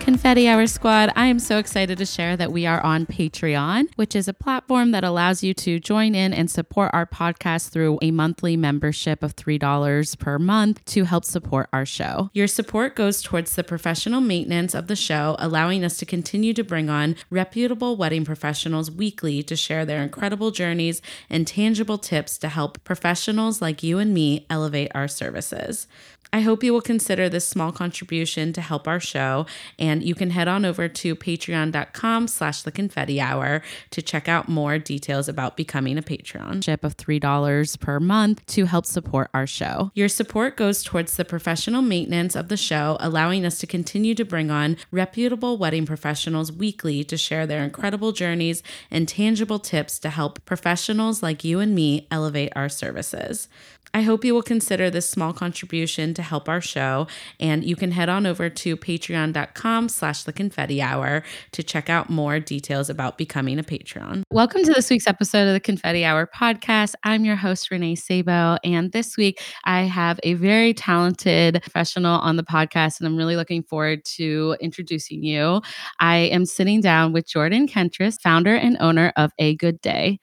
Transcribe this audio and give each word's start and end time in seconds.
Confetti 0.00 0.48
Hour 0.48 0.66
Squad, 0.66 1.12
I 1.14 1.26
am 1.26 1.38
so 1.38 1.58
excited 1.58 1.98
to 1.98 2.06
share 2.06 2.34
that 2.34 2.50
we 2.50 2.66
are 2.66 2.80
on 2.80 3.04
Patreon, 3.04 3.88
which 3.96 4.16
is 4.16 4.28
a 4.28 4.34
platform 4.34 4.92
that 4.92 5.04
allows 5.04 5.42
you 5.42 5.52
to 5.54 5.78
join 5.78 6.14
in 6.14 6.32
and 6.32 6.50
support 6.50 6.90
our 6.94 7.04
podcast 7.04 7.68
through 7.68 7.98
a 8.00 8.10
monthly 8.10 8.56
membership 8.56 9.22
of 9.22 9.36
$3 9.36 10.18
per 10.18 10.38
month 10.38 10.82
to 10.86 11.04
help 11.04 11.26
support 11.26 11.68
our 11.70 11.84
show. 11.84 12.30
Your 12.32 12.46
support 12.46 12.96
goes 12.96 13.20
towards 13.22 13.54
the 13.54 13.62
professional 13.62 14.22
maintenance 14.22 14.74
of 14.74 14.86
the 14.86 14.96
show, 14.96 15.36
allowing 15.38 15.84
us 15.84 15.98
to 15.98 16.06
continue 16.06 16.54
to 16.54 16.64
bring 16.64 16.88
on 16.88 17.14
reputable 17.28 17.94
wedding 17.94 18.24
professionals 18.24 18.90
weekly 18.90 19.42
to 19.42 19.54
share 19.54 19.84
their 19.84 20.02
incredible 20.02 20.50
journeys 20.50 21.02
and 21.28 21.46
tangible 21.46 21.98
tips 21.98 22.38
to 22.38 22.48
help 22.48 22.82
professionals 22.84 23.60
like 23.60 23.82
you 23.82 23.98
and 23.98 24.14
me 24.14 24.46
elevate 24.48 24.90
our 24.94 25.08
services. 25.08 25.86
I 26.32 26.40
hope 26.40 26.62
you 26.62 26.72
will 26.72 26.80
consider 26.80 27.28
this 27.28 27.48
small 27.48 27.72
contribution 27.72 28.52
to 28.52 28.60
help 28.60 28.86
our 28.86 29.00
show, 29.00 29.46
and 29.78 30.02
you 30.02 30.14
can 30.14 30.30
head 30.30 30.46
on 30.46 30.64
over 30.64 30.88
to 30.88 31.16
patreon.com 31.16 32.28
slash 32.28 32.62
the 32.62 32.70
confetti 32.70 33.20
hour 33.20 33.62
to 33.90 34.02
check 34.02 34.28
out 34.28 34.48
more 34.48 34.78
details 34.78 35.28
about 35.28 35.56
becoming 35.56 35.98
a 35.98 36.02
patron. 36.02 36.62
Ship 36.62 36.84
of 36.84 36.96
$3 36.96 37.80
per 37.80 37.98
month 37.98 38.46
to 38.46 38.66
help 38.66 38.86
support 38.86 39.28
our 39.34 39.46
show. 39.46 39.90
Your 39.94 40.08
support 40.08 40.56
goes 40.56 40.84
towards 40.84 41.16
the 41.16 41.24
professional 41.24 41.82
maintenance 41.82 42.36
of 42.36 42.48
the 42.48 42.56
show, 42.56 42.96
allowing 43.00 43.44
us 43.44 43.58
to 43.58 43.66
continue 43.66 44.14
to 44.14 44.24
bring 44.24 44.50
on 44.50 44.76
reputable 44.92 45.58
wedding 45.58 45.86
professionals 45.86 46.52
weekly 46.52 47.02
to 47.04 47.16
share 47.16 47.46
their 47.46 47.64
incredible 47.64 48.12
journeys 48.12 48.62
and 48.90 49.08
tangible 49.08 49.58
tips 49.58 49.98
to 49.98 50.10
help 50.10 50.44
professionals 50.44 51.22
like 51.22 51.42
you 51.42 51.58
and 51.58 51.74
me 51.74 52.06
elevate 52.10 52.52
our 52.54 52.68
services. 52.68 53.48
I 53.92 54.02
hope 54.02 54.24
you 54.24 54.34
will 54.34 54.42
consider 54.42 54.88
this 54.88 55.08
small 55.08 55.32
contribution 55.32 56.14
to 56.14 56.22
help 56.22 56.48
our 56.48 56.60
show, 56.60 57.08
and 57.40 57.64
you 57.64 57.74
can 57.74 57.90
head 57.90 58.08
on 58.08 58.24
over 58.24 58.48
to 58.48 58.76
patreon.com 58.76 59.88
slash 59.88 60.22
the 60.22 60.32
confetti 60.32 60.80
hour 60.80 61.24
to 61.50 61.62
check 61.64 61.90
out 61.90 62.08
more 62.08 62.38
details 62.38 62.88
about 62.88 63.18
becoming 63.18 63.58
a 63.58 63.64
patron. 63.64 64.22
Welcome 64.30 64.62
to 64.62 64.72
this 64.72 64.90
week's 64.90 65.08
episode 65.08 65.48
of 65.48 65.54
the 65.54 65.60
Confetti 65.60 66.04
Hour 66.04 66.30
podcast. 66.32 66.94
I'm 67.02 67.24
your 67.24 67.34
host, 67.34 67.68
Renee 67.72 67.96
Sabo, 67.96 68.58
and 68.62 68.92
this 68.92 69.16
week 69.16 69.42
I 69.64 69.82
have 69.82 70.20
a 70.22 70.34
very 70.34 70.72
talented 70.72 71.58
professional 71.60 72.20
on 72.20 72.36
the 72.36 72.44
podcast, 72.44 73.00
and 73.00 73.08
I'm 73.08 73.16
really 73.16 73.34
looking 73.34 73.64
forward 73.64 74.04
to 74.16 74.56
introducing 74.60 75.24
you. 75.24 75.62
I 75.98 76.16
am 76.16 76.46
sitting 76.46 76.80
down 76.80 77.12
with 77.12 77.26
Jordan 77.26 77.66
Kentris, 77.66 78.20
founder 78.22 78.54
and 78.54 78.76
owner 78.78 79.12
of 79.16 79.32
A 79.40 79.56
Good 79.56 79.80
Day. 79.80 80.20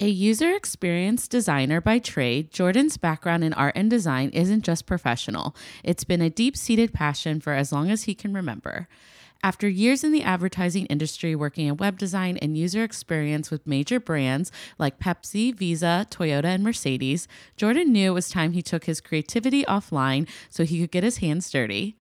A 0.00 0.06
user 0.06 0.54
experience 0.54 1.26
designer 1.26 1.80
by 1.80 1.98
trade, 1.98 2.52
Jordan's 2.52 2.96
background 2.96 3.42
in 3.42 3.52
art 3.52 3.72
and 3.74 3.90
design 3.90 4.28
isn't 4.28 4.62
just 4.62 4.86
professional. 4.86 5.56
It's 5.82 6.04
been 6.04 6.22
a 6.22 6.30
deep 6.30 6.56
seated 6.56 6.92
passion 6.92 7.40
for 7.40 7.52
as 7.52 7.72
long 7.72 7.90
as 7.90 8.04
he 8.04 8.14
can 8.14 8.32
remember. 8.32 8.86
After 9.42 9.68
years 9.68 10.04
in 10.04 10.12
the 10.12 10.22
advertising 10.22 10.86
industry 10.86 11.34
working 11.34 11.66
in 11.66 11.78
web 11.78 11.98
design 11.98 12.36
and 12.36 12.56
user 12.56 12.84
experience 12.84 13.50
with 13.50 13.66
major 13.66 13.98
brands 13.98 14.52
like 14.78 15.00
Pepsi, 15.00 15.52
Visa, 15.52 16.06
Toyota, 16.08 16.44
and 16.44 16.62
Mercedes, 16.62 17.26
Jordan 17.56 17.90
knew 17.90 18.12
it 18.12 18.14
was 18.14 18.28
time 18.28 18.52
he 18.52 18.62
took 18.62 18.84
his 18.84 19.00
creativity 19.00 19.64
offline 19.64 20.28
so 20.48 20.62
he 20.62 20.80
could 20.80 20.92
get 20.92 21.02
his 21.02 21.16
hands 21.16 21.50
dirty. 21.50 21.97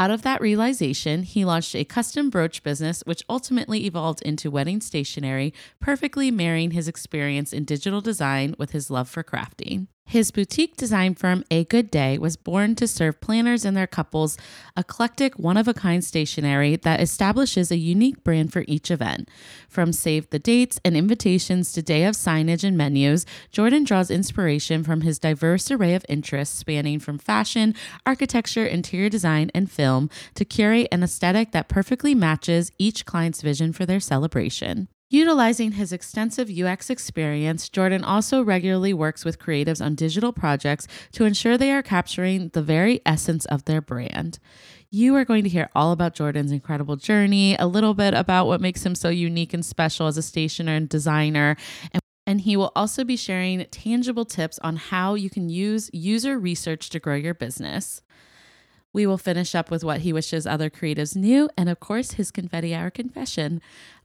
Out 0.00 0.10
of 0.10 0.22
that 0.22 0.40
realization, 0.40 1.24
he 1.24 1.44
launched 1.44 1.76
a 1.76 1.84
custom 1.84 2.30
brooch 2.30 2.62
business, 2.62 3.02
which 3.04 3.22
ultimately 3.28 3.84
evolved 3.84 4.22
into 4.22 4.50
wedding 4.50 4.80
stationery, 4.80 5.52
perfectly 5.78 6.30
marrying 6.30 6.70
his 6.70 6.88
experience 6.88 7.52
in 7.52 7.66
digital 7.66 8.00
design 8.00 8.54
with 8.58 8.70
his 8.70 8.90
love 8.90 9.10
for 9.10 9.22
crafting. 9.22 9.88
His 10.10 10.32
boutique 10.32 10.76
design 10.76 11.14
firm, 11.14 11.44
A 11.52 11.62
Good 11.66 11.88
Day, 11.88 12.18
was 12.18 12.34
born 12.34 12.74
to 12.74 12.88
serve 12.88 13.20
planners 13.20 13.64
and 13.64 13.76
their 13.76 13.86
couples 13.86 14.36
eclectic, 14.76 15.38
one 15.38 15.56
of 15.56 15.68
a 15.68 15.72
kind 15.72 16.04
stationery 16.04 16.74
that 16.74 17.00
establishes 17.00 17.70
a 17.70 17.76
unique 17.76 18.24
brand 18.24 18.52
for 18.52 18.64
each 18.66 18.90
event. 18.90 19.28
From 19.68 19.92
save 19.92 20.28
the 20.30 20.40
dates 20.40 20.80
and 20.84 20.96
invitations 20.96 21.70
to 21.74 21.80
day 21.80 22.02
of 22.02 22.16
signage 22.16 22.64
and 22.64 22.76
menus, 22.76 23.24
Jordan 23.52 23.84
draws 23.84 24.10
inspiration 24.10 24.82
from 24.82 25.02
his 25.02 25.20
diverse 25.20 25.70
array 25.70 25.94
of 25.94 26.04
interests 26.08 26.58
spanning 26.58 26.98
from 26.98 27.16
fashion, 27.16 27.72
architecture, 28.04 28.66
interior 28.66 29.10
design, 29.10 29.48
and 29.54 29.70
film 29.70 30.10
to 30.34 30.44
curate 30.44 30.88
an 30.90 31.04
aesthetic 31.04 31.52
that 31.52 31.68
perfectly 31.68 32.16
matches 32.16 32.72
each 32.78 33.06
client's 33.06 33.42
vision 33.42 33.72
for 33.72 33.86
their 33.86 34.00
celebration. 34.00 34.88
Utilizing 35.12 35.72
his 35.72 35.92
extensive 35.92 36.48
UX 36.48 36.88
experience, 36.88 37.68
Jordan 37.68 38.04
also 38.04 38.44
regularly 38.44 38.94
works 38.94 39.24
with 39.24 39.40
creatives 39.40 39.84
on 39.84 39.96
digital 39.96 40.32
projects 40.32 40.86
to 41.10 41.24
ensure 41.24 41.58
they 41.58 41.72
are 41.72 41.82
capturing 41.82 42.50
the 42.50 42.62
very 42.62 43.00
essence 43.04 43.44
of 43.46 43.64
their 43.64 43.80
brand. 43.80 44.38
You 44.88 45.16
are 45.16 45.24
going 45.24 45.42
to 45.42 45.50
hear 45.50 45.68
all 45.74 45.90
about 45.90 46.14
Jordan's 46.14 46.52
incredible 46.52 46.94
journey, 46.94 47.56
a 47.56 47.66
little 47.66 47.92
bit 47.92 48.14
about 48.14 48.46
what 48.46 48.60
makes 48.60 48.86
him 48.86 48.94
so 48.94 49.08
unique 49.08 49.52
and 49.52 49.66
special 49.66 50.06
as 50.06 50.16
a 50.16 50.22
stationer 50.22 50.74
and 50.74 50.88
designer, 50.88 51.56
and 51.92 52.00
and 52.26 52.42
he 52.42 52.56
will 52.56 52.70
also 52.76 53.02
be 53.02 53.16
sharing 53.16 53.64
tangible 53.72 54.24
tips 54.24 54.60
on 54.60 54.76
how 54.76 55.14
you 55.14 55.28
can 55.28 55.48
use 55.48 55.90
user 55.92 56.38
research 56.38 56.88
to 56.90 57.00
grow 57.00 57.16
your 57.16 57.34
business. 57.34 58.02
We 58.92 59.04
will 59.04 59.18
finish 59.18 59.56
up 59.56 59.68
with 59.68 59.82
what 59.82 60.02
he 60.02 60.12
wishes 60.12 60.46
other 60.46 60.70
creatives 60.70 61.16
knew, 61.16 61.48
and 61.56 61.68
of 61.68 61.80
course, 61.80 62.12
his 62.12 62.30
confetti 62.30 62.72
hour 62.72 62.90
confession. 62.90 63.60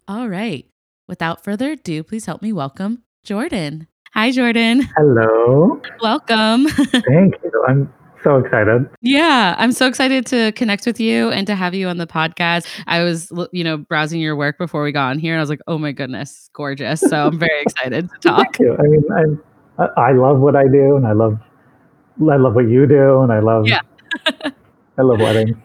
All 0.08 0.28
right. 0.30 0.66
Without 1.08 1.44
further 1.44 1.74
ado, 1.74 2.04
please 2.04 2.26
help 2.26 2.42
me 2.42 2.52
welcome 2.52 3.04
Jordan. 3.24 3.88
Hi, 4.16 4.32
Jordan. 4.32 4.82
Hello. 4.98 5.80
Welcome. 6.02 6.68
Thank 6.68 7.36
you. 7.44 7.66
I'm 7.68 7.94
so 8.24 8.38
excited. 8.38 8.90
Yeah, 9.02 9.54
I'm 9.60 9.72
so 9.72 9.88
excited 9.88 10.26
to 10.28 10.52
connect 10.54 10.88
with 10.88 11.00
you 11.00 11.30
and 11.30 11.46
to 11.46 11.54
have 11.54 11.76
you 11.76 11.88
on 11.90 11.98
the 11.98 12.08
podcast. 12.08 12.66
I 12.88 13.04
was, 13.04 13.32
you 13.52 13.64
know, 13.64 13.78
browsing 13.78 14.20
your 14.20 14.36
work 14.36 14.58
before 14.58 14.84
we 14.84 14.92
got 14.92 15.12
on 15.12 15.20
here, 15.20 15.34
and 15.34 15.40
I 15.40 15.44
was 15.44 15.50
like, 15.50 15.60
"Oh 15.68 15.78
my 15.78 15.92
goodness, 15.92 16.50
gorgeous!" 16.54 17.02
So 17.02 17.28
I'm 17.28 17.38
very 17.38 17.62
excited 17.62 18.10
to 18.10 18.18
talk. 18.28 18.38
Thank 18.38 18.60
you. 18.60 18.76
I 18.80 18.84
mean, 18.84 19.04
I'm, 19.16 19.42
I 19.98 20.12
love 20.14 20.40
what 20.40 20.56
I 20.56 20.64
do, 20.64 20.96
and 20.96 21.06
I 21.06 21.12
love, 21.12 21.38
I 22.32 22.38
love 22.38 22.56
what 22.56 22.68
you 22.68 22.88
do, 22.88 23.22
and 23.22 23.32
I 23.32 23.42
love, 23.42 23.68
yeah, 23.68 23.82
I 24.98 25.02
love 25.02 25.20
weddings. 25.20 25.56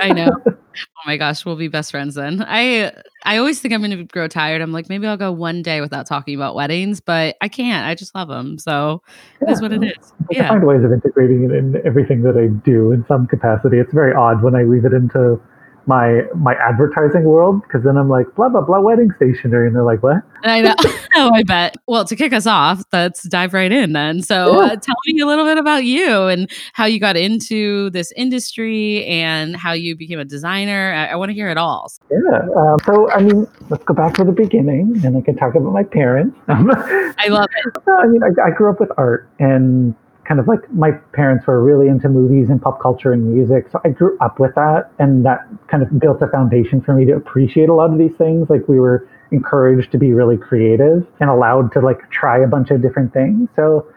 I 0.00 0.12
know. 0.12 0.30
Oh 0.46 1.02
my 1.06 1.16
gosh, 1.16 1.44
we'll 1.44 1.56
be 1.56 1.68
best 1.68 1.90
friends 1.90 2.14
then. 2.14 2.44
I 2.46 2.92
I 3.24 3.36
always 3.38 3.60
think 3.60 3.74
I'm 3.74 3.80
going 3.80 3.96
to 3.96 4.04
grow 4.04 4.28
tired. 4.28 4.62
I'm 4.62 4.72
like, 4.72 4.88
maybe 4.88 5.06
I'll 5.06 5.16
go 5.16 5.32
one 5.32 5.62
day 5.62 5.80
without 5.80 6.06
talking 6.06 6.34
about 6.36 6.54
weddings, 6.54 7.00
but 7.00 7.36
I 7.40 7.48
can't. 7.48 7.86
I 7.86 7.94
just 7.94 8.14
love 8.14 8.28
them. 8.28 8.58
So 8.58 9.02
yeah. 9.40 9.48
it 9.48 9.52
is 9.52 9.62
what 9.62 9.72
it 9.72 9.82
is. 9.82 10.12
I 10.20 10.26
yeah. 10.30 10.48
find 10.48 10.64
ways 10.64 10.84
of 10.84 10.92
integrating 10.92 11.44
it 11.44 11.52
in 11.52 11.84
everything 11.84 12.22
that 12.22 12.36
I 12.36 12.46
do 12.64 12.92
in 12.92 13.04
some 13.08 13.26
capacity. 13.26 13.78
It's 13.78 13.92
very 13.92 14.14
odd 14.14 14.42
when 14.42 14.54
I 14.54 14.64
weave 14.64 14.84
it 14.84 14.92
into 14.92 15.40
my 15.88 16.22
my 16.36 16.54
advertising 16.54 17.24
world 17.24 17.62
because 17.62 17.82
then 17.82 17.96
I'm 17.96 18.08
like 18.08 18.26
blah 18.36 18.48
blah 18.48 18.60
blah 18.60 18.78
wedding 18.80 19.10
stationery. 19.16 19.66
And 19.66 19.74
they're 19.74 19.82
like 19.82 20.02
what? 20.02 20.22
I 20.44 20.60
know. 20.60 20.74
Oh 21.16 21.32
I 21.34 21.42
bet. 21.42 21.74
Well 21.88 22.04
to 22.04 22.14
kick 22.14 22.32
us 22.32 22.46
off 22.46 22.84
let's 22.92 23.24
dive 23.24 23.52
right 23.54 23.72
in 23.72 23.92
then. 23.92 24.22
So 24.22 24.60
yeah. 24.60 24.72
uh, 24.72 24.76
tell 24.76 24.94
me 25.06 25.20
a 25.20 25.26
little 25.26 25.44
bit 25.44 25.58
about 25.58 25.84
you 25.84 26.26
and 26.26 26.48
how 26.74 26.84
you 26.84 27.00
got 27.00 27.16
into 27.16 27.90
this 27.90 28.12
industry 28.12 29.04
and 29.06 29.56
how 29.56 29.72
you 29.72 29.96
became 29.96 30.20
a 30.20 30.24
designer. 30.24 30.92
I, 30.92 31.06
I 31.06 31.16
want 31.16 31.30
to 31.30 31.34
hear 31.34 31.48
it 31.48 31.56
all. 31.56 31.90
Yeah 32.10 32.18
um, 32.56 32.76
so 32.84 33.10
I 33.10 33.20
mean 33.20 33.48
let's 33.70 33.82
go 33.84 33.94
back 33.94 34.14
to 34.14 34.24
the 34.24 34.32
beginning 34.32 35.00
and 35.02 35.16
I 35.16 35.22
can 35.22 35.34
talk 35.36 35.54
about 35.54 35.72
my 35.72 35.82
parents. 35.82 36.38
I 36.48 37.28
love 37.28 37.48
it. 37.64 37.82
I 37.88 38.06
mean 38.06 38.22
I, 38.22 38.48
I 38.48 38.50
grew 38.50 38.70
up 38.70 38.78
with 38.78 38.90
art 38.96 39.28
and 39.38 39.94
kind 40.28 40.38
of 40.38 40.46
like 40.46 40.70
my 40.72 40.90
parents 41.14 41.46
were 41.46 41.64
really 41.64 41.88
into 41.88 42.06
movies 42.06 42.50
and 42.50 42.60
pop 42.60 42.82
culture 42.82 43.12
and 43.12 43.32
music. 43.32 43.70
So 43.72 43.80
I 43.82 43.88
grew 43.88 44.18
up 44.20 44.38
with 44.38 44.54
that. 44.56 44.92
And 44.98 45.24
that 45.24 45.40
kind 45.68 45.82
of 45.82 45.98
built 45.98 46.20
a 46.20 46.28
foundation 46.28 46.82
for 46.82 46.94
me 46.94 47.06
to 47.06 47.12
appreciate 47.12 47.70
a 47.70 47.74
lot 47.74 47.90
of 47.90 47.98
these 47.98 48.14
things. 48.18 48.50
Like 48.50 48.68
we 48.68 48.78
were 48.78 49.08
encouraged 49.30 49.90
to 49.92 49.98
be 49.98 50.12
really 50.12 50.36
creative 50.36 51.06
and 51.20 51.30
allowed 51.30 51.72
to 51.72 51.80
like 51.80 52.10
try 52.10 52.38
a 52.38 52.46
bunch 52.46 52.70
of 52.70 52.82
different 52.82 53.14
things. 53.14 53.48
So 53.56 53.90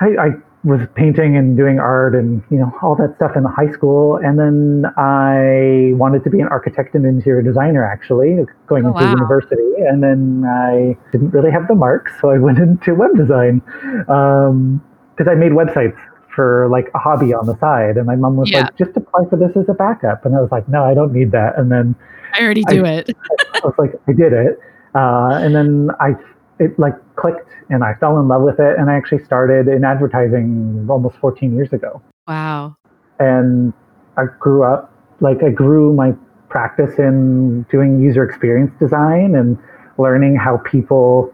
I, 0.00 0.06
I 0.06 0.28
was 0.64 0.80
painting 0.96 1.36
and 1.36 1.56
doing 1.56 1.78
art 1.78 2.16
and 2.16 2.42
you 2.50 2.58
know 2.58 2.72
all 2.82 2.96
that 2.96 3.14
stuff 3.14 3.36
in 3.36 3.44
high 3.44 3.70
school 3.70 4.16
and 4.16 4.36
then 4.36 4.84
i 4.96 5.92
wanted 5.96 6.24
to 6.24 6.30
be 6.30 6.40
an 6.40 6.48
architect 6.48 6.96
and 6.96 7.06
interior 7.06 7.42
designer 7.42 7.84
actually 7.84 8.44
going 8.66 8.84
oh, 8.84 8.88
into 8.88 9.04
wow. 9.04 9.10
university 9.12 9.70
and 9.88 10.02
then 10.02 10.44
i 10.44 10.96
didn't 11.12 11.30
really 11.30 11.52
have 11.52 11.68
the 11.68 11.76
marks 11.76 12.12
so 12.20 12.28
i 12.30 12.38
went 12.38 12.58
into 12.66 12.92
web 12.92 13.16
design 13.16 13.62
um, 14.08 14.82
because 15.18 15.30
I 15.30 15.34
made 15.34 15.52
websites 15.52 15.98
for 16.34 16.68
like 16.68 16.88
a 16.94 16.98
hobby 16.98 17.34
on 17.34 17.46
the 17.46 17.58
side, 17.58 17.96
and 17.96 18.06
my 18.06 18.14
mom 18.14 18.36
was 18.36 18.50
yeah. 18.50 18.62
like, 18.62 18.76
"Just 18.76 18.96
apply 18.96 19.24
for 19.28 19.36
this 19.36 19.56
as 19.56 19.68
a 19.68 19.74
backup," 19.74 20.24
and 20.24 20.36
I 20.36 20.40
was 20.40 20.50
like, 20.52 20.68
"No, 20.68 20.84
I 20.84 20.94
don't 20.94 21.12
need 21.12 21.32
that." 21.32 21.58
And 21.58 21.72
then 21.72 21.96
I 22.34 22.42
already 22.42 22.62
do 22.64 22.84
I, 22.84 22.90
it. 22.90 23.16
I 23.54 23.60
was 23.64 23.74
like, 23.78 23.92
I 24.06 24.12
did 24.12 24.32
it, 24.32 24.58
uh, 24.94 25.40
and 25.42 25.54
then 25.54 25.90
I 26.00 26.14
it 26.60 26.78
like 26.78 26.94
clicked, 27.16 27.50
and 27.70 27.82
I 27.82 27.94
fell 27.94 28.18
in 28.20 28.28
love 28.28 28.42
with 28.42 28.60
it, 28.60 28.78
and 28.78 28.90
I 28.90 28.94
actually 28.94 29.24
started 29.24 29.68
in 29.68 29.84
advertising 29.84 30.86
almost 30.88 31.16
14 31.18 31.54
years 31.54 31.72
ago. 31.72 32.00
Wow. 32.26 32.76
And 33.18 33.72
I 34.16 34.24
grew 34.38 34.62
up, 34.62 34.92
like, 35.20 35.42
I 35.42 35.50
grew 35.50 35.92
my 35.92 36.12
practice 36.48 36.98
in 36.98 37.62
doing 37.70 38.00
user 38.00 38.24
experience 38.24 38.72
design 38.78 39.34
and 39.34 39.58
learning 39.98 40.36
how 40.36 40.58
people 40.58 41.32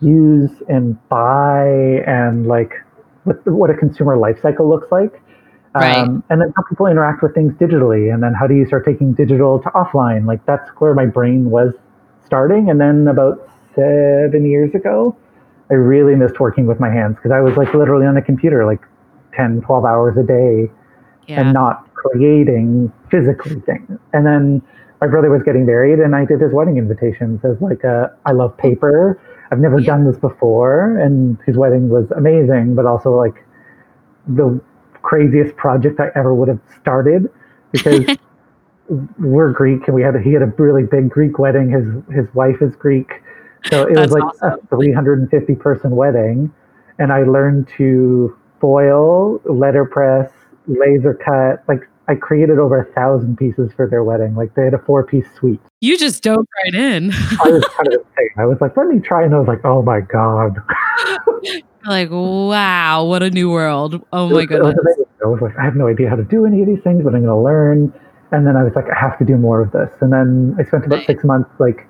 use 0.00 0.50
and 0.68 0.96
buy 1.08 1.66
and 2.06 2.46
like 2.46 2.72
what, 3.24 3.46
what 3.46 3.70
a 3.70 3.74
consumer 3.74 4.16
life 4.16 4.40
cycle 4.40 4.68
looks 4.68 4.90
like. 4.90 5.22
Right. 5.74 5.98
Um, 5.98 6.24
and 6.30 6.40
then 6.40 6.52
how 6.56 6.62
people 6.68 6.86
interact 6.86 7.22
with 7.22 7.34
things 7.34 7.52
digitally. 7.54 8.12
And 8.12 8.22
then 8.22 8.34
how 8.34 8.46
do 8.46 8.54
you 8.54 8.66
start 8.66 8.84
taking 8.84 9.12
digital 9.12 9.60
to 9.60 9.68
offline? 9.70 10.26
Like 10.26 10.44
that's 10.46 10.68
where 10.78 10.94
my 10.94 11.06
brain 11.06 11.50
was 11.50 11.74
starting. 12.26 12.70
And 12.70 12.80
then 12.80 13.06
about 13.08 13.48
seven 13.74 14.44
years 14.50 14.74
ago, 14.74 15.16
I 15.70 15.74
really 15.74 16.16
missed 16.16 16.40
working 16.40 16.66
with 16.66 16.80
my 16.80 16.90
hands 16.90 17.16
because 17.16 17.30
I 17.30 17.40
was 17.40 17.56
like 17.56 17.72
literally 17.74 18.06
on 18.06 18.16
a 18.16 18.22
computer 18.22 18.66
like 18.66 18.80
10, 19.34 19.60
12 19.62 19.84
hours 19.84 20.16
a 20.16 20.24
day 20.24 20.70
Yeah. 21.28 21.40
and 21.40 21.52
not 21.52 21.92
creating 21.94 22.92
physically 23.10 23.60
things. 23.60 23.98
And 24.12 24.26
then 24.26 24.62
my 25.00 25.06
brother 25.06 25.30
was 25.30 25.42
getting 25.44 25.66
married 25.66 26.00
and 26.00 26.16
I 26.16 26.24
did 26.24 26.40
his 26.40 26.52
wedding 26.52 26.78
invitations 26.78 27.44
as 27.44 27.60
like 27.60 27.84
a, 27.84 28.12
I 28.26 28.32
love 28.32 28.56
paper. 28.58 29.20
I've 29.50 29.58
never 29.60 29.78
Yeah. 29.80 29.86
done 29.96 30.04
this 30.04 30.16
before. 30.18 30.96
And 30.98 31.38
his 31.46 31.56
wedding 31.56 31.88
was 31.88 32.10
amazing, 32.12 32.74
but 32.74 32.86
also 32.86 33.10
like 33.16 33.44
the 34.26 34.60
craziest 35.02 35.56
project 35.56 35.98
I 36.00 36.10
ever 36.14 36.34
would 36.34 36.48
have 36.48 36.60
started 36.80 37.28
because 37.72 38.04
we're 39.18 39.50
Greek 39.52 39.86
and 39.86 39.94
we 39.94 40.02
had, 40.02 40.16
a, 40.16 40.20
he 40.20 40.32
had 40.32 40.42
a 40.42 40.52
really 40.58 40.84
big 40.84 41.08
Greek 41.10 41.38
wedding. 41.38 41.70
His, 41.70 41.86
his 42.14 42.32
wife 42.34 42.60
is 42.60 42.74
Greek. 42.76 43.10
So 43.70 43.82
it 43.86 43.94
That's 43.94 44.12
was 44.12 44.12
like 44.12 44.24
awesome. 44.42 44.60
a 44.72 44.76
350 44.76 45.54
person 45.56 45.90
wedding. 45.96 46.52
And 46.98 47.12
I 47.12 47.22
learned 47.22 47.68
to 47.78 48.36
foil, 48.60 49.40
letterpress, 49.44 50.30
laser 50.66 51.14
cut. 51.14 51.62
Like 51.68 51.88
I 52.10 52.16
created 52.16 52.58
over 52.58 52.76
a 52.76 52.92
thousand 52.92 53.36
pieces 53.38 53.70
for 53.76 53.88
their 53.88 54.02
wedding. 54.02 54.34
Like 54.34 54.52
they 54.56 54.64
had 54.64 54.74
a 54.74 54.80
four 54.80 55.04
piece 55.04 55.26
suite. 55.36 55.60
You 55.80 55.96
just 55.96 56.24
dove 56.24 56.44
right 56.64 56.74
in. 56.74 57.12
I 57.12 57.50
was 57.50 57.64
kind 57.64 57.86
of 57.86 58.00
insane. 58.00 58.30
I 58.36 58.46
was 58.46 58.60
like, 58.60 58.76
let 58.76 58.88
me 58.88 58.98
try. 58.98 59.22
And 59.22 59.32
I 59.32 59.38
was 59.38 59.46
like, 59.46 59.64
oh 59.64 59.80
my 59.82 60.00
God. 60.00 60.56
like, 61.86 62.10
wow, 62.10 63.04
what 63.04 63.22
a 63.22 63.30
new 63.30 63.48
world. 63.48 64.04
Oh 64.12 64.28
my 64.28 64.44
goodness. 64.44 64.74
I 65.24 65.28
was 65.28 65.40
like, 65.40 65.56
I 65.56 65.62
have 65.64 65.76
no 65.76 65.86
idea 65.86 66.08
how 66.10 66.16
to 66.16 66.24
do 66.24 66.46
any 66.46 66.62
of 66.62 66.66
these 66.66 66.82
things, 66.82 67.04
but 67.04 67.14
I'm 67.14 67.22
going 67.24 67.26
to 67.26 67.36
learn. 67.36 67.94
And 68.32 68.44
then 68.44 68.56
I 68.56 68.64
was 68.64 68.72
like, 68.74 68.86
I 68.90 68.98
have 68.98 69.16
to 69.20 69.24
do 69.24 69.36
more 69.36 69.60
of 69.60 69.70
this. 69.70 69.90
And 70.00 70.12
then 70.12 70.56
I 70.58 70.64
spent 70.64 70.86
about 70.86 70.96
Right. 70.96 71.06
six 71.06 71.22
months 71.22 71.50
like 71.60 71.86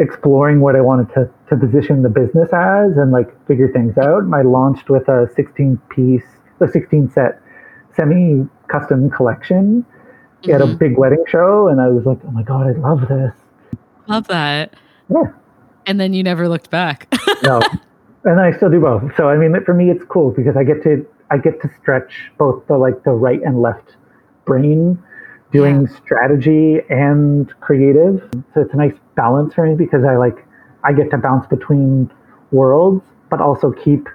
exploring 0.00 0.60
what 0.60 0.76
I 0.76 0.82
wanted 0.82 1.08
to, 1.14 1.30
to 1.48 1.56
position 1.56 2.02
the 2.02 2.10
business 2.10 2.50
as 2.52 2.98
and 2.98 3.10
like 3.10 3.32
figure 3.46 3.72
things 3.72 3.96
out. 3.96 4.22
And 4.22 4.34
I 4.34 4.42
launched 4.42 4.90
with 4.90 5.08
a 5.08 5.30
16 5.34 5.78
piece, 5.88 6.26
a 6.60 6.68
16 6.68 7.10
set 7.10 7.40
semi 7.96 8.46
custom 8.68 9.10
collection 9.10 9.84
at 10.52 10.60
a 10.60 10.66
Mhm. 10.66 10.78
big 10.78 10.98
wedding 10.98 11.24
show. 11.26 11.68
And 11.68 11.80
I 11.80 11.88
was 11.88 12.04
like, 12.06 12.18
oh 12.26 12.30
my 12.30 12.42
God, 12.42 12.66
I 12.66 12.72
love 12.72 13.08
this. 13.08 13.32
Love 14.06 14.28
that. 14.28 14.74
Yeah. 15.08 15.24
And 15.86 15.98
then 16.00 16.12
you 16.12 16.22
never 16.22 16.48
looked 16.48 16.70
back. 16.70 17.08
no 17.42 17.60
and 18.24 18.40
i 18.40 18.50
still 18.50 18.68
do 18.70 18.80
both 18.80 19.04
so 19.16 19.28
i 19.28 19.36
mean 19.36 19.54
for 19.64 19.72
me 19.74 19.88
it's 19.90 20.02
cool 20.06 20.30
because 20.32 20.56
i 20.56 20.64
get 20.64 20.82
to 20.82 21.06
i 21.30 21.38
get 21.38 21.60
to 21.62 21.70
stretch 21.80 22.32
both 22.38 22.66
the 22.66 22.76
like 22.76 23.04
the 23.04 23.12
right 23.12 23.40
and 23.42 23.60
left 23.62 23.94
brain 24.44 24.98
doing 25.52 25.86
strategy 25.86 26.80
and 26.90 27.52
creative 27.60 28.28
so 28.52 28.60
it's 28.62 28.72
a 28.74 28.76
nice 28.76 28.94
balance 29.14 29.54
for 29.54 29.64
me 29.64 29.76
because 29.76 30.02
i 30.04 30.16
like 30.16 30.44
i 30.82 30.92
get 30.92 31.08
to 31.10 31.16
bounce 31.18 31.46
between 31.46 32.10
worlds 32.50 33.04
but 33.30 33.40
also 33.40 33.70
keep 33.70 34.08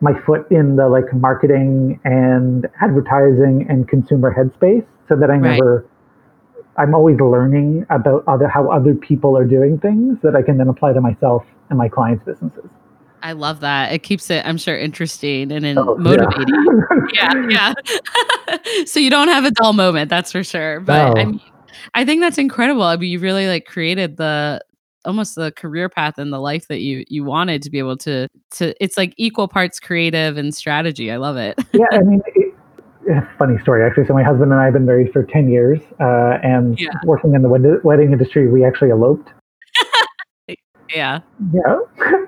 my 0.00 0.12
foot 0.26 0.46
in 0.50 0.76
the 0.76 0.88
like 0.88 1.12
marketing 1.14 1.98
and 2.04 2.68
advertising 2.82 3.66
and 3.68 3.88
consumer 3.88 4.34
headspace 4.34 4.84
so 5.08 5.16
that 5.16 5.30
i 5.30 5.36
Right. 5.36 5.52
never 5.52 5.86
i'm 6.76 6.94
always 6.94 7.18
learning 7.20 7.86
about 7.90 8.22
other 8.26 8.48
how 8.48 8.68
other 8.70 8.94
people 8.94 9.36
are 9.36 9.44
doing 9.44 9.78
things 9.78 10.18
that 10.22 10.36
i 10.36 10.42
can 10.42 10.58
then 10.58 10.68
apply 10.68 10.92
to 10.92 11.00
myself 11.00 11.44
and 11.70 11.78
my 11.78 11.88
clients 11.88 12.24
businesses 12.24 12.68
I 13.22 13.32
love 13.32 13.60
that. 13.60 13.92
It 13.92 14.04
keeps 14.04 14.30
it, 14.30 14.46
I'm 14.46 14.58
sure, 14.58 14.76
interesting 14.78 15.50
and 15.50 15.64
then 15.64 15.78
Oh, 15.78 15.96
motivating. 15.96 16.46
Yeah, 17.12 17.48
yeah. 17.48 17.74
so 18.84 19.00
you 19.00 19.10
don't 19.10 19.28
have 19.28 19.44
a 19.44 19.50
dull 19.50 19.72
moment, 19.72 20.10
that's 20.10 20.30
for 20.30 20.44
sure. 20.44 20.80
But 20.80 21.18
I 21.18 21.24
mean, 21.24 21.40
I 21.94 22.04
think 22.04 22.20
that's 22.20 22.38
incredible. 22.38 22.82
I 22.82 22.96
mean, 22.96 23.10
you 23.10 23.18
really 23.18 23.48
like 23.48 23.64
created 23.64 24.16
the 24.16 24.60
almost 25.06 25.34
the 25.36 25.52
career 25.52 25.88
path 25.88 26.18
and 26.18 26.32
the 26.32 26.38
life 26.40 26.68
that 26.68 26.80
you 26.80 27.04
you 27.08 27.24
wanted 27.24 27.62
to 27.62 27.70
be 27.70 27.78
able 27.78 27.96
to 27.98 28.28
to. 28.52 28.74
It's 28.84 28.96
like 28.96 29.14
equal 29.16 29.48
parts 29.48 29.80
creative 29.80 30.36
and 30.36 30.54
strategy. 30.54 31.10
I 31.10 31.16
love 31.16 31.36
it. 31.36 31.54
yeah, 31.72 31.84
I 31.92 31.98
mean, 32.02 32.20
it, 32.34 32.52
funny 33.38 33.58
story 33.62 33.84
actually. 33.84 34.06
So 34.06 34.12
my 34.14 34.22
husband 34.24 34.50
and 34.52 34.60
I 34.60 34.64
have 34.64 34.72
been 34.74 34.84
married 34.86 35.12
for 35.12 35.22
ten 35.22 35.48
years, 35.48 35.80
uh, 36.00 36.38
and 36.42 36.78
Yeah. 36.78 36.90
working 37.04 37.34
in 37.34 37.42
the 37.42 37.48
wed- 37.48 37.82
wedding 37.84 38.12
industry, 38.12 38.48
we 38.50 38.64
actually 38.64 38.90
eloped. 38.90 39.30
yeah, 40.94 41.20
Yeah, 41.52 41.78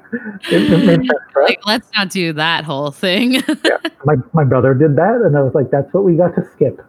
it, 0.51 0.73
it 0.73 0.85
made 0.85 0.99
sense 0.99 1.11
for 1.33 1.43
us. 1.43 1.49
like 1.51 1.67
let's 1.67 1.89
not 1.97 2.11
do 2.11 2.33
that 2.33 2.65
whole 2.65 2.91
thing. 2.91 3.35
yeah. 3.35 3.79
My 4.05 4.15
my 4.33 4.45
brother 4.45 4.75
did 4.75 4.97
that, 4.97 5.23
and 5.25 5.37
I 5.37 5.43
was 5.43 5.55
like, 5.55 5.71
that's 5.71 5.93
what 5.93 6.05
we 6.05 6.15
got 6.17 6.35
to 6.37 6.45
skip. 6.53 6.81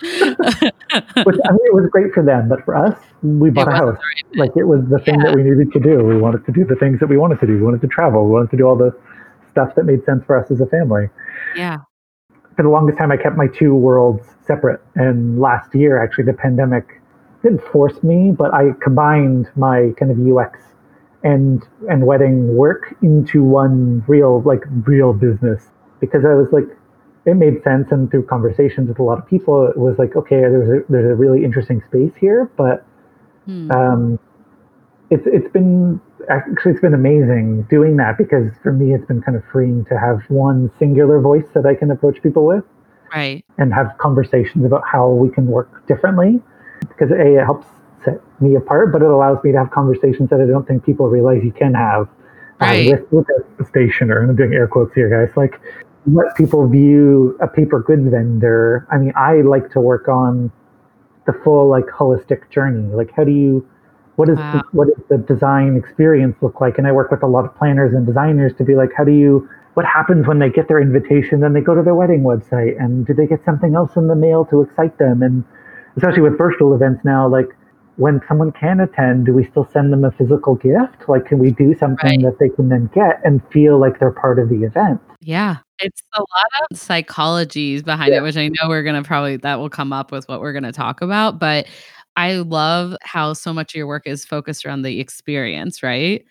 Which 0.02 1.36
I 1.44 1.52
mean, 1.52 1.66
it 1.66 1.74
was 1.74 1.88
great 1.90 2.12
for 2.12 2.22
them, 2.22 2.48
but 2.48 2.64
for 2.64 2.74
us, 2.76 2.98
we 3.22 3.50
bought 3.50 3.68
a 3.68 3.72
house. 3.72 3.96
right. 3.96 4.36
Like 4.36 4.56
it 4.56 4.64
was 4.64 4.80
the 4.90 4.98
thing 4.98 5.18
that 5.20 5.34
we 5.34 5.42
needed 5.42 5.72
to 5.72 5.80
do. 5.80 6.02
We 6.04 6.16
wanted 6.16 6.44
to 6.46 6.52
do 6.52 6.64
the 6.64 6.76
things 6.76 7.00
that 7.00 7.08
we 7.08 7.16
wanted 7.16 7.40
to 7.40 7.46
do. 7.46 7.54
We 7.54 7.62
wanted 7.62 7.80
to 7.82 7.88
travel. 7.88 8.24
We 8.24 8.32
wanted 8.32 8.50
to 8.50 8.56
do 8.56 8.64
all 8.64 8.76
the 8.76 8.96
stuff 9.52 9.74
that 9.76 9.84
made 9.84 10.04
sense 10.04 10.24
for 10.24 10.42
us 10.42 10.50
as 10.50 10.60
a 10.60 10.66
family. 10.66 11.08
yeah, 11.54 11.78
for 12.56 12.62
the 12.62 12.68
longest 12.68 12.98
time, 12.98 13.10
I 13.10 13.16
kept 13.16 13.36
my 13.36 13.46
two 13.46 13.74
worlds 13.74 14.26
separate. 14.46 14.80
And 14.94 15.40
last 15.40 15.74
year, 15.74 16.02
actually, 16.02 16.24
the 16.24 16.34
pandemic 16.34 17.00
didn't 17.42 17.62
force 17.72 18.02
me, 18.02 18.32
but 18.36 18.52
I 18.52 18.72
combined 18.82 19.48
my 19.56 19.92
kind 19.98 20.10
of 20.10 20.18
UX 20.18 20.58
and 21.22 21.62
and 21.88 22.06
wedding 22.06 22.54
work 22.56 22.94
into 23.02 23.42
one 23.42 24.02
real 24.08 24.42
like 24.42 24.62
real 24.86 25.12
business 25.12 25.68
because 26.00 26.24
I 26.24 26.34
was 26.34 26.48
like, 26.52 26.64
it 27.26 27.34
made 27.34 27.62
sense. 27.62 27.88
And 27.90 28.10
through 28.10 28.26
conversations 28.26 28.88
with 28.88 28.98
a 28.98 29.02
lot 29.02 29.18
of 29.18 29.26
people, 29.26 29.66
it 29.66 29.76
was 29.76 29.98
like, 29.98 30.16
okay, 30.16 30.40
there's 30.40 30.68
a 30.82 30.92
there's 30.92 31.10
a 31.10 31.14
really 31.14 31.44
interesting 31.44 31.82
space 31.88 32.12
here, 32.18 32.50
but 32.56 32.84
Hmm. 33.46 33.70
um, 33.72 34.18
it's 35.10 35.26
it's 35.26 35.50
been 35.52 36.00
actually 36.28 36.72
it's 36.72 36.80
been 36.80 36.94
amazing 36.94 37.62
doing 37.70 37.96
that 37.96 38.16
because 38.18 38.52
for 38.62 38.72
me 38.72 38.94
it's 38.94 39.04
been 39.06 39.22
kind 39.22 39.36
of 39.36 39.42
freeing 39.50 39.84
to 39.86 39.98
have 39.98 40.20
one 40.28 40.70
singular 40.78 41.20
voice 41.20 41.46
that 41.54 41.66
I 41.66 41.74
can 41.74 41.90
approach 41.90 42.22
people 42.22 42.46
with 42.46 42.64
right. 43.12 43.44
and 43.58 43.72
have 43.72 43.96
conversations 43.98 44.64
about 44.64 44.82
how 44.86 45.08
we 45.08 45.30
can 45.30 45.46
work 45.46 45.86
differently 45.86 46.40
because 46.88 47.10
a 47.10 47.38
it 47.40 47.44
helps 47.44 47.66
set 48.04 48.20
me 48.40 48.54
apart 48.54 48.92
but 48.92 49.02
it 49.02 49.08
allows 49.08 49.42
me 49.42 49.52
to 49.52 49.58
have 49.58 49.70
conversations 49.70 50.30
that 50.30 50.40
I 50.40 50.46
don't 50.46 50.66
think 50.68 50.84
people 50.84 51.08
realize 51.08 51.42
you 51.42 51.52
can 51.52 51.74
have 51.74 52.02
uh, 52.60 52.66
Right. 52.66 52.86
with, 52.90 53.10
with 53.10 53.26
a 53.58 53.64
stationer 53.64 54.20
and 54.20 54.30
I'm 54.30 54.36
doing 54.36 54.52
air 54.52 54.68
quotes 54.68 54.94
here 54.94 55.08
guys 55.08 55.34
like 55.36 55.58
what 56.04 56.34
people 56.36 56.66
view 56.68 57.36
a 57.40 57.48
paper 57.48 57.80
goods 57.80 58.08
vendor. 58.10 58.86
I 58.90 58.98
mean 58.98 59.12
I 59.16 59.42
like 59.42 59.70
to 59.72 59.80
work 59.80 60.08
on 60.08 60.50
the 61.26 61.32
full 61.44 61.68
like 61.68 61.86
holistic 61.86 62.50
journey. 62.50 62.92
Like 62.94 63.10
how 63.16 63.24
do 63.24 63.32
you 63.32 63.66
what 64.16 64.28
is 64.28 64.38
Wow. 64.38 64.52
the, 64.52 64.62
what 64.72 64.88
does 64.88 65.04
the 65.08 65.18
design 65.18 65.76
experience 65.76 66.36
look 66.42 66.60
like? 66.60 66.78
And 66.78 66.86
i 66.86 66.92
work 66.92 67.10
with 67.10 67.22
a 67.22 67.26
lot 67.26 67.44
of 67.44 67.54
planners 67.56 67.94
and 67.94 68.06
designers 68.06 68.52
to 68.58 68.64
be 68.64 68.74
like 68.74 68.90
how 68.96 69.04
do 69.04 69.12
you 69.12 69.48
what 69.74 69.86
happens 69.86 70.26
when 70.26 70.38
they 70.40 70.50
get 70.50 70.66
their 70.68 70.80
invitation 70.80 71.40
then 71.40 71.52
they 71.52 71.60
go 71.60 71.74
to 71.74 71.82
their 71.82 71.94
wedding 71.94 72.22
website? 72.22 72.80
And 72.82 73.06
do 73.06 73.14
they 73.14 73.26
get 73.26 73.44
something 73.44 73.74
else 73.74 73.96
in 73.96 74.08
the 74.08 74.16
mail 74.16 74.44
to 74.46 74.62
excite 74.62 74.98
them? 74.98 75.22
And 75.22 75.44
especially 75.96 76.22
with 76.22 76.38
virtual 76.38 76.74
events 76.74 77.04
now 77.04 77.28
like 77.28 77.56
when 78.00 78.20
someone 78.26 78.50
can 78.52 78.80
attend 78.80 79.26
do 79.26 79.32
we 79.32 79.44
still 79.44 79.68
send 79.72 79.92
them 79.92 80.04
a 80.04 80.10
physical 80.12 80.54
gift 80.56 81.08
like 81.08 81.24
can 81.26 81.38
we 81.38 81.50
do 81.50 81.74
something 81.78 82.22
Right. 82.22 82.22
that 82.22 82.38
they 82.40 82.48
can 82.48 82.68
then 82.68 82.90
get 82.94 83.20
and 83.24 83.40
feel 83.52 83.78
like 83.78 83.98
they're 84.00 84.10
part 84.12 84.38
of 84.38 84.48
the 84.48 84.62
event 84.64 85.00
Yeah. 85.20 85.56
It's 85.82 86.02
a 86.14 86.20
lot 86.20 86.46
of 86.70 86.76
psychologies 86.78 87.84
behind 87.84 88.12
Yeah. 88.12 88.18
it, 88.18 88.22
which 88.22 88.36
I 88.36 88.48
know 88.48 88.68
we're 88.68 88.82
going 88.82 89.02
to 89.02 89.06
probably, 89.06 89.36
that 89.38 89.58
will 89.58 89.70
come 89.70 89.92
up 89.94 90.12
with 90.12 90.28
what 90.28 90.40
we're 90.40 90.52
going 90.52 90.64
to 90.64 90.72
talk 90.72 91.00
about. 91.00 91.38
But 91.38 91.66
I 92.16 92.36
love 92.36 92.96
how 93.02 93.32
so 93.34 93.52
much 93.52 93.72
of 93.72 93.78
your 93.78 93.86
work 93.86 94.06
is 94.06 94.24
focused 94.26 94.66
around 94.66 94.82
the 94.82 95.00
experience, 95.00 95.82
right? 95.82 96.22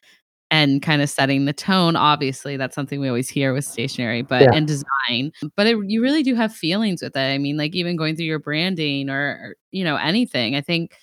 And 0.51 0.81
kind 0.83 1.01
of 1.01 1.09
setting 1.09 1.45
the 1.45 1.53
tone. 1.53 1.95
Obviously, 1.95 2.57
that's 2.57 2.75
something 2.75 2.99
we 2.99 3.07
always 3.07 3.29
hear 3.29 3.53
with 3.53 3.65
stationery, 3.65 4.21
but 4.21 4.43
Yeah. 4.43 4.49
and 4.53 4.67
design. 4.67 5.31
But 5.55 5.65
it, 5.67 5.77
you 5.87 6.01
really 6.01 6.21
do 6.23 6.35
have 6.35 6.53
feelings 6.53 7.01
with 7.01 7.15
it. 7.15 7.19
I 7.19 7.37
mean, 7.39 7.57
like 7.57 7.73
even 7.75 7.95
going 7.95 8.15
through 8.15 8.25
your 8.25 8.39
branding 8.39 9.09
or, 9.09 9.19
or 9.19 9.55
you 9.71 9.83
know 9.83 9.95
anything. 9.97 10.55
I 10.55 10.61
think 10.61 10.93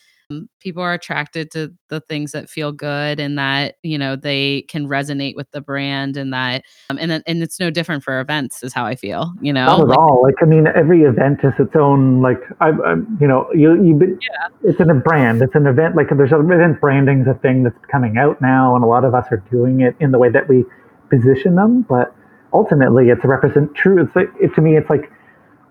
people 0.61 0.83
are 0.83 0.93
attracted 0.93 1.51
to 1.53 1.73
the 1.89 2.01
things 2.01 2.33
that 2.33 2.51
feel 2.51 2.73
good 2.73 3.21
and 3.21 3.39
that 3.39 3.77
you 3.83 3.97
know 3.97 4.17
they 4.17 4.63
can 4.63 4.89
resonate 4.89 5.37
with 5.37 5.49
the 5.53 5.61
brand 5.61 6.17
and 6.17 6.33
that 6.33 6.65
um, 6.91 6.99
and 7.01 7.11
then- 7.11 7.23
and 7.27 7.43
it's 7.43 7.61
no 7.61 7.71
different 7.71 8.03
for 8.03 8.19
events 8.21 8.63
is 8.63 8.73
how 8.73 8.85
i 8.85 8.95
feel 8.97 9.33
you 9.41 9.53
know 9.53 9.67
Not 9.67 9.81
at 9.81 9.87
Like, 9.89 9.99
all. 9.99 10.23
Like 10.23 10.35
I 10.43 10.45
mean, 10.47 10.67
every 10.67 11.03
event 11.03 11.41
is 11.45 11.53
its 11.59 11.77
own. 11.77 12.23
Like 12.23 12.41
I, 12.61 12.71
I 12.71 12.95
you 13.21 13.29
know, 13.29 13.49
you 13.55 13.81
you. 13.83 13.95
been 13.95 14.19
It's 14.65 14.81
an, 14.81 14.91
a 14.91 14.95
brand. 14.95 15.41
It's 15.43 15.55
an 15.55 15.67
event. 15.67 15.95
Like 15.97 16.09
there's 16.17 16.33
a 16.33 16.41
event 16.41 16.81
branding 16.81 17.21
is 17.21 17.29
a 17.29 17.35
thing 17.35 17.63
that's 17.63 17.77
coming 17.91 18.17
out 18.19 18.41
now, 18.41 18.75
and 18.75 18.83
a 18.83 18.87
lot 18.87 19.05
of 19.05 19.15
us 19.15 19.27
are 19.31 19.43
doing 19.51 19.81
it 19.81 19.95
in 20.01 20.11
the 20.11 20.19
way 20.19 20.29
that 20.31 20.49
we 20.49 20.65
position 21.11 21.55
them. 21.55 21.83
But 21.89 22.15
ultimately, 22.53 23.09
it's 23.11 23.25
a 23.25 23.29
represent 23.29 23.75
true. 23.75 24.03
It's 24.03 24.15
like 24.17 24.29
it, 24.41 24.55
to 24.57 24.61
me, 24.61 24.77
it's 24.77 24.91
like 24.91 25.11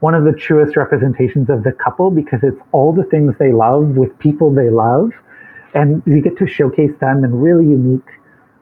one 0.05 0.13
of 0.13 0.24
the 0.24 0.33
truest 0.33 0.77
representations 0.77 1.50
of 1.50 1.63
the 1.63 1.71
couple 1.71 2.12
because 2.12 2.39
it's 2.43 2.62
all 2.74 2.93
the 2.93 3.05
things 3.05 3.33
they 3.39 3.51
love 3.51 3.97
with 3.97 4.12
people 4.19 4.53
they 4.53 4.69
love. 4.69 5.09
And 5.74 6.03
you 6.05 6.21
get 6.21 6.38
to 6.38 6.45
showcase 6.45 6.95
them 7.00 7.24
in 7.24 7.33
really 7.33 7.65
unique, 7.65 8.12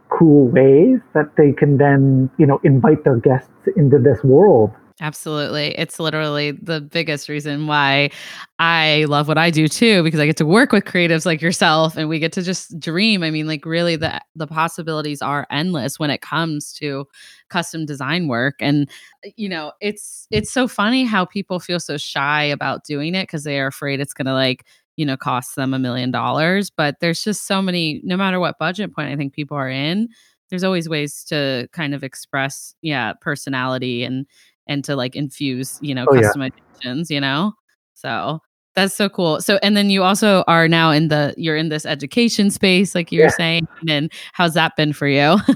cool 0.07 0.47
ways 0.47 1.01
that 1.13 1.35
they 1.35 1.51
can 1.51 1.75
then, 1.77 2.29
you 2.37 2.45
know, 2.45 2.61
invite 2.63 3.03
their 3.03 3.17
guests 3.17 3.67
into 3.75 3.99
this 3.99 4.23
world 4.23 4.71
Absolutely. 5.01 5.69
It's 5.77 5.99
literally 5.99 6.51
the 6.51 6.79
biggest 6.79 7.27
reason 7.27 7.65
why 7.65 8.11
I 8.59 9.05
love 9.09 9.27
what 9.27 9.39
I 9.39 9.49
do 9.49 9.67
too 9.67 10.03
because 10.03 10.19
I 10.19 10.27
get 10.27 10.37
to 10.37 10.45
work 10.45 10.71
with 10.71 10.85
creatives 10.85 11.25
like 11.25 11.41
yourself 11.41 11.97
and 11.97 12.07
we 12.07 12.19
get 12.19 12.31
to 12.33 12.43
just 12.43 12.79
dream. 12.79 13.23
I 13.23 13.31
mean 13.31 13.47
like 13.47 13.65
really 13.65 13.95
the 13.95 14.21
the 14.35 14.45
possibilities 14.45 15.21
are 15.21 15.47
endless 15.49 15.97
when 15.99 16.11
it 16.11 16.21
comes 16.21 16.71
to 16.73 17.07
custom 17.49 17.85
design 17.87 18.27
work 18.27 18.55
and 18.59 18.87
uh, 19.25 19.29
you 19.35 19.49
know, 19.49 19.71
it's 19.81 20.27
it's 20.29 20.51
so 20.51 20.67
funny 20.67 21.05
how 21.05 21.25
people 21.25 21.59
feel 21.59 21.79
so 21.79 21.97
shy 21.97 22.43
about 22.43 22.83
doing 22.83 23.15
it 23.15 23.23
because 23.23 23.43
they 23.43 23.59
are 23.59 23.67
afraid 23.67 23.99
it's 23.99 24.13
going 24.13 24.27
to 24.27 24.33
like 24.33 24.63
you 24.95 25.05
know 25.07 25.17
cost 25.17 25.55
them 25.55 25.73
a 25.73 25.79
million 25.79 26.11
dollars 26.11 26.69
but 26.69 26.99
there's 26.99 27.23
just 27.23 27.47
so 27.47 27.63
many 27.63 27.99
no 28.03 28.15
matter 28.15 28.39
what 28.39 28.59
budget 28.59 28.93
point 28.93 29.09
i 29.11 29.15
think 29.15 29.33
people 29.33 29.57
are 29.57 29.67
in 29.69 30.07
there's 30.51 30.63
always 30.63 30.87
ways 30.87 31.23
to 31.23 31.67
kind 31.71 31.95
of 31.95 32.03
express 32.03 32.75
yeah 32.83 33.13
personality 33.19 34.03
and 34.03 34.27
and 34.67 34.83
to 34.85 34.95
like 34.95 35.15
infuse, 35.15 35.79
you 35.81 35.95
know, 35.95 36.05
oh, 36.07 36.13
customizations, 36.13 37.09
yeah. 37.09 37.15
you 37.15 37.21
know? 37.21 37.53
So 37.93 38.39
that's 38.75 38.95
so 38.95 39.09
cool. 39.09 39.41
So, 39.41 39.59
and 39.61 39.77
then 39.77 39.89
you 39.89 40.03
also 40.03 40.43
are 40.47 40.67
now 40.67 40.91
in 40.91 41.09
the, 41.09 41.33
you're 41.37 41.57
in 41.57 41.69
this 41.69 41.85
education 41.85 42.51
space, 42.51 42.95
like 42.95 43.11
you 43.11 43.19
yeah. 43.19 43.25
were 43.25 43.31
saying. 43.31 43.67
And 43.87 44.11
how's 44.33 44.53
that 44.55 44.75
been 44.75 44.93
for 44.93 45.07
you? 45.07 45.37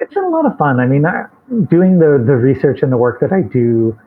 it's 0.00 0.14
been 0.14 0.24
a 0.24 0.28
lot 0.28 0.46
of 0.46 0.56
fun. 0.58 0.80
I 0.80 0.86
mean, 0.86 1.04
I, 1.04 1.24
doing 1.70 1.98
the, 1.98 2.22
the 2.24 2.36
research 2.36 2.82
and 2.82 2.92
the 2.92 2.96
work 2.96 3.20
that 3.20 3.32
I 3.32 3.42
do 3.42 3.98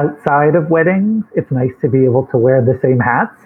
outside 0.00 0.54
of 0.54 0.70
weddings, 0.70 1.24
it's 1.34 1.50
nice 1.50 1.72
to 1.80 1.88
be 1.88 2.04
able 2.04 2.26
to 2.28 2.38
wear 2.38 2.62
the 2.62 2.78
same 2.82 2.98
hats 2.98 3.40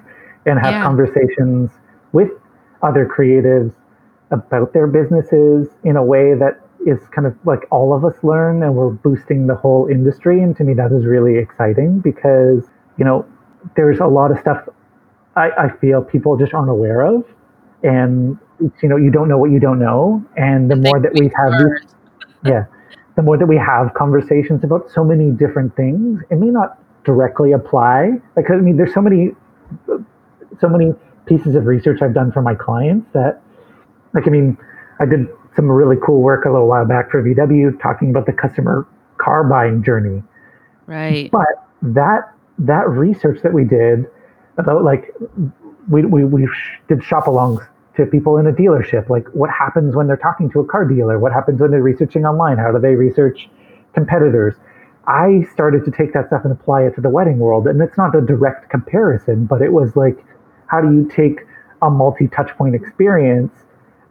and 0.46 0.58
have 0.58 0.72
yeah. 0.72 0.82
conversations 0.82 1.70
with 2.12 2.30
other 2.82 3.06
creatives 3.06 3.74
about 4.30 4.72
their 4.72 4.86
businesses 4.86 5.68
in 5.84 5.96
a 5.96 6.04
way 6.04 6.34
that 6.34 6.65
is 6.86 6.98
kind 7.14 7.26
of 7.26 7.36
like 7.44 7.66
all 7.70 7.92
of 7.92 8.04
us 8.04 8.14
learn 8.22 8.62
and 8.62 8.74
we're 8.74 8.90
boosting 8.90 9.48
the 9.48 9.56
whole 9.56 9.88
industry. 9.90 10.40
And 10.40 10.56
to 10.56 10.64
me, 10.64 10.72
that 10.74 10.92
is 10.92 11.04
really 11.04 11.36
exciting 11.36 11.98
because, 11.98 12.64
you 12.96 13.04
know, 13.04 13.26
there's 13.74 13.98
a 13.98 14.06
lot 14.06 14.30
of 14.30 14.38
stuff 14.38 14.68
I, 15.34 15.50
I 15.58 15.68
feel 15.80 16.02
people 16.02 16.36
just 16.36 16.54
aren't 16.54 16.70
aware 16.70 17.02
of. 17.02 17.24
And, 17.82 18.38
you 18.82 18.88
know, 18.88 18.96
you 18.96 19.10
don't 19.10 19.28
know 19.28 19.36
what 19.36 19.50
you 19.50 19.58
don't 19.58 19.80
know. 19.80 20.24
And 20.36 20.70
the 20.70 20.76
more 20.76 21.00
that 21.00 21.12
we 21.14 21.30
have 21.36 21.52
these, 21.58 21.94
yeah, 22.44 22.64
the 23.16 23.22
more 23.22 23.36
that 23.36 23.46
we 23.46 23.56
have 23.56 23.92
conversations 23.94 24.62
about 24.62 24.88
so 24.90 25.04
many 25.04 25.30
different 25.30 25.74
things, 25.74 26.22
it 26.30 26.36
may 26.36 26.48
not 26.48 26.78
directly 27.04 27.52
apply. 27.52 28.12
Like, 28.36 28.50
I 28.50 28.56
mean, 28.56 28.76
there's 28.76 28.94
so 28.94 29.02
many, 29.02 29.32
so 30.60 30.68
many 30.68 30.92
pieces 31.26 31.56
of 31.56 31.66
research 31.66 32.00
I've 32.00 32.14
done 32.14 32.30
for 32.30 32.42
my 32.42 32.54
clients 32.54 33.08
that, 33.12 33.42
like, 34.14 34.26
I 34.26 34.30
mean, 34.30 34.56
I 35.00 35.04
did 35.04 35.26
some 35.56 35.70
really 35.70 35.96
cool 36.04 36.20
work 36.20 36.44
a 36.44 36.50
little 36.50 36.68
while 36.68 36.86
back 36.86 37.10
for 37.10 37.22
VW 37.22 37.80
talking 37.80 38.10
about 38.10 38.26
the 38.26 38.32
customer 38.32 38.86
car 39.18 39.42
buying 39.42 39.82
journey. 39.82 40.22
Right. 40.86 41.30
But 41.30 41.66
that 41.82 42.32
that 42.58 42.88
research 42.88 43.42
that 43.42 43.52
we 43.52 43.64
did 43.64 44.06
about 44.58 44.84
like 44.84 45.12
we 45.90 46.04
we, 46.04 46.24
we 46.24 46.48
did 46.88 47.02
shop 47.02 47.24
alongs 47.24 47.66
to 47.96 48.06
people 48.06 48.36
in 48.36 48.46
a 48.46 48.52
dealership. 48.52 49.08
Like 49.08 49.26
what 49.28 49.50
happens 49.50 49.96
when 49.96 50.06
they're 50.06 50.16
talking 50.16 50.50
to 50.50 50.60
a 50.60 50.66
car 50.66 50.84
dealer? 50.84 51.18
What 51.18 51.32
happens 51.32 51.60
when 51.60 51.70
they're 51.70 51.82
researching 51.82 52.24
online? 52.26 52.58
How 52.58 52.70
do 52.70 52.78
they 52.78 52.94
research 52.94 53.48
competitors? 53.94 54.54
I 55.06 55.46
started 55.52 55.84
to 55.84 55.90
take 55.90 56.12
that 56.14 56.26
stuff 56.28 56.42
and 56.44 56.52
apply 56.52 56.82
it 56.82 56.94
to 56.96 57.00
the 57.00 57.08
wedding 57.08 57.38
world. 57.38 57.66
And 57.66 57.80
it's 57.80 57.96
not 57.96 58.14
a 58.16 58.20
direct 58.20 58.70
comparison, 58.70 59.46
but 59.46 59.62
it 59.62 59.72
was 59.72 59.94
like, 59.94 60.24
how 60.66 60.80
do 60.80 60.92
you 60.92 61.08
take 61.08 61.46
a 61.80 61.90
multi 61.90 62.28
touch 62.28 62.50
point 62.56 62.74
experience 62.74 63.52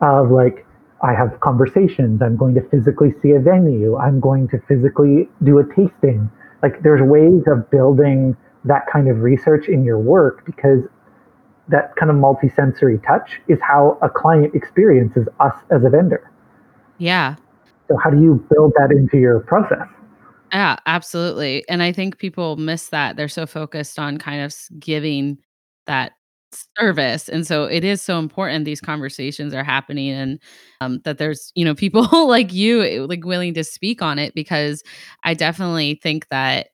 of 0.01 0.31
like 0.31 0.64
I 1.05 1.13
have 1.13 1.39
conversations. 1.39 2.21
I'm 2.21 2.35
going 2.35 2.55
to 2.55 2.61
physically 2.69 3.13
see 3.21 3.31
a 3.31 3.39
venue. 3.39 3.95
I'm 3.95 4.19
going 4.19 4.47
to 4.49 4.59
physically 4.67 5.29
do 5.43 5.59
a 5.59 5.63
tasting. 5.75 6.29
Like 6.63 6.81
there's 6.81 7.01
ways 7.01 7.43
of 7.45 7.69
building 7.69 8.35
that 8.63 8.87
kind 8.91 9.07
of 9.07 9.19
research 9.19 9.67
in 9.67 9.83
your 9.83 9.99
work 9.99 10.43
because 10.45 10.79
that 11.67 11.95
kind 11.95 12.09
of 12.09 12.17
multi-sensory 12.17 12.99
touch 13.07 13.39
is 13.47 13.59
how 13.61 13.99
a 14.01 14.09
client 14.09 14.55
experiences 14.55 15.27
us 15.39 15.53
as 15.69 15.83
a 15.83 15.89
vendor. 15.89 16.31
Yeah. 16.97 17.35
So 17.87 17.97
how 18.03 18.09
do 18.09 18.19
you 18.19 18.43
build 18.49 18.73
that 18.77 18.91
into 18.91 19.17
your 19.17 19.41
process? 19.41 19.87
Yeah, 20.51 20.77
absolutely. 20.85 21.67
And 21.69 21.83
I 21.83 21.91
think 21.91 22.17
people 22.17 22.55
miss 22.55 22.89
that. 22.89 23.15
They're 23.15 23.27
so 23.27 23.45
focused 23.45 23.99
on 23.99 24.17
kind 24.17 24.41
of 24.41 24.55
giving 24.79 25.37
that 25.85 26.13
service 26.77 27.29
and 27.29 27.45
so 27.45 27.65
it 27.65 27.83
is 27.83 28.01
so 28.01 28.19
important 28.19 28.65
these 28.65 28.81
conversations 28.81 29.53
are 29.53 29.63
happening 29.63 30.11
and 30.11 30.39
um, 30.81 30.99
that 31.03 31.17
there's 31.17 31.51
you 31.55 31.65
know 31.65 31.75
people 31.75 32.07
like 32.27 32.53
you 32.53 32.83
eh, 32.83 32.99
like 33.01 33.25
willing 33.25 33.53
to 33.53 33.63
speak 33.63 34.01
on 34.01 34.19
it 34.19 34.33
because 34.35 34.83
i 35.23 35.33
definitely 35.33 35.99
think 36.01 36.27
that 36.29 36.67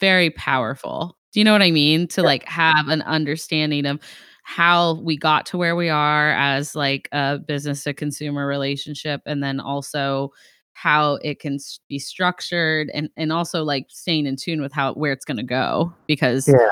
very 0.00 0.30
powerful. 0.30 1.16
Do 1.32 1.40
you 1.40 1.44
know 1.44 1.52
what 1.52 1.62
i 1.62 1.70
mean? 1.70 2.06
To 2.08 2.22
like 2.22 2.44
have 2.44 2.88
an 2.88 3.02
understanding 3.02 3.86
of 3.86 4.00
how 4.42 5.00
we 5.00 5.16
got 5.16 5.46
to 5.46 5.56
where 5.56 5.74
we 5.74 5.88
are 5.88 6.32
as 6.32 6.74
like 6.74 7.08
a 7.12 7.38
business 7.38 7.84
to 7.84 7.94
consumer 7.94 8.46
relationship 8.46 9.22
and 9.24 9.42
then 9.42 9.58
also 9.60 10.30
how 10.74 11.14
it 11.22 11.40
can 11.40 11.58
be 11.88 11.98
structured 11.98 12.90
and 12.92 13.08
and 13.16 13.32
also 13.32 13.64
like 13.64 13.86
staying 13.88 14.26
in 14.26 14.36
tune 14.36 14.60
with 14.60 14.72
how 14.72 14.92
where 14.92 15.12
it's 15.12 15.24
going 15.24 15.38
to 15.38 15.42
go 15.42 15.92
because 16.06 16.46
yeah 16.48 16.70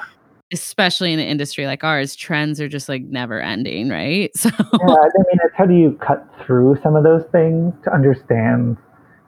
especially 0.52 1.12
in 1.12 1.18
an 1.18 1.26
industry 1.26 1.66
like 1.66 1.82
ours, 1.82 2.14
trends 2.14 2.60
are 2.60 2.68
just 2.68 2.88
like 2.88 3.02
never 3.02 3.40
ending, 3.40 3.88
right? 3.88 4.30
So 4.42 4.50
yeah, 4.50 4.96
I 4.96 5.22
mean, 5.28 5.38
it's 5.44 5.54
how 5.56 5.66
do 5.66 5.74
you 5.74 5.98
cut 6.04 6.26
through 6.44 6.78
some 6.82 6.96
of 6.96 7.04
those 7.04 7.24
things 7.30 7.74
to 7.84 7.94
understand, 7.94 8.76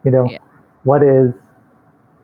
you 0.04 0.10
know, 0.10 0.28
yeah. 0.28 0.38
what 0.82 1.02
is 1.02 1.32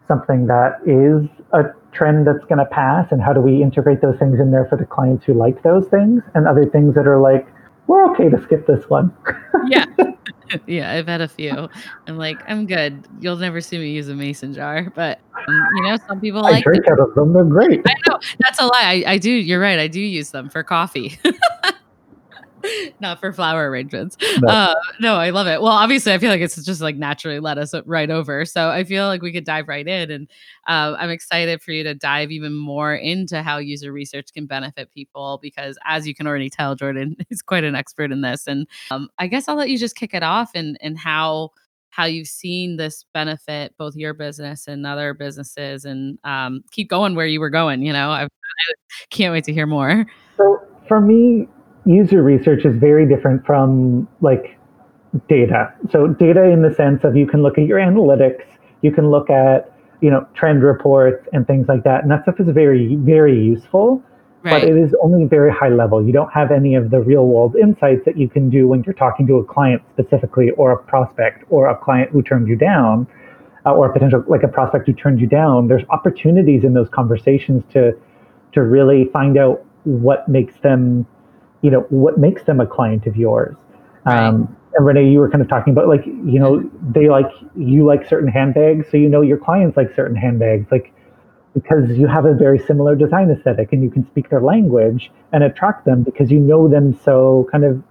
something 0.08 0.46
that 0.46 0.80
is 0.86 1.28
a 1.52 1.72
trend 1.92 2.26
that's 2.26 2.44
going 2.46 2.58
to 2.58 2.66
pass, 2.66 3.12
and 3.12 3.22
how 3.22 3.32
do 3.32 3.40
we 3.40 3.62
integrate 3.62 4.00
those 4.00 4.18
things 4.18 4.40
in 4.40 4.50
there 4.50 4.66
for 4.66 4.76
the 4.76 4.84
clients 4.84 5.24
who 5.24 5.34
like 5.34 5.62
those 5.62 5.86
things, 5.88 6.22
and 6.34 6.48
other 6.48 6.64
things 6.64 6.94
that 6.94 7.06
are 7.06 7.20
like, 7.20 7.46
we're 7.90 8.08
okay 8.12 8.28
to 8.28 8.40
skip 8.40 8.68
this 8.68 8.88
one. 8.88 9.12
yeah. 9.66 9.84
yeah, 10.68 10.92
I've 10.92 11.08
had 11.08 11.20
a 11.20 11.26
few. 11.26 11.68
I'm 12.06 12.16
like, 12.16 12.38
I'm 12.48 12.64
good. 12.64 13.04
You'll 13.18 13.36
never 13.36 13.60
see 13.60 13.78
me 13.78 13.90
use 13.90 14.08
a 14.08 14.14
mason 14.14 14.54
jar, 14.54 14.92
but 14.94 15.18
um, 15.34 15.68
you 15.74 15.82
know, 15.82 15.96
some 16.06 16.20
people 16.20 16.46
I 16.46 16.52
like 16.52 16.64
drink 16.64 16.84
them. 16.84 16.92
out 16.94 17.00
of 17.00 17.14
them. 17.16 17.32
They're 17.32 17.44
great. 17.44 17.82
I 17.84 17.94
know 18.06 18.20
that's 18.38 18.60
a 18.60 18.66
lie. 18.66 19.02
I, 19.06 19.12
I 19.14 19.18
do. 19.18 19.30
You're 19.30 19.60
right. 19.60 19.80
I 19.80 19.88
do 19.88 20.00
use 20.00 20.30
them 20.30 20.48
for 20.48 20.62
coffee. 20.62 21.18
not 23.00 23.20
for 23.20 23.32
flower 23.32 23.70
arrangements. 23.70 24.16
No. 24.40 24.48
Uh, 24.48 24.74
no, 25.00 25.16
I 25.16 25.30
love 25.30 25.46
it. 25.46 25.60
Well, 25.60 25.72
obviously, 25.72 26.12
I 26.12 26.18
feel 26.18 26.30
like 26.30 26.40
it's 26.40 26.62
just 26.64 26.80
like 26.80 26.96
naturally 26.96 27.40
led 27.40 27.58
us 27.58 27.74
right 27.86 28.10
over. 28.10 28.44
So 28.44 28.70
I 28.70 28.84
feel 28.84 29.06
like 29.06 29.22
we 29.22 29.32
could 29.32 29.44
dive 29.44 29.68
right 29.68 29.86
in. 29.86 30.10
And 30.10 30.28
uh, 30.66 30.96
I'm 30.98 31.10
excited 31.10 31.62
for 31.62 31.72
you 31.72 31.82
to 31.84 31.94
dive 31.94 32.30
even 32.30 32.54
more 32.54 32.94
into 32.94 33.42
how 33.42 33.58
user 33.58 33.92
research 33.92 34.32
can 34.32 34.46
benefit 34.46 34.90
people 34.92 35.38
because, 35.42 35.78
as 35.86 36.06
you 36.06 36.14
can 36.14 36.26
already 36.26 36.50
tell, 36.50 36.74
Jordan 36.74 37.16
is 37.30 37.42
quite 37.42 37.64
an 37.64 37.74
expert 37.74 38.12
in 38.12 38.20
this. 38.20 38.46
And 38.46 38.66
um, 38.90 39.08
I 39.18 39.26
guess 39.26 39.48
I'll 39.48 39.56
let 39.56 39.70
you 39.70 39.78
just 39.78 39.96
kick 39.96 40.14
it 40.14 40.22
off 40.22 40.50
and, 40.54 40.78
and 40.80 40.98
how 40.98 41.50
how 41.90 42.04
you've 42.04 42.28
seen 42.28 42.76
this 42.76 43.04
benefit 43.12 43.74
both 43.76 43.96
your 43.96 44.14
business 44.14 44.68
and 44.68 44.86
other 44.86 45.12
businesses 45.12 45.84
and 45.84 46.18
um, 46.24 46.64
keep 46.70 46.88
going 46.88 47.14
where 47.14 47.26
you 47.26 47.40
were 47.40 47.50
going 47.50 47.82
you 47.82 47.92
know 47.92 48.10
I, 48.10 48.24
I 48.24 48.28
can't 49.10 49.32
wait 49.32 49.44
to 49.44 49.52
hear 49.52 49.66
more 49.66 50.06
so 50.36 50.60
for 50.88 51.00
me 51.00 51.48
user 51.84 52.22
research 52.22 52.64
is 52.64 52.76
very 52.76 53.08
different 53.08 53.44
from 53.46 54.08
like 54.20 54.58
data. 55.28 55.72
So 55.90 56.08
data 56.08 56.44
in 56.44 56.62
the 56.62 56.74
sense 56.74 57.04
of 57.04 57.16
you 57.16 57.26
can 57.26 57.42
look 57.42 57.58
at 57.58 57.66
your 57.66 57.78
analytics, 57.78 58.44
you 58.82 58.92
can 58.92 59.10
look 59.10 59.30
at 59.30 59.72
you 60.00 60.10
know 60.10 60.26
trend 60.34 60.62
reports 60.62 61.26
and 61.32 61.46
things 61.46 61.66
like 61.68 61.84
that, 61.84 62.02
and 62.02 62.10
that 62.10 62.22
stuff 62.22 62.40
is 62.40 62.48
very 62.48 62.96
very 62.96 63.38
useful. 63.38 64.02
Right. 64.42 64.62
But 64.62 64.70
it 64.70 64.76
is 64.78 64.94
only 65.02 65.26
very 65.26 65.52
high 65.52 65.68
level. 65.68 66.02
You 66.02 66.14
don't 66.14 66.32
have 66.32 66.50
any 66.50 66.74
of 66.74 66.90
the 66.90 67.00
real 67.00 67.26
world 67.26 67.56
insights 67.56 68.06
that 68.06 68.16
you 68.16 68.26
can 68.26 68.48
do 68.48 68.66
when 68.68 68.82
you're 68.84 68.94
talking 68.94 69.26
to 69.26 69.34
a 69.34 69.44
client 69.44 69.82
specifically, 69.92 70.50
or 70.52 70.72
a 70.72 70.78
prospect, 70.78 71.44
or 71.50 71.68
a 71.68 71.76
client 71.76 72.10
who 72.10 72.22
turned 72.22 72.48
you 72.48 72.56
down, 72.56 73.06
uh, 73.66 73.74
or 73.74 73.90
a 73.90 73.92
potential 73.92 74.24
like 74.28 74.42
a 74.42 74.48
prospect 74.48 74.86
who 74.86 74.94
turned 74.94 75.20
you 75.20 75.26
down. 75.26 75.68
There's 75.68 75.82
opportunities 75.90 76.64
in 76.64 76.72
those 76.72 76.88
conversations 76.88 77.64
to 77.72 77.92
to 78.52 78.62
really 78.62 79.10
find 79.12 79.36
out 79.36 79.62
what 79.84 80.26
makes 80.28 80.54
them 80.62 81.06
you 81.62 81.70
know 81.70 81.80
what 81.90 82.18
makes 82.18 82.42
them 82.44 82.60
a 82.60 82.66
client 82.66 83.06
of 83.06 83.16
yours 83.16 83.56
um, 84.06 84.56
and 84.74 84.86
renee 84.86 85.10
you 85.10 85.18
were 85.18 85.28
kind 85.28 85.42
of 85.42 85.48
talking 85.48 85.72
about 85.72 85.88
like 85.88 86.04
you 86.06 86.38
know 86.38 86.68
they 86.90 87.08
like 87.08 87.30
you 87.56 87.84
like 87.84 88.08
certain 88.08 88.28
handbags 88.28 88.86
so 88.90 88.96
you 88.96 89.08
know 89.08 89.20
your 89.20 89.36
clients 89.36 89.76
like 89.76 89.94
certain 89.94 90.16
handbags 90.16 90.66
like 90.70 90.92
because 91.54 91.90
you 91.98 92.06
have 92.06 92.26
a 92.26 92.34
very 92.34 92.58
similar 92.58 92.94
design 92.94 93.30
aesthetic 93.30 93.72
and 93.72 93.82
you 93.82 93.90
can 93.90 94.06
speak 94.06 94.30
their 94.30 94.40
language 94.40 95.10
and 95.32 95.42
attract 95.42 95.84
them 95.84 96.02
because 96.02 96.30
you 96.30 96.38
know 96.38 96.68
them 96.68 96.98
so 97.04 97.46
kind 97.50 97.64
of 97.64 97.82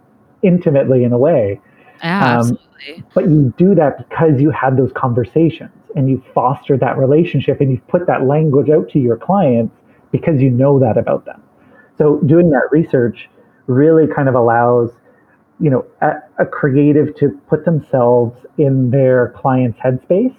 intimately 0.41 1.03
in 1.03 1.11
a 1.11 1.17
way 1.17 1.59
um, 2.01 2.11
absolutely. 2.11 3.03
but 3.13 3.25
you 3.25 3.53
do 3.57 3.75
that 3.75 4.09
because 4.09 4.41
you 4.41 4.49
had 4.51 4.77
those 4.77 4.91
conversations 4.93 5.71
and 5.95 6.09
you 6.09 6.23
foster 6.33 6.77
that 6.77 6.97
relationship 6.97 7.59
and 7.61 7.71
you 7.71 7.81
put 7.87 8.07
that 8.07 8.25
language 8.25 8.69
out 8.69 8.89
to 8.89 8.99
your 8.99 9.17
clients 9.17 9.75
because 10.11 10.41
you 10.41 10.49
know 10.49 10.79
that 10.79 10.97
about 10.97 11.25
them. 11.25 11.41
So 11.97 12.17
doing 12.21 12.49
that 12.51 12.69
research 12.71 13.29
really 13.69 14.05
kind 14.13 14.27
of 14.27 14.35
allows 14.35 14.91
you 15.59 15.69
know 15.69 15.85
a, 16.01 16.13
a 16.39 16.45
creative 16.45 17.15
to 17.17 17.29
put 17.47 17.65
themselves 17.65 18.45
in 18.57 18.91
their 18.91 19.29
client's 19.37 19.79
headspace. 19.79 20.35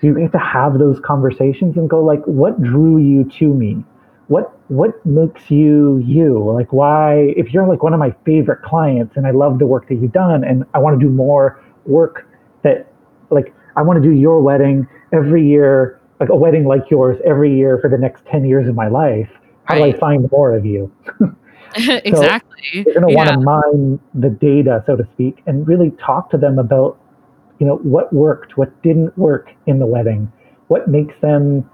So 0.00 0.08
you 0.08 0.16
have 0.16 0.32
to 0.32 0.38
have 0.38 0.78
those 0.78 1.00
conversations 1.00 1.76
and 1.76 1.88
go 1.88 2.02
like 2.02 2.22
what 2.24 2.60
drew 2.62 2.98
you 2.98 3.24
to 3.38 3.52
me? 3.52 3.84
What 4.28 4.52
what 4.68 5.04
makes 5.06 5.50
you 5.50 6.02
you? 6.04 6.52
Like 6.52 6.72
why 6.72 7.34
if 7.36 7.52
you're 7.52 7.66
like 7.66 7.82
one 7.82 7.92
of 7.92 8.00
my 8.00 8.14
favorite 8.24 8.62
clients 8.62 9.16
and 9.16 9.26
i 9.26 9.30
love 9.30 9.58
the 9.58 9.66
work 9.66 9.88
that 9.88 9.96
you've 9.96 10.12
done 10.12 10.44
and 10.44 10.64
i 10.74 10.78
want 10.78 10.98
to 10.98 11.04
do 11.04 11.10
more 11.10 11.62
work 11.84 12.28
that 12.62 12.90
like 13.30 13.54
i 13.76 13.82
want 13.82 14.02
to 14.02 14.08
do 14.08 14.14
your 14.14 14.40
wedding 14.40 14.86
every 15.12 15.46
year 15.46 16.00
like 16.20 16.28
a 16.28 16.34
wedding 16.34 16.64
like 16.64 16.90
yours 16.90 17.18
every 17.24 17.54
year 17.56 17.78
for 17.78 17.88
the 17.88 17.98
next 17.98 18.24
10 18.26 18.44
years 18.44 18.68
of 18.68 18.74
my 18.74 18.88
life 18.88 19.30
how 19.64 19.74
do 19.74 19.84
i 19.84 19.92
find 19.92 20.28
more 20.32 20.56
of 20.56 20.64
you 20.66 20.90
exactly. 22.04 22.62
So 22.62 22.68
you're 22.72 22.94
going 22.94 23.08
to 23.08 23.14
want 23.14 23.28
to 23.28 23.38
mine 23.38 24.00
the 24.14 24.30
data, 24.30 24.82
so 24.86 24.96
to 24.96 25.06
speak, 25.14 25.42
and 25.46 25.66
really 25.66 25.90
talk 25.92 26.30
to 26.30 26.38
them 26.38 26.58
about, 26.58 26.98
you 27.58 27.66
know, 27.66 27.76
what 27.76 28.12
worked, 28.12 28.56
what 28.56 28.82
didn't 28.82 29.16
work 29.18 29.50
in 29.66 29.78
the 29.78 29.86
wedding, 29.86 30.32
what 30.68 30.88
makes 30.88 31.14
them, 31.20 31.68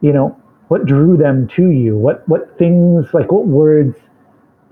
you 0.00 0.12
know, 0.12 0.38
what 0.68 0.84
drew 0.84 1.16
them 1.16 1.48
to 1.56 1.70
you, 1.70 1.96
what 1.96 2.28
what 2.28 2.58
things 2.58 3.06
like 3.14 3.32
what 3.32 3.46
words 3.46 3.96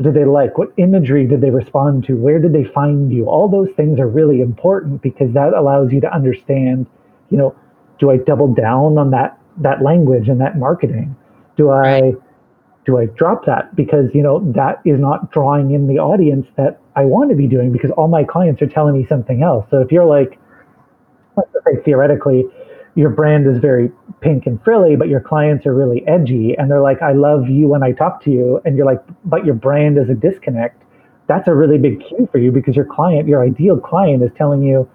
did 0.02 0.12
they 0.12 0.26
like, 0.26 0.58
what 0.58 0.72
imagery 0.76 1.26
did 1.26 1.40
they 1.40 1.48
respond 1.48 2.04
to, 2.04 2.16
where 2.16 2.38
did 2.38 2.52
they 2.52 2.64
find 2.64 3.10
you? 3.10 3.24
All 3.26 3.48
those 3.48 3.70
things 3.76 3.98
are 3.98 4.08
really 4.08 4.42
important 4.42 5.00
because 5.00 5.32
that 5.32 5.54
allows 5.54 5.90
you 5.90 6.02
to 6.02 6.14
understand, 6.14 6.86
you 7.30 7.38
know, 7.38 7.56
do 7.98 8.10
I 8.10 8.18
double 8.18 8.52
down 8.52 8.98
on 8.98 9.10
that 9.12 9.38
that 9.58 9.82
language 9.82 10.28
and 10.28 10.38
that 10.42 10.58
marketing? 10.58 11.16
Do 11.56 11.70
I 11.70 12.00
right 12.00 12.14
do 12.86 12.98
I 12.98 13.06
drop 13.06 13.44
that 13.46 13.74
because 13.74 14.06
you 14.14 14.22
know 14.22 14.40
that 14.54 14.80
is 14.84 14.98
not 14.98 15.32
drawing 15.32 15.72
in 15.72 15.88
the 15.88 15.98
audience 15.98 16.46
that 16.56 16.80
I 16.94 17.04
want 17.04 17.30
to 17.30 17.36
be 17.36 17.48
doing 17.48 17.72
because 17.72 17.90
all 17.90 18.08
my 18.08 18.24
clients 18.24 18.62
are 18.62 18.68
telling 18.68 18.96
me 18.96 19.04
something 19.06 19.42
else. 19.42 19.66
So 19.70 19.80
if 19.80 19.90
you're 19.90 20.06
like, 20.06 20.38
let's 21.36 21.50
say 21.66 21.82
theoretically, 21.84 22.44
your 22.94 23.10
brand 23.10 23.46
is 23.46 23.58
very 23.58 23.90
pink 24.20 24.46
and 24.46 24.62
frilly, 24.62 24.94
but 24.96 25.08
your 25.08 25.20
clients 25.20 25.66
are 25.66 25.74
really 25.74 26.06
edgy, 26.06 26.54
and 26.56 26.70
they're 26.70 26.80
like, 26.80 27.02
I 27.02 27.12
love 27.12 27.48
you 27.48 27.68
when 27.68 27.82
I 27.82 27.92
talk 27.92 28.22
to 28.22 28.30
you, 28.30 28.60
and 28.64 28.76
you're 28.76 28.86
like, 28.86 29.02
but 29.24 29.44
your 29.44 29.54
brand 29.54 29.98
is 29.98 30.08
a 30.08 30.14
disconnect. 30.14 30.82
That's 31.26 31.48
a 31.48 31.54
really 31.54 31.76
big 31.76 32.06
cue 32.06 32.28
for 32.30 32.38
you 32.38 32.52
because 32.52 32.76
your 32.76 32.84
client, 32.84 33.28
your 33.28 33.44
ideal 33.44 33.78
client, 33.78 34.22
is 34.22 34.30
telling 34.38 34.62
you, 34.62 34.88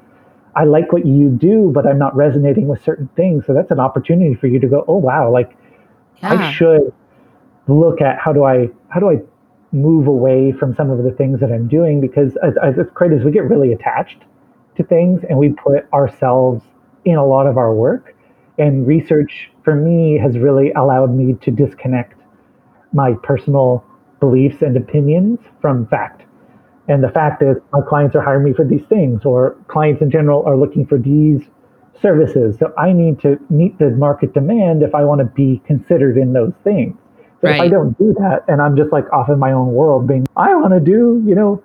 I 0.55 0.63
like 0.63 0.93
what 0.93 1.05
you 1.05 1.29
do, 1.29 1.71
but 1.74 1.86
I'm 1.86 2.00
not 2.00 2.15
resonating 2.15 2.67
with 2.67 2.81
certain 2.83 3.10
things. 3.15 3.45
So 3.45 3.53
that's 3.53 3.71
an 3.71 3.79
opportunity 3.79 4.33
for 4.36 4.48
you 4.48 4.60
to 4.60 4.67
go, 4.67 4.86
oh 4.88 4.98
wow, 4.98 5.29
like 5.29 5.57
yeah. 6.21 6.33
I 6.33 6.51
should 6.51 6.93
look 7.67 8.01
at 8.01 8.19
how 8.19 8.33
do 8.33 8.43
I 8.43 8.69
how 8.89 8.99
do 8.99 9.09
I 9.09 9.17
move 9.71 10.07
away 10.07 10.51
from 10.51 10.75
some 10.75 10.89
of 10.89 11.03
the 11.03 11.11
things 11.11 11.39
that 11.39 11.51
I'm 11.51 11.67
doing? 11.67 12.01
Because 12.01 12.35
as, 12.43 12.53
as 12.61 12.75
creators 12.93 13.23
we 13.23 13.31
get 13.31 13.43
really 13.45 13.71
attached 13.71 14.23
to 14.77 14.83
things 14.83 15.21
and 15.29 15.37
we 15.37 15.49
put 15.49 15.91
ourselves 15.93 16.63
in 17.05 17.15
a 17.15 17.25
lot 17.25 17.47
of 17.47 17.57
our 17.57 17.73
work. 17.73 18.15
And 18.57 18.85
research 18.85 19.49
for 19.63 19.75
me 19.75 20.19
has 20.19 20.37
really 20.37 20.71
allowed 20.73 21.15
me 21.15 21.33
to 21.41 21.51
disconnect 21.51 22.19
my 22.93 23.13
personal 23.23 23.83
beliefs 24.19 24.61
and 24.61 24.77
opinions 24.77 25.39
from 25.61 25.87
fact. 25.87 26.23
And 26.87 27.03
the 27.03 27.09
fact 27.09 27.41
is 27.41 27.57
my 27.71 27.79
clients 27.87 28.15
are 28.15 28.21
hiring 28.21 28.43
me 28.43 28.53
for 28.53 28.65
these 28.65 28.85
things 28.89 29.23
or 29.23 29.55
clients 29.67 30.01
in 30.01 30.11
general 30.11 30.43
are 30.45 30.57
looking 30.57 30.85
for 30.85 30.97
these 30.97 31.41
services. 32.01 32.57
So 32.59 32.73
i 32.77 32.91
need 32.91 33.19
to 33.21 33.39
meet 33.49 33.77
the 33.77 33.91
market 33.91 34.33
demand 34.33 34.81
if 34.81 34.95
i 34.95 35.03
want 35.03 35.19
to 35.19 35.25
be 35.25 35.61
considered 35.67 36.17
in 36.17 36.33
those 36.33 36.53
things 36.63 36.97
but 37.41 37.50
right. 37.50 37.55
if 37.55 37.62
I 37.62 37.67
don't 37.67 37.98
do 37.98 38.13
that 38.19 38.45
and 38.48 38.62
I'm 38.62 38.77
just 38.77 38.91
like 38.91 39.12
off 39.12 39.29
in 39.29 39.39
my 39.39 39.51
own 39.51 39.74
world 39.74 40.07
being, 40.07 40.27
I 40.35 40.53
want 40.55 40.74
to 40.74 40.79
do, 40.79 41.24
you 41.25 41.35
know, 41.35 41.63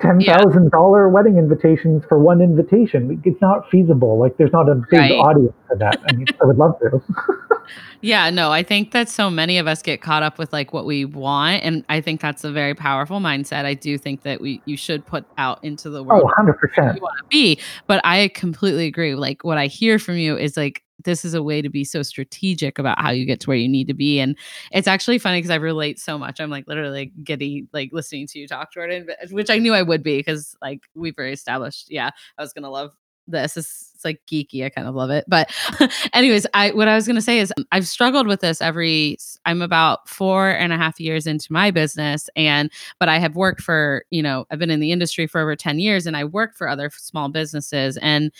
ten 0.00 0.20
thousand 0.20 0.64
yeah. 0.64 0.70
dollar 0.70 1.08
wedding 1.08 1.38
invitations 1.38 2.04
for 2.08 2.18
one 2.18 2.40
invitation. 2.40 3.20
It's 3.24 3.40
not 3.40 3.68
feasible. 3.70 4.18
Like 4.18 4.36
there's 4.36 4.52
not 4.52 4.68
a 4.68 4.74
big 4.74 5.00
right. 5.00 5.12
audience 5.12 5.54
for 5.66 5.76
that. 5.78 6.00
I 6.08 6.12
mean, 6.12 6.26
I 6.40 6.44
would 6.44 6.58
love 6.58 6.78
to. 6.80 7.02
yeah, 8.00 8.30
no, 8.30 8.52
I 8.52 8.62
think 8.62 8.92
that 8.92 9.08
so 9.08 9.30
many 9.30 9.58
of 9.58 9.66
us 9.66 9.82
get 9.82 10.00
caught 10.00 10.22
up 10.22 10.38
with 10.38 10.52
like 10.52 10.72
what 10.72 10.86
we 10.86 11.04
want, 11.04 11.62
and 11.64 11.84
I 11.88 12.00
think 12.00 12.20
that's 12.20 12.44
a 12.44 12.52
very 12.52 12.74
powerful 12.74 13.20
mindset. 13.20 13.64
I 13.64 13.74
do 13.74 13.98
think 13.98 14.22
that 14.22 14.40
we 14.40 14.62
you 14.64 14.76
should 14.76 15.04
put 15.06 15.24
out 15.38 15.62
into 15.64 15.90
the 15.90 16.00
oh, 16.00 16.04
world. 16.04 16.22
Oh, 16.22 16.26
100 16.26 16.52
percent. 16.54 16.96
You 16.96 17.02
want 17.02 17.18
to 17.18 17.24
be, 17.28 17.58
but 17.86 18.00
I 18.04 18.28
completely 18.28 18.86
agree. 18.86 19.14
Like 19.14 19.44
what 19.44 19.58
I 19.58 19.66
hear 19.66 19.98
from 19.98 20.16
you 20.16 20.36
is 20.36 20.56
like 20.56 20.84
this 21.04 21.24
is 21.24 21.34
a 21.34 21.42
way 21.42 21.62
to 21.62 21.68
be 21.68 21.84
so 21.84 22.02
strategic 22.02 22.78
about 22.78 23.00
how 23.00 23.10
you 23.10 23.24
get 23.24 23.40
to 23.40 23.48
where 23.48 23.56
you 23.56 23.68
need 23.68 23.86
to 23.88 23.94
be. 23.94 24.20
And 24.20 24.36
it's 24.72 24.88
actually 24.88 25.18
funny 25.18 25.38
because 25.38 25.50
I 25.50 25.56
relate 25.56 25.98
so 25.98 26.18
much. 26.18 26.40
I'm 26.40 26.50
like 26.50 26.66
literally 26.66 27.12
getting 27.22 27.68
like 27.72 27.90
listening 27.92 28.26
to 28.28 28.38
you 28.38 28.48
talk, 28.48 28.72
Jordan, 28.72 29.08
which 29.30 29.50
I 29.50 29.58
knew 29.58 29.74
I 29.74 29.82
would 29.82 30.02
be 30.02 30.18
because 30.18 30.56
like 30.62 30.80
we've 30.94 31.16
very 31.16 31.32
established. 31.32 31.90
Yeah, 31.90 32.10
I 32.38 32.42
was 32.42 32.52
gonna 32.52 32.70
love 32.70 32.92
this. 33.26 33.56
It's 34.00 34.04
like 34.04 34.20
geeky. 34.26 34.64
I 34.64 34.70
kind 34.70 34.88
of 34.88 34.94
love 34.94 35.10
it. 35.10 35.24
But 35.28 35.50
anyways, 36.14 36.46
I 36.54 36.70
what 36.70 36.88
I 36.88 36.94
was 36.94 37.06
gonna 37.06 37.20
say 37.20 37.38
is 37.38 37.52
I've 37.70 37.86
struggled 37.86 38.26
with 38.26 38.40
this 38.40 38.62
every 38.62 39.18
I'm 39.44 39.60
about 39.60 40.08
four 40.08 40.50
and 40.50 40.72
a 40.72 40.76
half 40.76 40.98
years 40.98 41.26
into 41.26 41.52
my 41.52 41.70
business. 41.70 42.30
And 42.34 42.70
but 42.98 43.08
I 43.08 43.18
have 43.18 43.36
worked 43.36 43.60
for, 43.60 44.04
you 44.10 44.22
know, 44.22 44.46
I've 44.50 44.58
been 44.58 44.70
in 44.70 44.80
the 44.80 44.92
industry 44.92 45.26
for 45.26 45.40
over 45.40 45.54
10 45.54 45.78
years 45.78 46.06
and 46.06 46.16
I 46.16 46.24
work 46.24 46.56
for 46.56 46.68
other 46.68 46.90
small 46.90 47.28
businesses. 47.28 47.98
And 47.98 48.32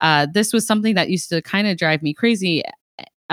uh, 0.00 0.26
this 0.32 0.52
was 0.52 0.66
something 0.66 0.96
that 0.96 1.10
used 1.10 1.28
to 1.28 1.40
kind 1.42 1.68
of 1.68 1.76
drive 1.76 2.02
me 2.02 2.12
crazy 2.12 2.62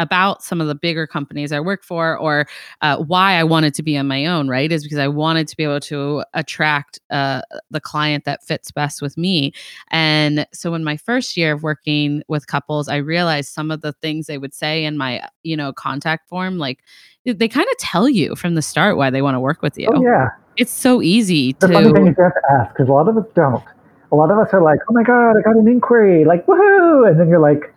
about 0.02 0.44
some 0.44 0.60
of 0.60 0.68
the 0.68 0.76
bigger 0.76 1.08
companies 1.08 1.52
I 1.52 1.60
work 1.60 1.84
for 1.84 2.18
or 2.18 2.48
uh, 2.82 2.98
why 2.98 3.34
I 3.34 3.44
wanted 3.44 3.74
to 3.76 3.84
be 3.84 3.98
on 3.98 4.08
my 4.08 4.26
own, 4.26 4.48
right? 4.48 4.72
Is 4.72 4.84
because 4.84 4.98
I 4.98 5.08
wanted 5.08 5.48
to 5.48 5.58
be 5.58 5.64
able 5.64 5.80
to 5.82 6.24
attract 6.34 7.00
uh, 7.10 7.42
the 7.70 7.80
client 7.80 8.26
that 8.26 8.44
fits 8.44 8.72
best 8.72 9.02
with 9.02 9.18
me. 9.18 9.54
And 9.90 10.46
so 10.54 10.74
in 10.74 10.84
my 10.84 10.98
first 10.98 11.38
year 11.38 11.54
of 11.54 11.64
working 11.64 12.24
with 12.28 12.48
couples, 12.48 12.90
I 12.90 12.98
realized 12.98 13.54
some 13.54 13.72
of 13.72 13.82
the 13.82 13.94
things 13.94 14.28
they 14.28 14.38
would 14.38 14.54
say 14.54 14.84
in 14.84 14.98
my, 14.98 15.22
you 15.44 15.56
know, 15.56 15.72
contact 15.72 16.28
form, 16.28 16.58
like 16.58 16.80
they 17.26 17.48
kind 17.48 17.68
of 17.72 17.78
tell 17.78 18.10
you 18.10 18.36
from 18.36 18.56
the 18.56 18.62
start 18.62 18.98
why 18.98 19.10
they 19.10 19.22
want 19.22 19.36
to 19.36 19.40
work 19.40 19.62
with 19.62 19.78
you. 19.78 19.90
Oh, 19.94 20.02
yeah. 20.02 20.30
It's 20.58 20.72
so 20.72 21.02
easy 21.02 21.54
the 21.54 21.68
to. 21.68 21.74
funny 21.74 21.94
thing 21.94 22.08
is 22.08 22.16
you 22.18 22.24
have 22.24 22.34
to 22.34 22.42
ask 22.52 22.74
because 22.74 22.90
a 22.90 22.92
lot 22.92 23.08
of 23.08 23.18
us 23.18 23.26
don't 23.36 23.64
a 24.12 24.16
lot 24.16 24.30
of 24.30 24.38
us 24.38 24.50
are 24.54 24.62
like, 24.62 24.80
oh 24.90 24.94
my 24.94 25.04
God, 25.04 25.38
I 25.38 25.42
got 25.42 25.56
an 25.56 25.68
inquiry, 25.68 26.26
like, 26.26 26.46
woohoo. 26.46 27.10
And 27.10 27.20
then 27.20 27.30
you're 27.30 27.40
like, 27.40 27.74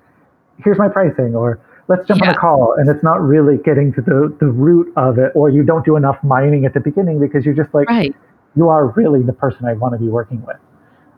here's 0.62 0.78
my 0.78 0.88
pricing, 0.88 1.34
or 1.34 1.60
let's 1.88 2.06
jump 2.06 2.20
yeah. 2.20 2.28
on 2.28 2.34
a 2.34 2.38
call. 2.38 2.74
And 2.78 2.88
it's 2.88 3.02
not 3.02 3.20
really 3.20 3.58
getting 3.58 3.92
to 3.94 4.00
the, 4.00 4.34
the 4.40 4.46
root 4.46 4.92
of 4.96 5.18
it, 5.18 5.32
or 5.34 5.50
you 5.50 5.62
don't 5.62 5.84
do 5.84 5.96
enough 5.96 6.22
mining 6.22 6.64
at 6.64 6.74
the 6.74 6.80
beginning 6.80 7.20
because 7.20 7.44
you're 7.44 7.54
just 7.54 7.72
like, 7.74 7.88
right. 7.88 8.14
you 8.56 8.68
are 8.68 8.86
really 8.88 9.22
the 9.22 9.32
person 9.32 9.66
I 9.66 9.74
want 9.74 9.94
to 9.94 9.98
be 9.98 10.08
working 10.08 10.44
with. 10.44 10.56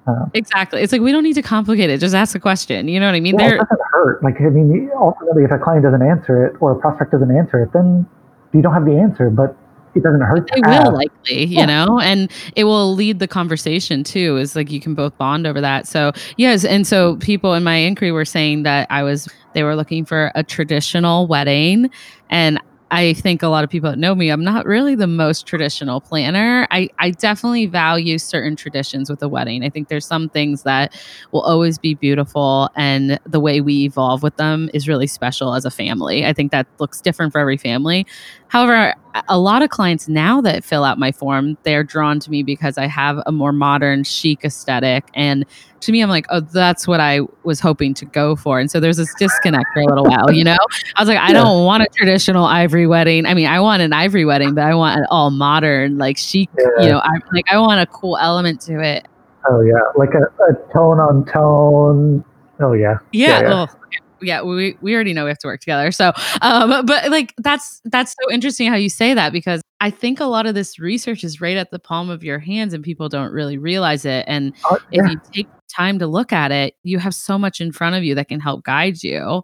Um, 0.06 0.30
exactly. 0.34 0.82
It's 0.82 0.92
like 0.92 1.00
we 1.00 1.10
don't 1.10 1.24
need 1.24 1.34
to 1.34 1.42
complicate 1.42 1.90
it. 1.90 1.98
Just 1.98 2.14
ask 2.14 2.36
a 2.36 2.40
question. 2.40 2.86
You 2.86 3.00
know 3.00 3.06
what 3.06 3.16
I 3.16 3.20
mean? 3.20 3.36
Well, 3.36 3.46
it 3.46 3.56
doesn't 3.56 3.80
hurt. 3.92 4.22
Like 4.22 4.40
I 4.40 4.50
mean, 4.50 4.90
ultimately, 4.94 5.42
if 5.44 5.50
a 5.50 5.58
client 5.58 5.82
doesn't 5.82 6.02
answer 6.02 6.46
it 6.46 6.56
or 6.60 6.72
a 6.72 6.78
prospect 6.78 7.10
doesn't 7.10 7.36
answer 7.36 7.60
it, 7.60 7.72
then 7.72 8.06
you 8.52 8.62
don't 8.62 8.72
have 8.72 8.84
the 8.84 8.96
answer. 8.96 9.30
But 9.30 9.56
it 9.96 10.02
doesn't 10.02 10.20
hurt. 10.20 10.50
They 10.54 10.60
will 10.60 10.92
likely, 10.92 11.44
you 11.44 11.58
yeah. 11.58 11.66
know, 11.66 12.00
and 12.00 12.30
it 12.54 12.64
will 12.64 12.94
lead 12.94 13.18
the 13.18 13.28
conversation 13.28 14.04
too. 14.04 14.36
Is 14.36 14.54
like 14.54 14.70
you 14.70 14.80
can 14.80 14.94
both 14.94 15.16
bond 15.18 15.46
over 15.46 15.60
that. 15.60 15.88
So 15.88 16.12
yes, 16.36 16.64
and 16.64 16.86
so 16.86 17.16
people 17.16 17.54
in 17.54 17.64
my 17.64 17.76
inquiry 17.76 18.12
were 18.12 18.24
saying 18.24 18.62
that 18.64 18.86
I 18.90 19.02
was 19.02 19.28
they 19.54 19.62
were 19.62 19.74
looking 19.74 20.04
for 20.04 20.30
a 20.34 20.42
traditional 20.42 21.26
wedding, 21.26 21.90
and 22.30 22.60
I 22.90 23.14
think 23.14 23.42
a 23.42 23.48
lot 23.48 23.64
of 23.64 23.70
people 23.70 23.90
that 23.90 23.98
know 23.98 24.14
me, 24.14 24.30
I'm 24.30 24.44
not 24.44 24.64
really 24.64 24.94
the 24.94 25.08
most 25.08 25.46
traditional 25.46 26.00
planner. 26.00 26.68
I, 26.70 26.88
I 27.00 27.10
definitely 27.10 27.66
value 27.66 28.16
certain 28.18 28.54
traditions 28.54 29.10
with 29.10 29.20
a 29.22 29.28
wedding. 29.28 29.64
I 29.64 29.70
think 29.70 29.88
there's 29.88 30.06
some 30.06 30.28
things 30.28 30.62
that 30.62 30.96
will 31.32 31.40
always 31.40 31.78
be 31.78 31.94
beautiful, 31.94 32.70
and 32.76 33.18
the 33.26 33.40
way 33.40 33.60
we 33.60 33.84
evolve 33.84 34.22
with 34.22 34.36
them 34.36 34.70
is 34.72 34.86
really 34.86 35.08
special 35.08 35.54
as 35.54 35.64
a 35.64 35.70
family. 35.70 36.24
I 36.24 36.32
think 36.32 36.52
that 36.52 36.66
looks 36.78 37.00
different 37.00 37.32
for 37.32 37.40
every 37.40 37.56
family. 37.56 38.06
However, 38.48 38.94
a 39.28 39.38
lot 39.38 39.62
of 39.62 39.70
clients 39.70 40.08
now 40.08 40.40
that 40.40 40.64
fill 40.64 40.84
out 40.84 40.98
my 40.98 41.12
form, 41.12 41.56
they're 41.62 41.84
drawn 41.84 42.20
to 42.20 42.30
me 42.30 42.42
because 42.42 42.78
I 42.78 42.86
have 42.86 43.20
a 43.26 43.32
more 43.32 43.52
modern, 43.52 44.04
chic 44.04 44.44
aesthetic. 44.44 45.04
And 45.14 45.44
to 45.80 45.92
me, 45.92 46.02
I'm 46.02 46.08
like, 46.08 46.26
oh, 46.30 46.40
that's 46.40 46.88
what 46.88 47.00
I 47.00 47.20
was 47.44 47.60
hoping 47.60 47.94
to 47.94 48.04
go 48.04 48.36
for. 48.36 48.58
And 48.58 48.70
so 48.70 48.80
there's 48.80 48.96
this 48.96 49.14
disconnect 49.14 49.66
for 49.72 49.80
a 49.80 49.86
little 49.86 50.04
while, 50.04 50.32
you 50.32 50.44
know? 50.44 50.56
I 50.96 51.02
was 51.02 51.08
like, 51.08 51.18
I 51.18 51.32
don't 51.32 51.64
want 51.64 51.82
a 51.82 51.86
traditional 51.94 52.44
ivory 52.44 52.86
wedding. 52.86 53.26
I 53.26 53.34
mean, 53.34 53.46
I 53.46 53.60
want 53.60 53.82
an 53.82 53.92
ivory 53.92 54.24
wedding, 54.24 54.54
but 54.54 54.64
I 54.64 54.74
want 54.74 54.98
an 54.98 55.06
all 55.10 55.30
modern, 55.30 55.98
like 55.98 56.16
chic, 56.18 56.48
yeah. 56.58 56.82
you 56.82 56.88
know, 56.88 56.98
I 56.98 57.18
like 57.32 57.44
I 57.50 57.58
want 57.58 57.80
a 57.80 57.86
cool 57.86 58.16
element 58.18 58.60
to 58.62 58.80
it. 58.80 59.06
Oh 59.48 59.60
yeah. 59.60 59.74
Like 59.96 60.14
a, 60.14 60.22
a 60.42 60.72
tone 60.72 60.98
on 60.98 61.24
tone. 61.26 62.24
Oh 62.60 62.72
yeah. 62.72 62.98
Yeah. 63.12 63.28
yeah, 63.28 63.40
yeah. 63.40 63.48
Well, 63.48 63.80
yeah, 64.20 64.42
we 64.42 64.76
we 64.80 64.94
already 64.94 65.12
know 65.12 65.24
we 65.24 65.30
have 65.30 65.38
to 65.38 65.46
work 65.46 65.60
together. 65.60 65.90
So, 65.92 66.12
um, 66.42 66.86
but 66.86 67.10
like 67.10 67.34
that's 67.38 67.80
that's 67.84 68.14
so 68.20 68.32
interesting 68.32 68.68
how 68.68 68.76
you 68.76 68.88
say 68.88 69.14
that 69.14 69.32
because 69.32 69.62
I 69.80 69.90
think 69.90 70.20
a 70.20 70.26
lot 70.26 70.46
of 70.46 70.54
this 70.54 70.78
research 70.78 71.22
is 71.24 71.40
right 71.40 71.56
at 71.56 71.70
the 71.70 71.78
palm 71.78 72.10
of 72.10 72.24
your 72.24 72.38
hands 72.38 72.72
and 72.72 72.82
people 72.82 73.08
don't 73.08 73.32
really 73.32 73.58
realize 73.58 74.04
it. 74.04 74.24
And 74.26 74.54
uh, 74.70 74.78
if 74.90 75.10
you 75.10 75.20
take 75.32 75.48
time 75.68 75.98
to 75.98 76.06
look 76.06 76.32
at 76.32 76.52
it, 76.52 76.74
you 76.82 76.98
have 76.98 77.14
so 77.14 77.38
much 77.38 77.60
in 77.60 77.72
front 77.72 77.96
of 77.96 78.04
you 78.04 78.14
that 78.14 78.28
can 78.28 78.40
help 78.40 78.64
guide 78.64 79.02
you. 79.02 79.42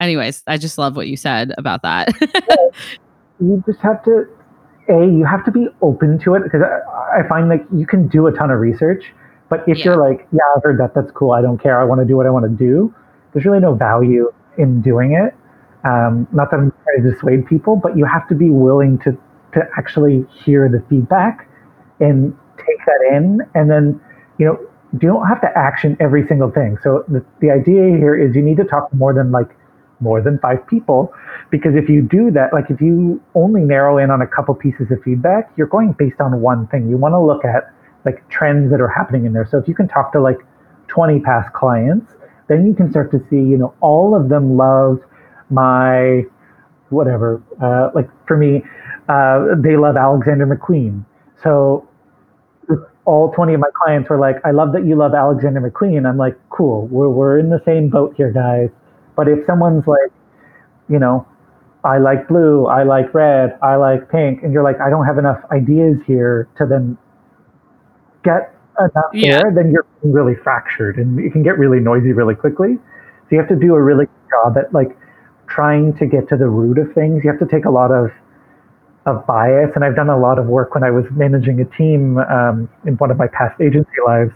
Anyways, 0.00 0.42
I 0.46 0.58
just 0.58 0.78
love 0.78 0.96
what 0.96 1.08
you 1.08 1.16
said 1.16 1.52
about 1.58 1.82
that. 1.82 2.08
you 3.40 3.62
just 3.66 3.80
have 3.80 4.04
to 4.04 4.26
a 4.88 5.06
you 5.06 5.24
have 5.24 5.44
to 5.44 5.50
be 5.50 5.68
open 5.80 6.18
to 6.20 6.34
it 6.34 6.42
because 6.42 6.60
I, 6.62 7.20
I, 7.20 7.28
find 7.28 7.48
like 7.48 7.64
you 7.74 7.86
can 7.86 8.08
do 8.08 8.26
a 8.26 8.32
ton 8.32 8.50
of 8.50 8.58
research 8.58 9.04
but 9.48 9.60
if 9.68 9.78
yeah. 9.78 9.84
you're 9.84 9.96
like 9.96 10.26
yeah 10.32 10.42
i've 10.56 10.62
heard 10.62 10.78
that 10.80 10.92
that's 10.94 11.10
cool 11.12 11.30
i 11.30 11.40
don't 11.40 11.58
care 11.58 11.80
i 11.80 11.84
want 11.84 12.00
to 12.00 12.04
do 12.04 12.16
what 12.16 12.26
i 12.26 12.30
want 12.30 12.44
to 12.44 12.50
do 12.50 12.92
there's 13.32 13.44
really 13.44 13.60
no 13.60 13.74
value 13.74 14.32
in 14.58 14.80
doing 14.80 15.12
it 15.12 15.34
um, 15.84 16.26
not 16.32 16.50
that 16.50 16.58
i'm 16.58 16.72
trying 16.84 17.02
to 17.02 17.12
dissuade 17.12 17.46
people 17.46 17.76
but 17.76 17.96
you 17.96 18.04
have 18.04 18.26
to 18.28 18.34
be 18.34 18.50
willing 18.50 18.98
to 18.98 19.16
to 19.52 19.60
actually 19.76 20.24
hear 20.44 20.68
the 20.68 20.82
feedback 20.88 21.48
and 22.00 22.36
take 22.56 22.78
that 22.86 23.14
in 23.14 23.40
and 23.54 23.70
then 23.70 24.00
you 24.38 24.46
know 24.46 24.58
you 24.92 25.08
don't 25.08 25.26
have 25.26 25.40
to 25.40 25.48
action 25.56 25.96
every 26.00 26.26
single 26.26 26.50
thing 26.50 26.76
so 26.82 27.04
the, 27.08 27.24
the 27.40 27.50
idea 27.50 27.96
here 27.96 28.14
is 28.14 28.36
you 28.36 28.42
need 28.42 28.56
to 28.56 28.64
talk 28.64 28.90
to 28.90 28.96
more 28.96 29.14
than 29.14 29.30
like 29.30 29.56
more 30.02 30.20
than 30.20 30.38
five 30.40 30.66
people. 30.66 31.14
Because 31.50 31.74
if 31.74 31.88
you 31.88 32.02
do 32.02 32.30
that, 32.32 32.52
like 32.52 32.68
if 32.68 32.80
you 32.80 33.22
only 33.34 33.62
narrow 33.62 33.96
in 33.98 34.10
on 34.10 34.20
a 34.20 34.26
couple 34.26 34.54
pieces 34.54 34.90
of 34.90 35.02
feedback, 35.02 35.50
you're 35.56 35.68
going 35.68 35.92
based 35.92 36.20
on 36.20 36.40
one 36.40 36.66
thing. 36.66 36.90
You 36.90 36.96
want 36.98 37.12
to 37.12 37.20
look 37.20 37.44
at 37.44 37.72
like 38.04 38.28
trends 38.28 38.70
that 38.72 38.80
are 38.80 38.88
happening 38.88 39.24
in 39.24 39.32
there. 39.32 39.46
So 39.46 39.58
if 39.58 39.68
you 39.68 39.74
can 39.74 39.88
talk 39.88 40.12
to 40.12 40.20
like 40.20 40.38
20 40.88 41.20
past 41.20 41.52
clients, 41.54 42.12
then 42.52 42.66
you 42.66 42.74
can 42.74 42.90
start 42.90 43.10
to 43.12 43.18
see, 43.30 43.36
you 43.36 43.56
know, 43.56 43.74
all 43.80 44.14
of 44.14 44.28
them 44.28 44.56
love 44.56 45.00
my 45.50 46.22
whatever. 46.90 47.42
Uh, 47.62 47.90
like 47.94 48.08
for 48.26 48.36
me, 48.36 48.62
uh, 49.08 49.54
they 49.56 49.76
love 49.76 49.96
Alexander 49.96 50.46
McQueen. 50.46 51.04
So 51.42 51.88
all 53.04 53.32
20 53.32 53.54
of 53.54 53.60
my 53.60 53.68
clients 53.82 54.08
were 54.08 54.18
like, 54.18 54.36
I 54.44 54.52
love 54.52 54.72
that 54.72 54.86
you 54.86 54.94
love 54.94 55.14
Alexander 55.14 55.60
McQueen. 55.60 56.08
I'm 56.08 56.18
like, 56.18 56.38
cool, 56.50 56.86
we're, 56.86 57.08
we're 57.08 57.38
in 57.38 57.50
the 57.50 57.60
same 57.64 57.88
boat 57.88 58.14
here, 58.16 58.30
guys. 58.30 58.68
But 59.16 59.28
if 59.28 59.44
someone's 59.46 59.86
like, 59.86 60.12
you 60.88 60.98
know, 60.98 61.26
I 61.84 61.98
like 61.98 62.28
blue, 62.28 62.66
I 62.66 62.84
like 62.84 63.12
red, 63.12 63.58
I 63.60 63.76
like 63.76 64.08
pink, 64.08 64.42
and 64.42 64.52
you're 64.52 64.62
like, 64.62 64.80
I 64.80 64.88
don't 64.88 65.04
have 65.04 65.18
enough 65.18 65.42
ideas 65.50 65.96
here 66.06 66.48
to 66.58 66.66
then 66.66 66.96
get 68.22 68.54
enough 68.78 69.10
yeah. 69.12 69.40
there, 69.42 69.52
then 69.54 69.70
you're 69.70 69.86
really 70.02 70.34
fractured 70.34 70.98
and 70.98 71.20
it 71.20 71.32
can 71.32 71.42
get 71.42 71.58
really 71.58 71.80
noisy 71.80 72.12
really 72.12 72.34
quickly. 72.34 72.76
So 72.76 73.28
you 73.30 73.38
have 73.38 73.48
to 73.48 73.56
do 73.56 73.74
a 73.74 73.82
really 73.82 74.06
good 74.06 74.30
job 74.30 74.56
at 74.58 74.72
like 74.72 74.96
trying 75.46 75.96
to 75.98 76.06
get 76.06 76.28
to 76.30 76.36
the 76.36 76.48
root 76.48 76.78
of 76.78 76.92
things. 76.94 77.22
You 77.24 77.30
have 77.30 77.40
to 77.40 77.46
take 77.46 77.64
a 77.64 77.70
lot 77.70 77.90
of 77.90 78.10
of 79.04 79.26
bias, 79.26 79.72
and 79.74 79.84
I've 79.84 79.96
done 79.96 80.08
a 80.08 80.16
lot 80.16 80.38
of 80.38 80.46
work 80.46 80.74
when 80.74 80.84
I 80.84 80.90
was 80.92 81.04
managing 81.10 81.60
a 81.60 81.64
team 81.64 82.18
um, 82.18 82.68
in 82.86 82.94
one 82.98 83.10
of 83.10 83.16
my 83.16 83.26
past 83.26 83.60
agency 83.60 83.90
lives 84.06 84.32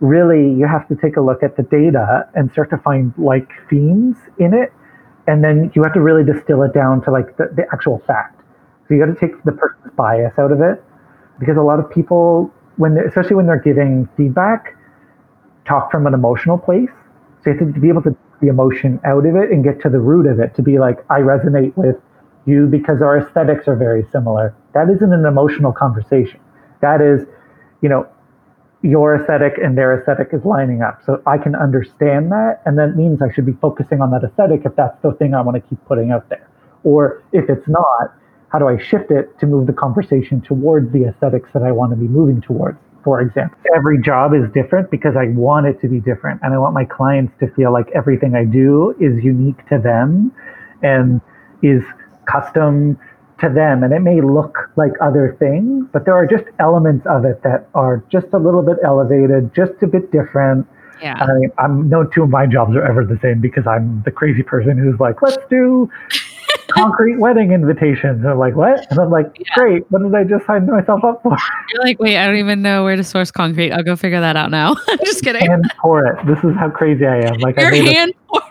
really 0.00 0.52
you 0.52 0.66
have 0.66 0.86
to 0.88 0.94
take 0.94 1.16
a 1.16 1.20
look 1.20 1.42
at 1.42 1.56
the 1.56 1.62
data 1.62 2.28
and 2.34 2.50
start 2.52 2.68
to 2.70 2.78
find 2.78 3.14
like 3.16 3.48
themes 3.70 4.16
in 4.38 4.52
it 4.52 4.72
and 5.26 5.42
then 5.42 5.70
you 5.74 5.82
have 5.82 5.94
to 5.94 6.00
really 6.00 6.22
distill 6.22 6.62
it 6.62 6.74
down 6.74 7.02
to 7.02 7.10
like 7.10 7.36
the, 7.38 7.48
the 7.56 7.64
actual 7.72 8.02
fact 8.06 8.42
so 8.86 8.94
you 8.94 9.00
got 9.00 9.12
to 9.12 9.18
take 9.18 9.42
the 9.44 9.52
person's 9.52 9.92
bias 9.96 10.32
out 10.38 10.52
of 10.52 10.60
it 10.60 10.84
because 11.38 11.56
a 11.56 11.62
lot 11.62 11.78
of 11.78 11.90
people 11.90 12.52
when 12.76 12.98
especially 12.98 13.36
when 13.36 13.46
they're 13.46 13.60
giving 13.60 14.08
feedback 14.16 14.76
talk 15.66 15.90
from 15.90 16.06
an 16.06 16.14
emotional 16.14 16.58
place 16.58 16.90
so 17.42 17.50
you 17.50 17.58
have 17.58 17.74
to 17.74 17.80
be 17.80 17.88
able 17.88 18.02
to 18.02 18.10
take 18.10 18.40
the 18.40 18.48
emotion 18.48 19.00
out 19.04 19.24
of 19.26 19.34
it 19.36 19.50
and 19.50 19.64
get 19.64 19.80
to 19.80 19.88
the 19.88 20.00
root 20.00 20.26
of 20.26 20.38
it 20.38 20.54
to 20.54 20.62
be 20.62 20.78
like 20.78 20.98
i 21.10 21.20
resonate 21.20 21.76
with 21.76 21.96
you 22.46 22.66
because 22.66 23.02
our 23.02 23.18
aesthetics 23.18 23.66
are 23.66 23.76
very 23.76 24.06
similar 24.12 24.54
that 24.74 24.88
isn't 24.88 25.12
an 25.12 25.24
emotional 25.24 25.72
conversation 25.72 26.40
that 26.80 27.00
is 27.00 27.26
you 27.82 27.88
know 27.88 28.06
your 28.82 29.16
aesthetic 29.16 29.54
and 29.62 29.76
their 29.76 29.98
aesthetic 29.98 30.28
is 30.32 30.44
lining 30.44 30.82
up. 30.82 31.00
So 31.04 31.22
I 31.26 31.38
can 31.38 31.54
understand 31.54 32.30
that. 32.30 32.62
And 32.64 32.78
that 32.78 32.96
means 32.96 33.20
I 33.22 33.32
should 33.32 33.46
be 33.46 33.56
focusing 33.60 34.00
on 34.00 34.10
that 34.12 34.22
aesthetic 34.22 34.62
if 34.64 34.76
that's 34.76 35.00
the 35.02 35.12
thing 35.12 35.34
I 35.34 35.40
want 35.40 35.56
to 35.56 35.68
keep 35.68 35.82
putting 35.86 36.10
out 36.10 36.28
there. 36.28 36.48
Or 36.84 37.22
if 37.32 37.48
it's 37.50 37.66
not, 37.66 38.14
how 38.56 38.60
do 38.60 38.68
I 38.68 38.82
shift 38.82 39.10
it 39.10 39.38
to 39.40 39.46
move 39.46 39.66
the 39.66 39.74
conversation 39.74 40.40
towards 40.40 40.90
the 40.90 41.04
aesthetics 41.04 41.50
that 41.52 41.62
I 41.62 41.72
want 41.72 41.90
to 41.92 41.96
be 41.96 42.08
moving 42.08 42.40
towards? 42.40 42.78
For 43.04 43.20
example, 43.20 43.58
every 43.76 44.00
job 44.00 44.32
is 44.32 44.50
different 44.54 44.90
because 44.90 45.14
I 45.14 45.26
want 45.26 45.66
it 45.66 45.78
to 45.82 45.88
be 45.88 46.00
different. 46.00 46.40
And 46.42 46.54
I 46.54 46.58
want 46.58 46.72
my 46.72 46.86
clients 46.86 47.34
to 47.40 47.48
feel 47.48 47.70
like 47.70 47.90
everything 47.94 48.34
I 48.34 48.44
do 48.44 48.96
is 48.98 49.22
unique 49.22 49.58
to 49.68 49.78
them 49.78 50.32
and 50.82 51.20
is 51.62 51.82
custom 52.24 52.98
to 53.40 53.50
them 53.50 53.84
and 53.84 53.92
it 53.92 54.00
may 54.00 54.22
look 54.22 54.70
like 54.76 54.92
other 55.02 55.36
things 55.38 55.86
but 55.92 56.06
there 56.06 56.14
are 56.14 56.26
just 56.26 56.44
elements 56.58 57.06
of 57.06 57.26
it 57.26 57.42
that 57.42 57.68
are 57.74 58.02
just 58.10 58.26
a 58.32 58.38
little 58.38 58.62
bit 58.62 58.78
elevated 58.82 59.54
just 59.54 59.72
a 59.82 59.86
bit 59.86 60.10
different 60.10 60.66
yeah 61.02 61.22
I, 61.22 61.62
I'm 61.62 61.86
no 61.90 62.02
two 62.02 62.22
of 62.22 62.30
my 62.30 62.46
jobs 62.46 62.74
are 62.74 62.82
ever 62.82 63.04
the 63.04 63.18
same 63.20 63.42
because 63.42 63.66
i'm 63.66 64.02
the 64.06 64.10
crazy 64.10 64.42
person 64.42 64.78
who's 64.78 64.98
like 64.98 65.20
let's 65.20 65.36
do 65.50 65.90
concrete 66.68 67.18
wedding 67.18 67.52
invitations. 67.52 68.20
And 68.20 68.28
i'm 68.28 68.38
like 68.38 68.54
what? 68.56 68.90
And 68.90 68.98
i'm 68.98 69.10
like 69.10 69.30
yeah. 69.38 69.46
great. 69.54 69.90
What 69.90 70.02
did 70.02 70.14
i 70.14 70.24
just 70.24 70.46
sign 70.46 70.66
myself 70.66 71.04
up 71.04 71.22
for? 71.22 71.36
You're 71.72 71.82
like 71.82 71.98
wait 71.98 72.16
i 72.16 72.26
don't 72.26 72.36
even 72.36 72.62
know 72.62 72.84
where 72.84 72.96
to 72.96 73.04
source 73.04 73.30
concrete. 73.30 73.72
I'll 73.72 73.82
go 73.84 73.96
figure 73.96 74.20
that 74.20 74.36
out 74.36 74.50
now. 74.50 74.76
I'm 74.88 74.98
just 74.98 75.22
kidding. 75.22 75.46
Hand 75.46 75.72
pour 75.78 76.06
it. 76.06 76.26
This 76.26 76.38
is 76.44 76.54
how 76.56 76.70
crazy 76.70 77.06
i 77.06 77.18
am. 77.18 77.38
Like 77.38 77.56
your 77.56 77.72
I 77.72 77.76
hand 77.76 78.14
pour 78.28 78.42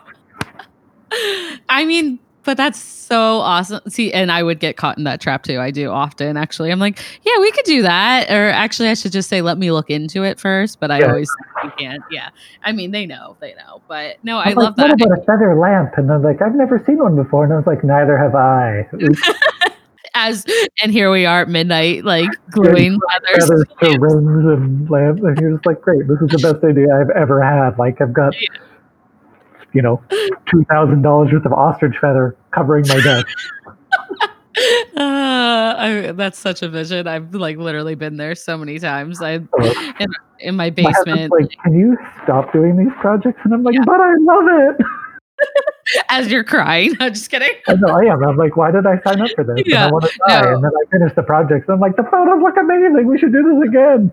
I 1.69 1.85
mean, 1.85 2.19
but 2.45 2.57
that's 2.57 2.79
so 2.79 3.39
awesome. 3.39 3.81
See, 3.89 4.13
and 4.13 4.31
I 4.31 4.43
would 4.43 4.59
get 4.59 4.77
caught 4.77 4.97
in 4.97 5.03
that 5.03 5.19
trap 5.19 5.43
too. 5.43 5.59
I 5.59 5.71
do 5.71 5.89
often 5.89 6.37
actually. 6.37 6.71
I'm 6.71 6.79
like, 6.79 6.99
yeah, 7.23 7.37
we 7.39 7.51
could 7.51 7.65
do 7.65 7.81
that. 7.81 8.29
Or 8.29 8.49
actually 8.49 8.89
I 8.89 8.93
should 8.93 9.11
just 9.11 9.29
say, 9.29 9.41
let 9.41 9.57
me 9.57 9.71
look 9.71 9.89
into 9.89 10.23
it 10.23 10.39
first. 10.39 10.79
But 10.79 10.91
I 10.91 10.99
yeah. 10.99 11.07
always 11.07 11.29
you 11.63 11.71
can't. 11.77 12.03
Yeah. 12.11 12.29
I 12.63 12.71
mean, 12.71 12.91
they 12.91 13.05
know, 13.05 13.35
they 13.39 13.55
know. 13.55 13.81
But 13.87 14.17
no, 14.23 14.37
I'm 14.37 14.49
I 14.57 14.61
love 14.61 14.77
like, 14.77 14.97
that. 14.97 14.99
What 14.99 15.07
about 15.07 15.19
a 15.19 15.25
feather 15.25 15.55
lamp? 15.55 15.97
And 15.97 16.11
I'm 16.11 16.23
like, 16.23 16.41
I've 16.41 16.55
never 16.55 16.81
seen 16.85 16.99
one 16.99 17.15
before. 17.15 17.43
And 17.43 17.53
I 17.53 17.57
was 17.57 17.67
like, 17.67 17.83
neither 17.83 18.17
have 18.17 18.35
I. 18.35 18.87
As 20.17 20.45
and 20.81 20.93
here 20.93 21.11
we 21.11 21.25
are 21.25 21.41
at 21.41 21.49
midnight, 21.49 22.05
like 22.05 22.29
gluing 22.49 22.97
feathers, 23.11 23.49
feathers 23.49 23.65
to 23.81 23.99
rings 23.99 24.45
and 24.45 24.89
lamps. 24.89 25.21
And 25.21 25.37
you're 25.41 25.51
just 25.55 25.65
like, 25.65 25.81
great, 25.81 26.07
this 26.07 26.21
is 26.21 26.29
the 26.29 26.53
best 26.53 26.63
idea 26.63 26.87
I've 26.95 27.09
ever 27.09 27.43
had. 27.43 27.77
Like 27.77 27.99
I've 27.99 28.13
got 28.13 28.33
yeah 28.39 28.47
you 29.75 29.81
know, 29.81 30.01
two 30.49 30.63
thousand 30.69 31.03
dollars 31.03 31.31
worth 31.31 31.45
of 31.45 31.53
ostrich 31.53 31.95
feather 31.99 32.35
covering 32.51 32.87
my 32.87 33.01
desk. 33.01 33.27
Uh, 34.95 35.75
I, 35.77 36.13
that's 36.15 36.39
such 36.39 36.61
a 36.61 36.69
vision. 36.69 37.09
I've 37.09 37.35
like 37.35 37.57
literally 37.57 37.95
been 37.95 38.15
there 38.15 38.35
so 38.35 38.57
many 38.57 38.79
times. 38.79 39.21
I 39.21 39.33
in, 39.99 40.07
in 40.39 40.55
my 40.55 40.69
basement. 40.69 41.29
My 41.29 41.39
like, 41.39 41.49
can 41.61 41.77
you 41.77 41.97
stop 42.23 42.53
doing 42.53 42.77
these 42.77 42.93
projects? 43.01 43.41
And 43.43 43.53
I'm 43.53 43.63
like, 43.63 43.75
yeah. 43.75 43.83
but 43.85 43.99
I 43.99 44.13
love 44.17 44.45
it. 44.47 44.85
As 46.09 46.31
you're 46.31 46.45
crying, 46.45 46.95
I'm 47.01 47.13
just 47.13 47.29
kidding. 47.29 47.51
I 47.67 47.73
know 47.73 47.89
I 47.89 48.05
am. 48.05 48.23
I'm 48.23 48.37
like, 48.37 48.55
why 48.55 48.71
did 48.71 48.85
I 48.85 49.01
sign 49.01 49.19
up 49.19 49.29
for 49.35 49.43
this? 49.43 49.61
Yeah. 49.65 49.87
And 49.87 49.89
I 49.89 49.91
want 49.91 50.05
to 50.05 50.19
die. 50.25 50.41
No. 50.41 50.53
And 50.53 50.63
then 50.63 50.71
I 50.71 50.89
finish 50.89 51.13
the 51.15 51.23
project. 51.23 51.69
I'm 51.69 51.81
like, 51.81 51.97
the 51.97 52.03
photos 52.03 52.41
look 52.41 52.55
amazing. 52.55 53.07
We 53.07 53.19
should 53.19 53.33
do 53.33 53.43
this 53.43 53.67
again. 53.67 54.11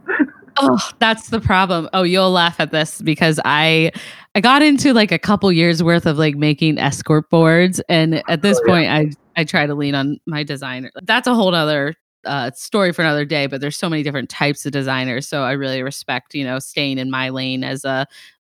Oh, 0.58 0.90
that's 0.98 1.30
the 1.30 1.40
problem. 1.40 1.88
Oh, 1.92 2.02
you'll 2.02 2.30
laugh 2.30 2.58
at 2.58 2.72
this 2.72 3.00
because 3.00 3.40
I 3.44 3.92
I 4.34 4.40
got 4.40 4.62
into 4.62 4.94
like 4.94 5.12
a 5.12 5.18
couple 5.18 5.52
years 5.52 5.82
worth 5.82 6.06
of 6.06 6.18
like 6.18 6.36
making 6.36 6.78
escort 6.78 7.28
boards. 7.28 7.80
And 7.88 8.22
at 8.28 8.42
this 8.42 8.58
oh, 8.62 8.66
point 8.66 8.84
yeah. 8.84 8.96
I 8.96 9.10
I 9.36 9.44
try 9.44 9.66
to 9.66 9.74
lean 9.74 9.94
on 9.94 10.18
my 10.26 10.42
designer. 10.42 10.90
That's 11.02 11.26
a 11.26 11.34
whole 11.34 11.54
other 11.54 11.94
uh, 12.24 12.50
story 12.52 12.92
for 12.92 13.02
another 13.02 13.24
day, 13.24 13.46
but 13.46 13.60
there's 13.60 13.76
so 13.76 13.88
many 13.88 14.02
different 14.02 14.30
types 14.30 14.64
of 14.66 14.72
designers. 14.72 15.28
So 15.28 15.42
I 15.42 15.52
really 15.52 15.82
respect, 15.82 16.34
you 16.34 16.44
know, 16.44 16.58
staying 16.58 16.98
in 16.98 17.10
my 17.10 17.30
lane 17.30 17.64
as 17.64 17.84
a 17.84 18.06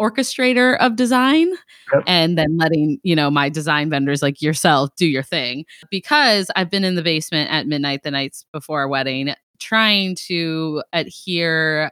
orchestrator 0.01 0.77
of 0.79 0.97
design 0.97 1.51
yep. 1.93 2.03
and 2.07 2.37
then 2.37 2.57
letting 2.57 2.99
you 3.03 3.15
know 3.15 3.31
my 3.31 3.49
design 3.49 3.89
vendors 3.91 4.23
like 4.23 4.43
yourself 4.43 4.91
do 4.97 5.07
your 5.07 5.23
thing 5.23 5.65
because 5.91 6.51
i've 6.57 6.71
been 6.71 6.83
in 6.83 6.97
the 6.97 7.03
basement 7.03 7.49
at 7.53 7.69
midnight 7.69 8.03
the 8.03 8.11
nights 8.11 8.45
before 8.53 8.81
our 8.81 8.89
wedding 8.89 9.33
trying 9.61 10.17
to 10.17 10.83
adhere 10.93 11.91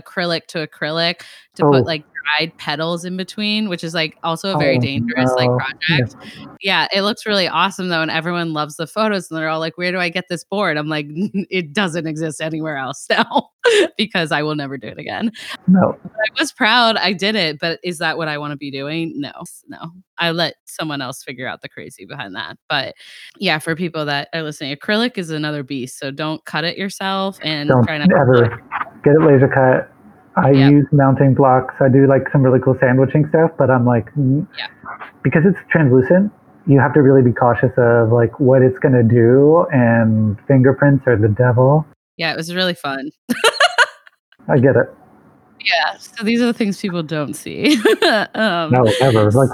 acrylic 0.00 0.46
to 0.48 0.66
acrylic 0.66 1.22
to 1.56 1.64
oh. 1.64 1.70
put 1.70 1.86
like 1.86 2.04
dried 2.26 2.56
petals 2.58 3.04
in 3.04 3.16
between, 3.16 3.68
which 3.68 3.84
is 3.84 3.94
like 3.94 4.16
also 4.22 4.54
a 4.54 4.58
very 4.58 4.76
oh, 4.76 4.80
dangerous 4.80 5.30
no. 5.30 5.34
like 5.34 5.50
project. 5.58 6.16
Yeah. 6.36 6.46
yeah, 6.60 6.88
it 6.92 7.02
looks 7.02 7.26
really 7.26 7.48
awesome 7.48 7.88
though, 7.88 8.02
and 8.02 8.10
everyone 8.10 8.52
loves 8.52 8.76
the 8.76 8.86
photos. 8.86 9.30
And 9.30 9.38
they're 9.38 9.48
all 9.48 9.60
like, 9.60 9.76
"Where 9.78 9.92
do 9.92 9.98
I 9.98 10.08
get 10.08 10.24
this 10.28 10.44
board?" 10.44 10.76
I'm 10.76 10.88
like, 10.88 11.06
"It 11.08 11.72
doesn't 11.72 12.06
exist 12.06 12.40
anywhere 12.40 12.76
else 12.76 13.06
now 13.10 13.50
because 13.96 14.32
I 14.32 14.42
will 14.42 14.54
never 14.54 14.76
do 14.76 14.88
it 14.88 14.98
again." 14.98 15.32
No, 15.66 15.96
but 16.02 16.12
I 16.12 16.40
was 16.40 16.52
proud 16.52 16.96
I 16.96 17.12
did 17.12 17.34
it, 17.34 17.58
but 17.58 17.80
is 17.82 17.98
that 17.98 18.16
what 18.16 18.28
I 18.28 18.38
want 18.38 18.52
to 18.52 18.56
be 18.56 18.70
doing? 18.70 19.12
No, 19.16 19.32
no. 19.68 19.92
I 20.18 20.30
let 20.30 20.54
someone 20.64 21.02
else 21.02 21.22
figure 21.22 21.46
out 21.46 21.60
the 21.60 21.68
crazy 21.68 22.06
behind 22.06 22.34
that. 22.36 22.56
But 22.68 22.94
yeah, 23.38 23.58
for 23.58 23.76
people 23.76 24.06
that 24.06 24.28
are 24.32 24.42
listening, 24.42 24.74
acrylic 24.74 25.18
is 25.18 25.30
another 25.30 25.62
beast. 25.62 25.98
So 25.98 26.10
don't 26.10 26.44
cut 26.46 26.64
it 26.64 26.78
yourself 26.78 27.38
and 27.42 27.68
don't 27.68 27.84
try 27.84 27.98
not 27.98 28.10
ever 28.10 28.62
get 29.06 29.14
it 29.14 29.22
laser 29.22 29.46
cut 29.48 29.90
I 30.36 30.50
yep. 30.50 30.70
use 30.70 30.86
mounting 30.92 31.34
blocks. 31.34 31.74
I 31.80 31.88
do 31.88 32.06
like 32.06 32.28
some 32.30 32.42
really 32.42 32.60
cool 32.60 32.76
sandwiching 32.78 33.26
stuff, 33.30 33.52
but 33.56 33.70
I'm 33.70 33.86
like, 33.86 34.12
mm, 34.14 34.46
yeah. 34.58 34.66
because 35.22 35.44
it's 35.46 35.58
translucent, 35.70 36.30
you 36.66 36.78
have 36.78 36.92
to 36.92 37.00
really 37.00 37.22
be 37.22 37.32
cautious 37.32 37.72
of 37.78 38.12
like 38.12 38.38
what 38.38 38.60
it's 38.60 38.78
going 38.78 38.92
to 38.92 39.02
do. 39.02 39.66
And 39.72 40.36
fingerprints 40.46 41.06
are 41.06 41.16
the 41.16 41.28
devil. 41.28 41.86
Yeah, 42.18 42.32
it 42.32 42.36
was 42.36 42.54
really 42.54 42.74
fun. 42.74 43.10
I 44.48 44.58
get 44.58 44.76
it. 44.76 44.94
Yeah. 45.64 45.96
So 45.96 46.22
these 46.22 46.42
are 46.42 46.46
the 46.46 46.52
things 46.52 46.80
people 46.80 47.02
don't 47.02 47.34
see. 47.34 47.76
um, 48.34 48.70
no, 48.72 48.84
ever. 49.00 49.30
Like 49.30 49.50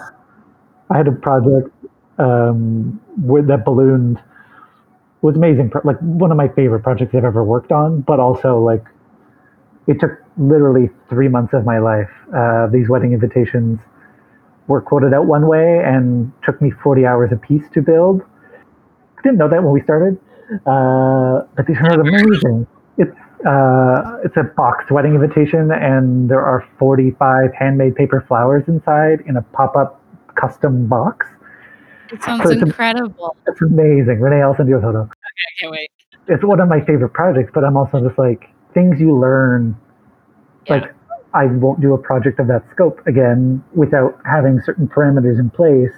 I 0.91 0.97
had 0.97 1.07
a 1.07 1.13
project 1.13 1.71
um, 2.19 3.01
where 3.23 3.43
that 3.43 3.65
ballooned 3.65 4.19
was 5.23 5.37
amazing. 5.37 5.71
Like 5.85 5.99
one 6.01 6.33
of 6.33 6.37
my 6.37 6.49
favorite 6.49 6.83
projects 6.83 7.15
I've 7.15 7.25
ever 7.25 7.45
worked 7.45 7.71
on, 7.71 8.01
but 8.01 8.19
also 8.19 8.59
like 8.59 8.85
it 9.87 10.01
took 10.01 10.13
literally 10.37 10.91
three 11.09 11.29
months 11.29 11.53
of 11.53 11.65
my 11.65 11.79
life. 11.79 12.11
Uh, 12.35 12.67
these 12.69 12.89
wedding 12.89 13.13
invitations 13.13 13.81
were 14.69 14.81
quoted 14.81 15.13
out 15.13 15.27
one 15.27 15.47
way 15.49 15.83
and 15.85 16.33
took 16.45 16.61
me 16.63 16.71
40 16.83 17.05
hours 17.05 17.31
a 17.33 17.37
piece 17.37 17.69
to 17.75 17.83
build. 17.83 18.23
I 19.19 19.23
didn't 19.23 19.39
know 19.39 19.49
that 19.49 19.63
when 19.63 19.73
we 19.73 19.83
started, 19.83 20.19
uh, 20.67 21.43
but 21.57 21.67
these 21.67 21.77
are 21.79 22.01
amazing. 22.01 22.67
It's 22.99 23.17
uh, 23.47 24.19
it's 24.25 24.37
a 24.37 24.45
box 24.57 24.91
wedding 24.91 25.15
invitation, 25.15 25.73
and 25.73 26.31
there 26.31 26.45
are 26.45 26.67
45 26.79 27.53
handmade 27.59 27.97
paper 27.97 28.25
flowers 28.27 28.63
inside 28.69 29.21
in 29.27 29.37
a 29.37 29.43
pop-up 29.43 30.01
custom 30.37 30.87
box. 30.87 31.27
It 32.13 32.23
sounds 32.23 32.43
so 32.45 32.51
it's 32.51 32.63
incredible. 32.63 33.37
A, 33.47 33.51
it's 33.51 33.63
amazing. 33.63 34.21
Renee, 34.21 34.43
I'll 34.43 34.57
send 34.57 34.69
you 34.69 34.77
a 34.77 34.81
photo. 34.81 35.01
Okay, 35.01 35.11
I 35.11 35.61
can't 35.61 35.73
wait. 35.73 35.91
It's 36.29 36.45
one 36.45 36.61
of 36.61 36.69
my 36.69 36.81
favorite 36.85 37.11
projects, 37.11 37.51
but 37.53 37.65
I'm 37.65 37.77
also 37.77 38.07
just 38.07 38.19
like 38.19 38.49
things 38.75 39.01
you 39.01 39.17
learn. 39.17 39.77
Yeah. 40.67 40.75
Like 40.75 40.95
I 41.35 41.47
won't 41.47 41.81
do 41.81 41.95
a 41.95 41.99
project 41.99 42.39
of 42.41 42.47
that 42.49 42.63
scope 42.71 43.01
again 43.07 43.65
without 43.75 44.21
having 44.25 44.61
certain 44.65 44.87
parameters 44.87 45.39
in 45.39 45.51
place 45.51 45.93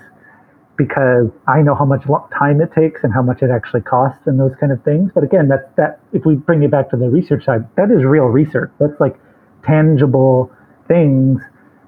because 0.76 1.28
I 1.46 1.62
know 1.62 1.74
how 1.74 1.84
much 1.84 2.04
time 2.36 2.60
it 2.60 2.70
takes 2.74 3.04
and 3.04 3.12
how 3.12 3.22
much 3.22 3.42
it 3.42 3.50
actually 3.50 3.82
costs 3.82 4.26
and 4.26 4.38
those 4.38 4.52
kind 4.58 4.72
of 4.72 4.82
things. 4.82 5.10
But 5.14 5.22
again, 5.22 5.48
that's 5.48 5.68
that 5.76 6.00
if 6.12 6.24
we 6.24 6.34
bring 6.34 6.62
it 6.62 6.70
back 6.70 6.90
to 6.90 6.96
the 6.96 7.08
research 7.08 7.44
side, 7.44 7.68
that 7.76 7.90
is 7.90 8.04
real 8.04 8.24
research. 8.24 8.70
That's 8.80 8.98
like 9.00 9.16
tangible 9.64 10.50
things 10.88 11.40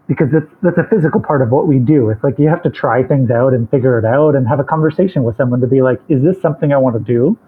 because 0.08 0.28
that's 0.32 0.50
that's 0.62 0.78
a 0.78 0.86
physical 0.88 1.20
part 1.20 1.42
of 1.42 1.50
what 1.50 1.66
we 1.66 1.78
do. 1.78 2.10
It's 2.10 2.22
like 2.22 2.38
you 2.38 2.48
have 2.48 2.62
to 2.62 2.70
try 2.70 3.02
things 3.02 3.30
out 3.30 3.52
and 3.54 3.68
figure 3.70 3.98
it 3.98 4.04
out 4.04 4.36
and 4.36 4.46
have 4.46 4.60
a 4.60 4.64
conversation 4.64 5.24
with 5.24 5.36
someone 5.36 5.60
to 5.60 5.66
be 5.66 5.82
like, 5.82 6.00
is 6.08 6.22
this 6.22 6.40
something 6.40 6.72
I 6.72 6.78
want 6.78 6.94
to 6.96 7.02
do? 7.02 7.38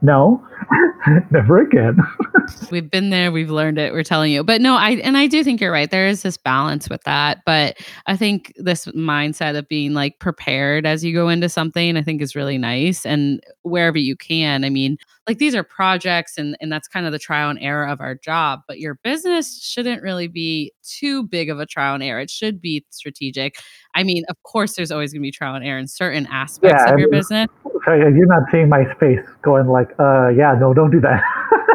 No, 0.00 0.46
never 1.30 1.58
again. 1.58 1.98
we've 2.70 2.90
been 2.90 3.10
there, 3.10 3.32
we've 3.32 3.50
learned 3.50 3.78
it, 3.78 3.92
we're 3.92 4.04
telling 4.04 4.32
you. 4.32 4.44
But 4.44 4.60
no, 4.60 4.76
I 4.76 4.90
and 4.90 5.16
I 5.16 5.26
do 5.26 5.42
think 5.42 5.60
you're 5.60 5.72
right. 5.72 5.90
There 5.90 6.06
is 6.06 6.22
this 6.22 6.36
balance 6.36 6.88
with 6.88 7.02
that. 7.04 7.38
But 7.44 7.78
I 8.06 8.16
think 8.16 8.52
this 8.56 8.86
mindset 8.86 9.56
of 9.56 9.68
being 9.68 9.94
like 9.94 10.18
prepared 10.20 10.86
as 10.86 11.04
you 11.04 11.12
go 11.12 11.28
into 11.28 11.48
something, 11.48 11.96
I 11.96 12.02
think 12.02 12.22
is 12.22 12.36
really 12.36 12.58
nice. 12.58 13.04
And 13.04 13.40
wherever 13.62 13.98
you 13.98 14.16
can, 14.16 14.64
I 14.64 14.70
mean, 14.70 14.98
like 15.28 15.38
these 15.38 15.54
are 15.54 15.62
projects 15.62 16.38
and 16.38 16.56
and 16.60 16.72
that's 16.72 16.88
kind 16.88 17.04
of 17.04 17.12
the 17.12 17.18
trial 17.18 17.50
and 17.50 17.58
error 17.60 17.86
of 17.86 18.00
our 18.00 18.14
job. 18.14 18.60
But 18.66 18.80
your 18.80 18.94
business 19.04 19.62
shouldn't 19.62 20.02
really 20.02 20.26
be 20.26 20.72
too 20.82 21.22
big 21.22 21.50
of 21.50 21.60
a 21.60 21.66
trial 21.66 21.94
and 21.94 22.02
error. 22.02 22.18
It 22.18 22.30
should 22.30 22.60
be 22.60 22.84
strategic. 22.90 23.56
I 23.94 24.02
mean, 24.02 24.24
of 24.30 24.42
course, 24.42 24.74
there's 24.74 24.90
always 24.90 25.12
going 25.12 25.20
to 25.20 25.26
be 25.26 25.30
trial 25.30 25.54
and 25.54 25.64
error 25.64 25.78
in 25.78 25.86
certain 25.86 26.26
aspects 26.30 26.82
yeah, 26.86 26.92
of 26.92 26.98
your 26.98 27.10
business. 27.10 27.48
you're 27.86 28.26
not 28.26 28.44
seeing 28.50 28.70
my 28.70 28.84
face 28.94 29.24
going 29.42 29.66
like, 29.66 29.90
uh, 29.98 30.28
yeah, 30.28 30.56
no, 30.58 30.72
don't 30.72 30.90
do 30.90 31.00
that. 31.00 31.22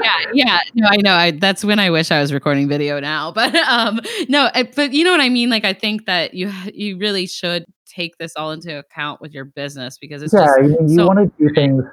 yeah, 0.04 0.32
yeah, 0.34 0.60
no, 0.74 0.88
I 0.90 0.98
know. 0.98 1.14
I, 1.14 1.32
that's 1.32 1.64
when 1.64 1.80
I 1.80 1.92
wish 1.92 2.12
I 2.12 2.20
was 2.20 2.34
recording 2.34 2.68
video 2.68 3.00
now, 3.00 3.32
but 3.32 3.54
um, 3.70 4.00
no, 4.30 4.50
I, 4.56 4.64
but 4.64 4.94
you 4.94 5.04
know 5.04 5.12
what 5.12 5.22
I 5.22 5.30
mean. 5.30 5.52
Like, 5.52 5.64
I 5.66 5.74
think 5.74 6.06
that 6.08 6.34
you 6.34 6.52
you 6.74 6.98
really 6.98 7.28
should 7.28 7.66
take 7.86 8.18
this 8.18 8.34
all 8.36 8.52
into 8.52 8.80
account 8.80 9.22
with 9.22 9.34
your 9.34 9.46
business 9.46 10.00
because 10.00 10.24
it's 10.24 10.34
yeah, 10.34 10.46
just 10.46 10.60
I 10.60 10.62
mean, 10.64 10.90
you 10.90 10.96
so 10.96 11.08
want 11.08 11.20
to 11.20 11.48
do 11.48 11.54
things 11.54 11.84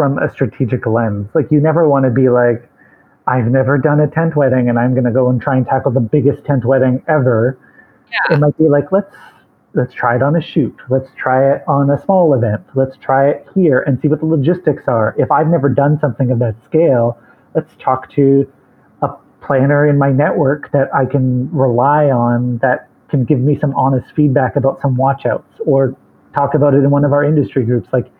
from 0.00 0.16
a 0.16 0.30
strategic 0.30 0.86
lens. 0.86 1.28
Like, 1.34 1.52
you 1.52 1.60
never 1.60 1.86
want 1.86 2.06
to 2.06 2.10
be 2.10 2.30
like, 2.30 2.66
I've 3.26 3.48
never 3.48 3.76
done 3.76 4.00
a 4.00 4.08
tent 4.08 4.34
wedding, 4.34 4.70
and 4.70 4.78
I'm 4.78 4.94
going 4.94 5.04
to 5.04 5.10
go 5.10 5.28
and 5.28 5.42
try 5.42 5.58
and 5.58 5.66
tackle 5.66 5.90
the 5.92 6.00
biggest 6.00 6.42
tent 6.46 6.64
wedding 6.64 7.04
ever. 7.06 7.58
Yeah. 8.10 8.34
It 8.34 8.40
might 8.40 8.56
be 8.56 8.66
like, 8.66 8.90
let's 8.92 9.14
let's 9.74 9.92
try 9.92 10.16
it 10.16 10.22
on 10.22 10.36
a 10.36 10.40
shoot. 10.40 10.74
Let's 10.88 11.10
try 11.18 11.52
it 11.52 11.62
on 11.68 11.90
a 11.90 12.02
small 12.02 12.32
event. 12.32 12.62
Let's 12.74 12.96
try 12.96 13.28
it 13.28 13.46
here 13.54 13.80
and 13.80 14.00
see 14.00 14.08
what 14.08 14.20
the 14.20 14.24
logistics 14.24 14.84
are. 14.88 15.14
If 15.18 15.30
I've 15.30 15.48
never 15.48 15.68
done 15.68 15.98
something 16.00 16.30
of 16.30 16.38
that 16.38 16.54
scale, 16.64 17.18
let's 17.54 17.74
talk 17.78 18.10
to 18.12 18.50
a 19.02 19.10
planner 19.42 19.86
in 19.86 19.98
my 19.98 20.10
network 20.10 20.72
that 20.72 20.88
I 20.94 21.04
can 21.04 21.54
rely 21.54 22.06
on 22.06 22.56
that 22.62 22.88
can 23.10 23.26
give 23.26 23.40
me 23.40 23.58
some 23.60 23.74
honest 23.74 24.14
feedback 24.16 24.56
about 24.56 24.80
some 24.80 24.96
watchouts 24.96 25.44
or 25.66 25.94
talk 26.34 26.54
about 26.54 26.72
it 26.72 26.78
in 26.78 26.90
one 26.90 27.04
of 27.04 27.12
our 27.12 27.22
industry 27.22 27.66
groups. 27.66 27.90
Like, 27.92 28.10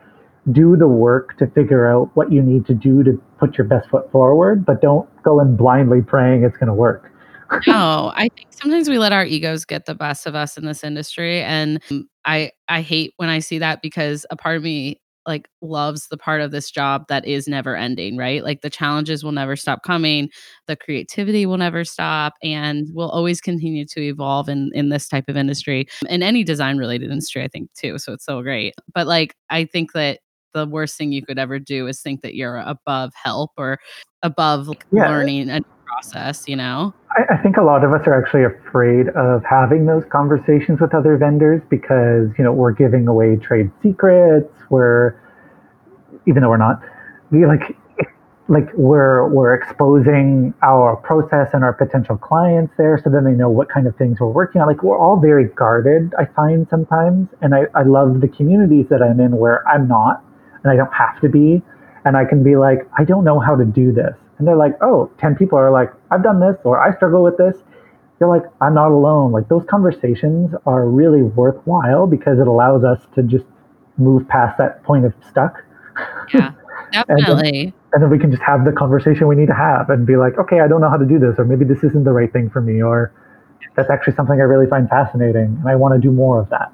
do 0.52 0.76
the 0.76 0.88
work 0.88 1.36
to 1.38 1.46
figure 1.48 1.90
out 1.90 2.10
what 2.14 2.32
you 2.32 2.42
need 2.42 2.66
to 2.66 2.74
do 2.74 3.02
to 3.02 3.20
put 3.38 3.56
your 3.58 3.66
best 3.66 3.88
foot 3.90 4.10
forward, 4.12 4.64
but 4.64 4.80
don't 4.80 5.08
go 5.22 5.40
in 5.40 5.56
blindly 5.56 6.02
praying 6.02 6.44
it's 6.44 6.56
going 6.56 6.68
to 6.68 6.74
work 6.74 7.10
no, 7.66 8.12
I 8.16 8.28
think 8.28 8.48
sometimes 8.50 8.88
we 8.88 8.98
let 8.98 9.12
our 9.12 9.24
egos 9.24 9.64
get 9.64 9.86
the 9.86 9.94
best 9.94 10.26
of 10.26 10.34
us 10.34 10.56
in 10.56 10.64
this 10.64 10.84
industry 10.84 11.40
and 11.42 11.82
I 12.24 12.52
I 12.68 12.82
hate 12.82 13.14
when 13.16 13.28
I 13.28 13.38
see 13.38 13.58
that 13.58 13.82
because 13.82 14.26
a 14.30 14.36
part 14.36 14.56
of 14.56 14.62
me 14.62 15.00
like 15.26 15.48
loves 15.60 16.08
the 16.08 16.16
part 16.16 16.40
of 16.40 16.50
this 16.50 16.70
job 16.70 17.04
that 17.08 17.26
is 17.26 17.46
never 17.46 17.76
ending, 17.76 18.16
right? 18.16 18.42
Like 18.42 18.62
the 18.62 18.70
challenges 18.70 19.22
will 19.22 19.32
never 19.32 19.54
stop 19.54 19.82
coming, 19.82 20.30
the 20.66 20.76
creativity 20.76 21.44
will 21.44 21.58
never 21.58 21.84
stop 21.84 22.34
and 22.42 22.88
will 22.94 23.10
always 23.10 23.40
continue 23.40 23.84
to 23.86 24.00
evolve 24.00 24.48
in 24.48 24.70
in 24.74 24.88
this 24.88 25.08
type 25.08 25.28
of 25.28 25.36
industry. 25.36 25.86
In 26.08 26.22
any 26.22 26.44
design 26.44 26.78
related 26.78 27.10
industry 27.10 27.42
I 27.42 27.48
think 27.48 27.72
too. 27.74 27.98
So 27.98 28.12
it's 28.12 28.24
so 28.24 28.42
great. 28.42 28.74
But 28.94 29.06
like 29.06 29.34
I 29.50 29.64
think 29.64 29.92
that 29.92 30.20
the 30.52 30.66
worst 30.66 30.96
thing 30.96 31.12
you 31.12 31.24
could 31.24 31.38
ever 31.38 31.58
do 31.58 31.86
is 31.86 32.00
think 32.00 32.22
that 32.22 32.34
you're 32.34 32.58
above 32.58 33.12
help 33.14 33.52
or 33.56 33.78
above 34.22 34.68
like, 34.68 34.84
yeah. 34.92 35.08
learning 35.08 35.50
and 35.50 35.64
process, 35.90 36.48
you 36.48 36.56
know? 36.56 36.94
I, 37.16 37.34
I, 37.34 37.36
think 37.42 37.56
a 37.56 37.62
lot 37.62 37.84
of 37.84 37.92
us 37.92 38.06
are 38.06 38.14
actually 38.14 38.44
afraid 38.44 39.08
of 39.10 39.42
having 39.44 39.86
those 39.86 40.04
conversations 40.10 40.80
with 40.80 40.94
other 40.94 41.16
vendors 41.16 41.62
because, 41.68 42.28
you 42.38 42.44
know, 42.44 42.52
we're 42.52 42.72
giving 42.72 43.08
away 43.08 43.36
trade 43.36 43.70
secrets, 43.82 44.52
we're, 44.70 45.20
even 46.26 46.42
though 46.42 46.50
we're 46.50 46.56
not, 46.56 46.80
we 47.30 47.46
like, 47.46 47.76
like 48.48 48.68
we're 48.74 49.28
we're 49.28 49.54
exposing 49.54 50.52
our 50.62 50.96
process 50.96 51.50
and 51.52 51.62
our 51.62 51.72
potential 51.72 52.16
clients 52.16 52.72
there 52.76 53.00
so 53.02 53.08
then 53.08 53.22
they 53.22 53.30
know 53.30 53.48
what 53.48 53.68
kind 53.68 53.86
of 53.86 53.94
things 53.96 54.18
we're 54.18 54.28
working 54.28 54.60
on 54.60 54.66
like 54.66 54.82
we're 54.82 54.98
all 54.98 55.20
very 55.20 55.44
guarded 55.50 56.12
i 56.18 56.24
find 56.24 56.66
sometimes 56.68 57.28
and 57.42 57.54
i, 57.54 57.66
I 57.76 57.84
love 57.84 58.20
the 58.20 58.26
communities 58.26 58.86
that 58.90 59.02
i'm 59.02 59.20
in 59.20 59.36
where 59.36 59.66
i'm 59.68 59.86
not 59.86 60.24
and 60.62 60.72
i 60.72 60.76
don't 60.76 60.92
have 60.92 61.20
to 61.20 61.28
be 61.28 61.62
and 62.04 62.16
i 62.16 62.24
can 62.24 62.42
be 62.42 62.56
like 62.56 62.88
i 62.98 63.04
don't 63.04 63.24
know 63.24 63.38
how 63.38 63.54
to 63.56 63.64
do 63.64 63.92
this 63.92 64.14
and 64.40 64.48
they're 64.48 64.56
like, 64.56 64.72
oh, 64.80 65.10
10 65.18 65.36
people 65.36 65.58
are 65.58 65.70
like, 65.70 65.92
I've 66.10 66.22
done 66.22 66.40
this 66.40 66.56
or 66.64 66.82
I 66.82 66.96
struggle 66.96 67.22
with 67.22 67.36
this. 67.36 67.58
You're 68.18 68.30
like, 68.30 68.50
I'm 68.62 68.72
not 68.72 68.90
alone. 68.90 69.32
Like 69.32 69.48
those 69.50 69.64
conversations 69.68 70.54
are 70.64 70.88
really 70.88 71.22
worthwhile 71.22 72.06
because 72.06 72.38
it 72.38 72.48
allows 72.48 72.82
us 72.82 73.06
to 73.16 73.22
just 73.22 73.44
move 73.98 74.26
past 74.28 74.56
that 74.56 74.82
point 74.82 75.04
of 75.04 75.12
stuck. 75.28 75.62
Yeah, 76.32 76.52
definitely. 76.90 77.28
and, 77.28 77.38
then, 77.38 77.74
and 77.92 78.02
then 78.02 78.10
we 78.10 78.18
can 78.18 78.30
just 78.30 78.42
have 78.42 78.64
the 78.64 78.72
conversation 78.72 79.28
we 79.28 79.36
need 79.36 79.48
to 79.48 79.54
have 79.54 79.90
and 79.90 80.06
be 80.06 80.16
like, 80.16 80.38
okay, 80.38 80.60
I 80.60 80.68
don't 80.68 80.80
know 80.80 80.88
how 80.88 80.96
to 80.96 81.06
do 81.06 81.18
this, 81.18 81.34
or 81.38 81.44
maybe 81.44 81.66
this 81.66 81.84
isn't 81.84 82.04
the 82.04 82.12
right 82.12 82.32
thing 82.32 82.48
for 82.48 82.62
me, 82.62 82.82
or 82.82 83.12
that's 83.76 83.90
actually 83.90 84.14
something 84.14 84.40
I 84.40 84.44
really 84.44 84.68
find 84.68 84.88
fascinating 84.88 85.58
and 85.60 85.68
I 85.68 85.76
want 85.76 85.92
to 85.94 86.00
do 86.00 86.10
more 86.10 86.40
of 86.40 86.48
that. 86.48 86.72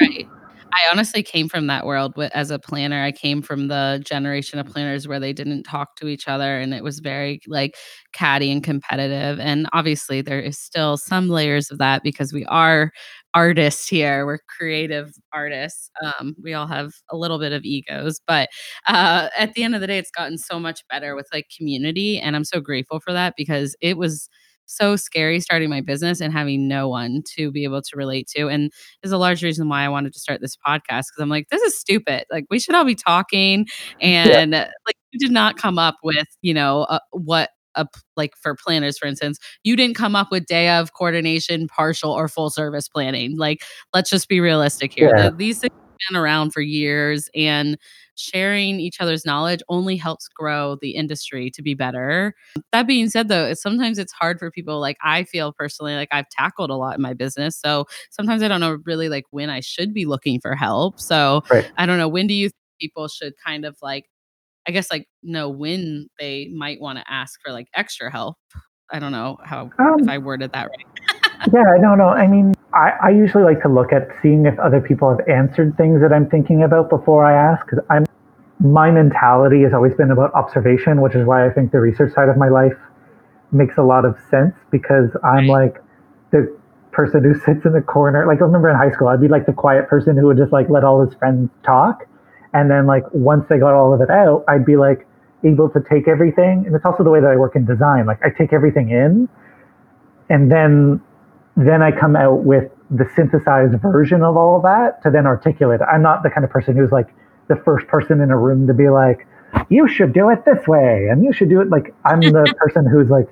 Right. 0.00 0.26
I 0.74 0.90
honestly 0.90 1.22
came 1.22 1.48
from 1.48 1.68
that 1.68 1.86
world 1.86 2.14
as 2.34 2.50
a 2.50 2.58
planner. 2.58 3.02
I 3.04 3.12
came 3.12 3.42
from 3.42 3.68
the 3.68 4.02
generation 4.04 4.58
of 4.58 4.66
planners 4.66 5.06
where 5.06 5.20
they 5.20 5.32
didn't 5.32 5.62
talk 5.62 5.94
to 5.96 6.08
each 6.08 6.26
other 6.26 6.58
and 6.58 6.74
it 6.74 6.82
was 6.82 6.98
very 6.98 7.40
like 7.46 7.76
catty 8.12 8.50
and 8.50 8.62
competitive. 8.62 9.38
And 9.38 9.68
obviously, 9.72 10.20
there 10.20 10.40
is 10.40 10.58
still 10.58 10.96
some 10.96 11.28
layers 11.28 11.70
of 11.70 11.78
that 11.78 12.02
because 12.02 12.32
we 12.32 12.44
are 12.46 12.90
artists 13.34 13.88
here. 13.88 14.26
We're 14.26 14.40
creative 14.58 15.12
artists. 15.32 15.90
Um, 16.02 16.34
we 16.42 16.54
all 16.54 16.66
have 16.66 16.92
a 17.10 17.16
little 17.16 17.38
bit 17.38 17.52
of 17.52 17.62
egos, 17.64 18.20
but 18.26 18.48
uh, 18.88 19.28
at 19.38 19.54
the 19.54 19.62
end 19.62 19.76
of 19.76 19.80
the 19.80 19.86
day, 19.86 19.98
it's 19.98 20.10
gotten 20.10 20.38
so 20.38 20.58
much 20.58 20.82
better 20.90 21.14
with 21.14 21.28
like 21.32 21.46
community. 21.56 22.18
And 22.18 22.34
I'm 22.36 22.44
so 22.44 22.60
grateful 22.60 23.00
for 23.00 23.12
that 23.12 23.34
because 23.36 23.76
it 23.80 23.96
was 23.96 24.28
so 24.66 24.96
scary 24.96 25.40
starting 25.40 25.70
my 25.70 25.80
business 25.80 26.20
and 26.20 26.32
having 26.32 26.68
no 26.68 26.88
one 26.88 27.22
to 27.36 27.50
be 27.50 27.64
able 27.64 27.82
to 27.82 27.96
relate 27.96 28.28
to. 28.36 28.48
And 28.48 28.72
is 29.02 29.12
a 29.12 29.18
large 29.18 29.42
reason 29.42 29.68
why 29.68 29.82
I 29.84 29.88
wanted 29.88 30.12
to 30.14 30.18
start 30.18 30.40
this 30.40 30.56
podcast 30.56 31.06
because 31.10 31.20
I'm 31.20 31.28
like, 31.28 31.48
this 31.50 31.62
is 31.62 31.78
stupid. 31.78 32.24
Like, 32.30 32.46
we 32.50 32.58
should 32.58 32.74
all 32.74 32.84
be 32.84 32.94
talking. 32.94 33.66
And 34.00 34.52
yeah. 34.52 34.70
like, 34.86 34.96
you 35.12 35.18
did 35.18 35.32
not 35.32 35.56
come 35.56 35.78
up 35.78 35.96
with, 36.02 36.28
you 36.42 36.54
know, 36.54 36.82
uh, 36.82 36.98
what 37.12 37.50
a, 37.76 37.86
like 38.16 38.32
for 38.40 38.54
planners, 38.54 38.98
for 38.98 39.06
instance, 39.06 39.38
you 39.62 39.76
didn't 39.76 39.96
come 39.96 40.16
up 40.16 40.30
with 40.30 40.46
day 40.46 40.70
of 40.70 40.92
coordination, 40.92 41.66
partial 41.68 42.12
or 42.12 42.28
full 42.28 42.50
service 42.50 42.88
planning. 42.88 43.36
Like, 43.36 43.62
let's 43.92 44.10
just 44.10 44.28
be 44.28 44.40
realistic 44.40 44.92
here. 44.94 45.12
Yeah. 45.16 45.30
The, 45.30 45.36
these 45.36 45.58
things 45.58 45.72
have 45.74 46.12
been 46.12 46.20
around 46.20 46.52
for 46.52 46.60
years 46.60 47.28
and 47.34 47.76
sharing 48.16 48.80
each 48.80 49.00
other's 49.00 49.24
knowledge 49.24 49.60
only 49.68 49.96
helps 49.96 50.28
grow 50.28 50.76
the 50.80 50.90
industry 50.90 51.50
to 51.50 51.62
be 51.62 51.74
better. 51.74 52.34
That 52.72 52.86
being 52.86 53.08
said 53.10 53.28
though, 53.28 53.54
sometimes 53.54 53.98
it's 53.98 54.12
hard 54.12 54.38
for 54.38 54.50
people 54.50 54.80
like 54.80 54.96
I 55.02 55.24
feel 55.24 55.52
personally 55.52 55.94
like 55.94 56.08
I've 56.12 56.28
tackled 56.30 56.70
a 56.70 56.76
lot 56.76 56.96
in 56.96 57.02
my 57.02 57.14
business. 57.14 57.56
So 57.56 57.86
sometimes 58.10 58.42
I 58.42 58.48
don't 58.48 58.60
know 58.60 58.78
really 58.84 59.08
like 59.08 59.24
when 59.30 59.50
I 59.50 59.60
should 59.60 59.92
be 59.94 60.04
looking 60.06 60.40
for 60.40 60.54
help. 60.54 61.00
So 61.00 61.42
right. 61.50 61.70
I 61.76 61.86
don't 61.86 61.98
know 61.98 62.08
when 62.08 62.26
do 62.26 62.34
you 62.34 62.48
think 62.48 62.54
people 62.80 63.08
should 63.08 63.34
kind 63.44 63.64
of 63.64 63.76
like 63.82 64.06
I 64.66 64.72
guess 64.72 64.90
like 64.90 65.06
know 65.22 65.48
when 65.48 66.08
they 66.18 66.48
might 66.54 66.80
want 66.80 66.98
to 66.98 67.04
ask 67.12 67.38
for 67.44 67.52
like 67.52 67.68
extra 67.74 68.10
help. 68.10 68.36
I 68.92 68.98
don't 68.98 69.12
know 69.12 69.38
how 69.44 69.70
Um, 69.78 70.00
if 70.00 70.08
I 70.08 70.18
worded 70.18 70.52
that 70.52 70.68
right. 70.68 70.86
yeah, 71.52 71.76
no, 71.80 71.94
no. 71.94 72.08
I 72.08 72.26
mean, 72.26 72.54
I, 72.74 72.92
I 73.02 73.10
usually 73.10 73.44
like 73.44 73.62
to 73.62 73.68
look 73.68 73.92
at 73.92 74.08
seeing 74.20 74.46
if 74.46 74.58
other 74.58 74.80
people 74.80 75.08
have 75.08 75.26
answered 75.28 75.76
things 75.76 76.00
that 76.02 76.12
I'm 76.12 76.28
thinking 76.28 76.64
about 76.64 76.90
before 76.90 77.24
I 77.24 77.32
ask. 77.32 77.64
Because 77.64 77.84
I'm 77.88 78.04
my 78.60 78.90
mentality 78.90 79.62
has 79.62 79.72
always 79.72 79.94
been 79.94 80.10
about 80.10 80.32
observation, 80.34 81.00
which 81.00 81.14
is 81.14 81.26
why 81.26 81.46
I 81.46 81.50
think 81.50 81.72
the 81.72 81.80
research 81.80 82.14
side 82.14 82.28
of 82.28 82.36
my 82.36 82.48
life 82.48 82.76
makes 83.52 83.76
a 83.76 83.82
lot 83.82 84.04
of 84.04 84.16
sense 84.30 84.54
because 84.70 85.10
I'm 85.22 85.46
like 85.46 85.82
the 86.30 86.56
person 86.90 87.22
who 87.22 87.34
sits 87.46 87.64
in 87.64 87.72
the 87.72 87.82
corner. 87.82 88.26
Like 88.26 88.40
I 88.40 88.44
remember 88.44 88.68
in 88.68 88.76
high 88.76 88.90
school, 88.90 89.08
I'd 89.08 89.20
be 89.20 89.28
like 89.28 89.46
the 89.46 89.52
quiet 89.52 89.88
person 89.88 90.16
who 90.16 90.26
would 90.26 90.36
just 90.36 90.52
like 90.52 90.68
let 90.68 90.82
all 90.82 91.04
his 91.04 91.14
friends 91.14 91.50
talk, 91.64 92.06
and 92.52 92.70
then 92.70 92.86
like 92.86 93.04
once 93.12 93.44
they 93.48 93.58
got 93.58 93.74
all 93.74 93.94
of 93.94 94.00
it 94.00 94.10
out, 94.10 94.44
I'd 94.48 94.64
be 94.64 94.76
like 94.76 95.06
able 95.44 95.68
to 95.70 95.80
take 95.88 96.08
everything. 96.08 96.64
And 96.66 96.74
it's 96.74 96.84
also 96.84 97.04
the 97.04 97.10
way 97.10 97.20
that 97.20 97.30
I 97.30 97.36
work 97.36 97.54
in 97.54 97.64
design. 97.64 98.06
Like 98.06 98.20
I 98.24 98.30
take 98.30 98.52
everything 98.52 98.90
in, 98.90 99.28
and 100.28 100.50
then 100.50 101.00
then 101.56 101.82
I 101.82 101.92
come 101.92 102.16
out 102.16 102.44
with 102.44 102.70
the 102.90 103.08
synthesized 103.14 103.80
version 103.80 104.22
of 104.22 104.36
all 104.36 104.56
of 104.56 104.62
that 104.62 105.02
to 105.02 105.10
then 105.10 105.26
articulate. 105.26 105.80
I'm 105.82 106.02
not 106.02 106.22
the 106.22 106.30
kind 106.30 106.44
of 106.44 106.50
person 106.50 106.76
who's 106.76 106.90
like 106.90 107.08
the 107.48 107.56
first 107.56 107.86
person 107.86 108.20
in 108.20 108.30
a 108.30 108.38
room 108.38 108.66
to 108.66 108.74
be 108.74 108.88
like, 108.88 109.26
you 109.68 109.88
should 109.88 110.12
do 110.12 110.30
it 110.30 110.44
this 110.44 110.66
way, 110.66 111.08
and 111.10 111.24
you 111.24 111.32
should 111.32 111.48
do 111.48 111.60
it 111.60 111.68
like 111.70 111.94
I'm 112.04 112.20
the 112.20 112.52
person 112.58 112.86
who's 112.86 113.08
like, 113.08 113.28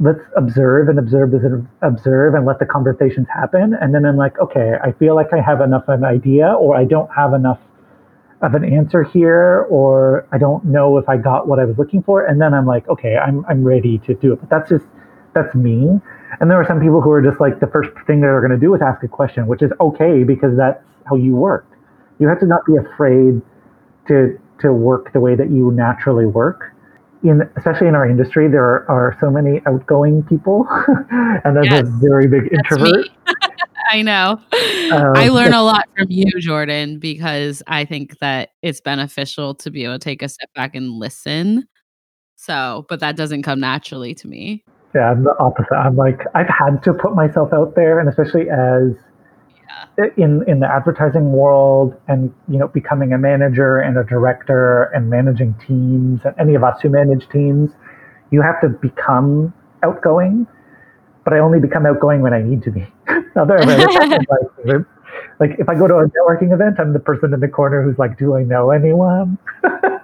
let's 0.00 0.20
observe 0.36 0.88
and 0.88 0.98
observe 0.98 1.32
and 1.34 1.66
observe 1.82 2.34
and 2.34 2.46
let 2.46 2.58
the 2.58 2.66
conversations 2.66 3.26
happen. 3.32 3.74
And 3.80 3.94
then 3.94 4.04
I'm 4.04 4.16
like, 4.16 4.38
okay, 4.38 4.74
I 4.82 4.92
feel 4.92 5.14
like 5.14 5.32
I 5.32 5.40
have 5.40 5.60
enough 5.60 5.84
of 5.88 5.98
an 6.00 6.04
idea, 6.04 6.52
or 6.52 6.76
I 6.76 6.84
don't 6.84 7.10
have 7.14 7.34
enough 7.34 7.60
of 8.42 8.54
an 8.54 8.64
answer 8.64 9.02
here, 9.02 9.66
or 9.68 10.26
I 10.32 10.38
don't 10.38 10.64
know 10.64 10.98
if 10.98 11.08
I 11.08 11.16
got 11.16 11.48
what 11.48 11.58
I 11.58 11.64
was 11.64 11.78
looking 11.78 12.02
for. 12.02 12.24
And 12.24 12.40
then 12.40 12.54
I'm 12.54 12.66
like, 12.66 12.88
okay, 12.88 13.16
I'm 13.16 13.44
I'm 13.48 13.64
ready 13.64 13.98
to 13.98 14.14
do 14.14 14.32
it. 14.32 14.40
But 14.40 14.50
that's 14.50 14.68
just 14.68 14.86
that's 15.34 15.54
me. 15.54 16.00
And 16.40 16.50
there 16.50 16.60
are 16.60 16.66
some 16.66 16.80
people 16.80 17.00
who 17.00 17.10
are 17.10 17.22
just 17.22 17.40
like 17.40 17.60
the 17.60 17.66
first 17.66 17.90
thing 18.06 18.20
they're 18.20 18.40
going 18.40 18.52
to 18.52 18.58
do 18.58 18.74
is 18.74 18.82
ask 18.82 19.02
a 19.02 19.08
question, 19.08 19.46
which 19.46 19.62
is 19.62 19.70
okay 19.80 20.24
because 20.24 20.56
that's 20.56 20.82
how 21.08 21.16
you 21.16 21.34
work. 21.34 21.66
You 22.18 22.28
have 22.28 22.40
to 22.40 22.46
not 22.46 22.64
be 22.66 22.76
afraid 22.76 23.40
to 24.08 24.38
to 24.60 24.72
work 24.72 25.12
the 25.12 25.20
way 25.20 25.36
that 25.36 25.50
you 25.50 25.70
naturally 25.72 26.26
work. 26.26 26.74
In 27.22 27.42
especially 27.56 27.88
in 27.88 27.94
our 27.94 28.08
industry, 28.08 28.48
there 28.48 28.64
are, 28.64 28.90
are 28.90 29.16
so 29.20 29.30
many 29.30 29.60
outgoing 29.66 30.22
people, 30.22 30.66
and 31.10 31.56
there's 31.56 31.66
Yes, 31.66 31.86
a 31.86 31.98
very 32.00 32.28
big 32.28 32.52
introvert. 32.52 33.08
I 33.90 34.02
know. 34.02 34.40
Um, 34.92 35.12
I 35.16 35.28
learn 35.28 35.52
a 35.54 35.62
lot 35.62 35.88
from 35.96 36.06
you, 36.10 36.30
Jordan, 36.38 36.98
because 36.98 37.62
I 37.66 37.84
think 37.84 38.18
that 38.18 38.50
it's 38.62 38.80
beneficial 38.80 39.54
to 39.56 39.70
be 39.70 39.84
able 39.84 39.94
to 39.94 39.98
take 39.98 40.22
a 40.22 40.28
step 40.28 40.52
back 40.54 40.74
and 40.74 40.92
listen. 40.92 41.66
So, 42.36 42.86
but 42.88 43.00
that 43.00 43.16
doesn't 43.16 43.42
come 43.42 43.60
naturally 43.60 44.14
to 44.14 44.28
me. 44.28 44.64
Yeah, 44.94 45.10
I'm 45.10 45.24
the 45.24 45.36
opposite. 45.38 45.74
I'm 45.74 45.96
like 45.96 46.22
I've 46.34 46.48
had 46.48 46.82
to 46.84 46.94
put 46.94 47.14
myself 47.14 47.52
out 47.52 47.74
there, 47.74 48.00
and 48.00 48.08
especially 48.08 48.48
as 48.50 48.92
in 50.16 50.44
in 50.48 50.60
the 50.60 50.66
advertising 50.66 51.32
world, 51.32 51.94
and 52.08 52.32
you 52.48 52.58
know, 52.58 52.68
becoming 52.68 53.12
a 53.12 53.18
manager 53.18 53.78
and 53.78 53.98
a 53.98 54.04
director 54.04 54.84
and 54.94 55.10
managing 55.10 55.54
teams, 55.66 56.20
and 56.24 56.34
any 56.38 56.54
of 56.54 56.64
us 56.64 56.80
who 56.80 56.88
manage 56.88 57.28
teams, 57.28 57.70
you 58.30 58.40
have 58.42 58.60
to 58.62 58.68
become 58.68 59.52
outgoing. 59.82 60.46
But 61.24 61.34
I 61.34 61.40
only 61.40 61.60
become 61.60 61.84
outgoing 61.84 62.22
when 62.22 62.32
I 62.32 62.40
need 62.40 62.62
to 62.62 62.70
be. 62.70 62.86
Other 63.36 63.58
than 63.58 63.68
that, 63.68 64.26
like, 64.64 64.86
like 65.40 65.58
if 65.58 65.68
I 65.68 65.74
go 65.74 65.86
to 65.86 65.96
a 65.98 66.06
networking 66.08 66.54
event, 66.54 66.80
I'm 66.80 66.92
the 66.94 66.98
person 67.00 67.34
in 67.34 67.40
the 67.40 67.48
corner 67.48 67.82
who's 67.82 67.98
like, 67.98 68.18
"Do 68.18 68.36
I 68.36 68.42
know 68.44 68.70
anyone?" 68.70 69.38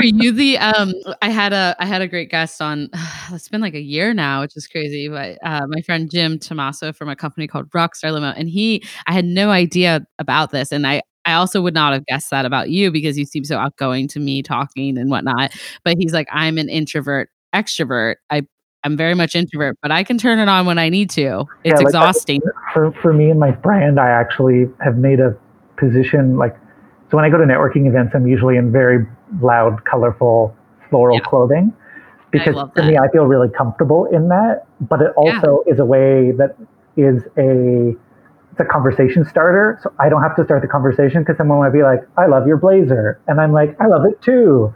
Are 0.00 0.04
you 0.04 0.32
the 0.32 0.56
um 0.56 0.94
I 1.20 1.28
had 1.28 1.52
a 1.52 1.76
I 1.78 1.84
had 1.84 2.00
a 2.00 2.08
great 2.08 2.30
guest 2.30 2.62
on 2.62 2.88
it's 3.32 3.48
been 3.48 3.60
like 3.60 3.74
a 3.74 3.80
year 3.80 4.14
now, 4.14 4.40
which 4.40 4.56
is 4.56 4.66
crazy, 4.66 5.08
but 5.08 5.38
uh 5.44 5.66
my 5.68 5.82
friend 5.82 6.10
Jim 6.10 6.38
Tomaso 6.38 6.94
from 6.94 7.10
a 7.10 7.16
company 7.16 7.46
called 7.46 7.68
Rockstar 7.70 8.12
Limo 8.12 8.32
and 8.34 8.48
he 8.48 8.82
I 9.06 9.12
had 9.12 9.26
no 9.26 9.50
idea 9.50 10.00
about 10.18 10.52
this 10.52 10.72
and 10.72 10.86
I 10.86 11.02
I 11.26 11.34
also 11.34 11.60
would 11.60 11.74
not 11.74 11.92
have 11.92 12.06
guessed 12.06 12.30
that 12.30 12.46
about 12.46 12.70
you 12.70 12.90
because 12.90 13.18
you 13.18 13.26
seem 13.26 13.44
so 13.44 13.58
outgoing 13.58 14.08
to 14.08 14.20
me 14.20 14.42
talking 14.42 14.96
and 14.96 15.10
whatnot. 15.10 15.52
But 15.84 15.98
he's 15.98 16.14
like, 16.14 16.26
I'm 16.32 16.56
an 16.56 16.70
introvert 16.70 17.28
extrovert. 17.54 18.16
I 18.30 18.42
I'm 18.84 18.96
very 18.96 19.14
much 19.14 19.34
introvert, 19.34 19.76
but 19.82 19.92
I 19.92 20.02
can 20.02 20.16
turn 20.16 20.38
it 20.38 20.48
on 20.48 20.64
when 20.64 20.78
I 20.78 20.88
need 20.88 21.10
to. 21.10 21.44
It's 21.64 21.76
like, 21.76 21.88
exhausting. 21.88 22.40
for 22.72 22.92
for 23.02 23.12
me 23.12 23.30
and 23.30 23.38
my 23.38 23.50
brand, 23.50 24.00
I 24.00 24.08
actually 24.08 24.66
have 24.82 24.96
made 24.96 25.20
a 25.20 25.36
position 25.76 26.38
like 26.38 26.56
so 27.10 27.16
when 27.16 27.24
I 27.24 27.28
go 27.28 27.38
to 27.38 27.44
networking 27.44 27.88
events, 27.88 28.14
I'm 28.14 28.26
usually 28.26 28.56
in 28.56 28.70
very 28.70 29.04
loud, 29.40 29.84
colorful 29.84 30.54
floral 30.88 31.18
Yeah. 31.18 31.24
clothing 31.24 31.72
because 32.30 32.54
for 32.74 32.82
me, 32.84 32.96
I 32.96 33.08
feel 33.08 33.26
really 33.26 33.48
comfortable 33.48 34.06
in 34.06 34.28
that. 34.28 34.64
But 34.80 35.02
it 35.02 35.12
Yeah. 35.22 35.40
also 35.40 35.64
is 35.66 35.78
a 35.78 35.84
way 35.84 36.32
that 36.32 36.56
is 36.96 37.22
a 37.36 37.94
it's 38.52 38.60
a 38.60 38.64
conversation 38.64 39.24
starter. 39.24 39.78
So 39.82 39.92
I 39.98 40.08
don't 40.08 40.22
have 40.22 40.36
to 40.36 40.44
start 40.44 40.62
the 40.62 40.68
conversation 40.68 41.22
because 41.22 41.36
someone 41.36 41.58
might 41.60 41.72
be 41.72 41.82
like, 41.82 42.06
"I 42.16 42.26
love 42.26 42.46
your 42.46 42.56
blazer," 42.56 43.18
and 43.28 43.40
I'm 43.40 43.52
like, 43.52 43.76
"I 43.80 43.86
love 43.86 44.04
it 44.04 44.20
too," 44.22 44.72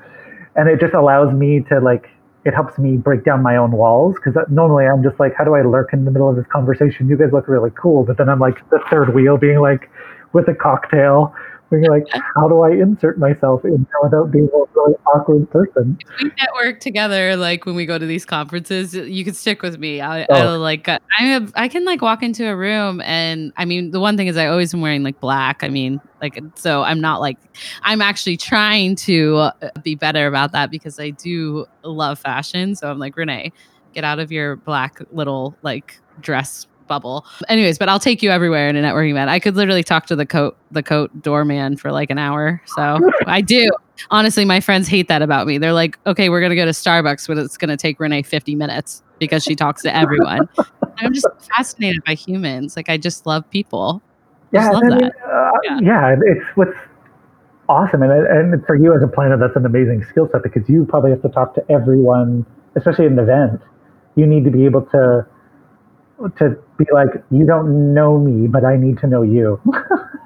and 0.56 0.68
it 0.68 0.80
just 0.80 0.94
allows 0.94 1.32
me 1.34 1.60
to 1.68 1.80
like 1.80 2.08
it 2.44 2.54
helps 2.54 2.78
me 2.78 2.96
break 2.96 3.24
down 3.24 3.42
my 3.42 3.56
own 3.56 3.72
walls 3.72 4.16
because 4.16 4.36
normally 4.50 4.84
I'm 4.86 5.02
just 5.02 5.18
like, 5.18 5.34
how 5.34 5.44
do 5.44 5.54
I 5.54 5.62
lurk 5.62 5.94
in 5.94 6.04
the 6.04 6.10
middle 6.10 6.28
of 6.28 6.36
this 6.36 6.46
conversation? 6.46 7.08
You 7.08 7.16
guys 7.16 7.32
look 7.32 7.48
really 7.48 7.70
cool, 7.70 8.04
but 8.04 8.18
then 8.18 8.28
I'm 8.28 8.38
like 8.38 8.68
the 8.68 8.80
third 8.90 9.14
wheel, 9.14 9.38
being 9.38 9.60
like 9.60 9.90
with 10.34 10.46
a 10.48 10.54
cocktail, 10.54 11.34
being 11.80 11.90
like, 11.90 12.04
how 12.36 12.48
do 12.48 12.60
I 12.60 12.70
insert 12.70 13.18
myself 13.18 13.64
in 13.64 13.86
without 14.02 14.30
being 14.30 14.48
a 14.52 14.58
really 14.74 14.94
awkward 15.06 15.50
person? 15.50 15.98
we 16.22 16.30
network 16.40 16.80
together 16.80 17.36
like 17.36 17.66
when 17.66 17.74
we 17.74 17.86
go 17.86 17.98
to 17.98 18.06
these 18.06 18.24
conferences 18.24 18.94
you 18.94 19.24
can 19.24 19.34
stick 19.34 19.62
with 19.62 19.78
me 19.78 20.00
i, 20.00 20.24
Oh. 20.28 20.34
I 20.34 20.56
like 20.56 20.88
uh, 20.88 20.98
i 21.18 21.24
have 21.24 21.52
i 21.54 21.68
can 21.68 21.84
like 21.84 22.00
walk 22.02 22.22
into 22.22 22.46
a 22.46 22.56
room 22.56 23.00
and 23.02 23.52
i 23.56 23.64
mean 23.64 23.90
the 23.90 24.00
one 24.00 24.16
thing 24.16 24.26
is 24.26 24.36
i 24.36 24.46
always 24.46 24.72
am 24.74 24.80
wearing 24.80 25.02
like 25.02 25.20
black 25.20 25.62
i 25.64 25.68
mean 25.68 26.00
like 26.20 26.38
so 26.54 26.82
i'm 26.82 27.00
not 27.00 27.20
like 27.20 27.38
i'm 27.82 28.00
actually 28.00 28.36
trying 28.36 28.96
to 28.96 29.36
uh, 29.36 29.52
be 29.82 29.94
better 29.94 30.26
about 30.26 30.52
that 30.52 30.70
because 30.70 30.98
i 31.00 31.10
do 31.10 31.66
love 31.82 32.18
fashion 32.18 32.74
so 32.74 32.90
i'm 32.90 32.98
like 32.98 33.16
renee 33.16 33.52
get 33.92 34.04
out 34.04 34.18
of 34.18 34.30
your 34.32 34.56
black 34.56 35.00
little 35.12 35.56
like 35.62 36.00
dress 36.20 36.66
bubble 36.86 37.24
anyways 37.48 37.78
but 37.78 37.88
i'll 37.88 37.98
take 38.00 38.22
you 38.22 38.30
everywhere 38.30 38.68
in 38.68 38.76
a 38.76 38.82
networking 38.82 39.10
event 39.10 39.30
i 39.30 39.38
could 39.38 39.56
literally 39.56 39.82
talk 39.82 40.06
to 40.06 40.16
the 40.16 40.26
coat 40.26 40.56
the 40.70 40.82
coat 40.82 41.10
doorman 41.22 41.76
for 41.76 41.92
like 41.92 42.10
an 42.10 42.18
hour 42.18 42.60
so 42.66 42.98
i 43.26 43.40
do 43.40 43.70
honestly, 44.10 44.44
my 44.44 44.60
friends 44.60 44.88
hate 44.88 45.08
that 45.08 45.22
about 45.22 45.46
me. 45.46 45.58
They're 45.58 45.72
like, 45.72 45.98
okay, 46.06 46.28
we're 46.28 46.40
gonna 46.40 46.56
go 46.56 46.64
to 46.64 46.72
Starbucks, 46.72 47.26
but 47.26 47.38
it's 47.38 47.56
gonna 47.56 47.76
take 47.76 48.00
Renee 48.00 48.22
50 48.22 48.54
minutes 48.54 49.02
because 49.18 49.44
she 49.44 49.54
talks 49.54 49.82
to 49.82 49.96
everyone. 49.96 50.48
I'm 50.98 51.12
just 51.12 51.26
fascinated 51.54 52.02
by 52.04 52.14
humans. 52.14 52.76
Like 52.76 52.88
I 52.88 52.96
just 52.96 53.26
love 53.26 53.48
people. 53.50 54.02
Yeah, 54.52 54.70
love 54.70 54.82
I 54.84 54.88
mean, 54.88 54.98
that. 54.98 55.12
uh, 55.26 55.50
Yeah. 55.64 55.78
yeah. 55.82 56.16
it's 56.20 56.44
what's 56.54 56.76
awesome, 57.68 58.02
and 58.02 58.12
and 58.12 58.66
for 58.66 58.76
you 58.76 58.94
as 58.94 59.02
a 59.02 59.08
planner, 59.08 59.36
that's 59.36 59.56
an 59.56 59.66
amazing 59.66 60.04
skill 60.04 60.28
set 60.30 60.42
because 60.42 60.68
you 60.68 60.84
probably 60.84 61.10
have 61.10 61.22
to 61.22 61.28
talk 61.28 61.54
to 61.54 61.70
everyone, 61.70 62.46
especially 62.76 63.06
in 63.06 63.12
an 63.14 63.18
event. 63.20 63.60
You 64.16 64.26
need 64.26 64.44
to 64.44 64.50
be 64.50 64.64
able 64.64 64.82
to 64.82 65.26
to 66.38 66.56
be 66.78 66.86
like, 66.92 67.08
you 67.30 67.46
don't 67.46 67.94
know 67.94 68.18
me, 68.18 68.48
but 68.48 68.64
I 68.64 68.76
need 68.76 68.98
to 68.98 69.06
know 69.06 69.22
you. 69.22 69.60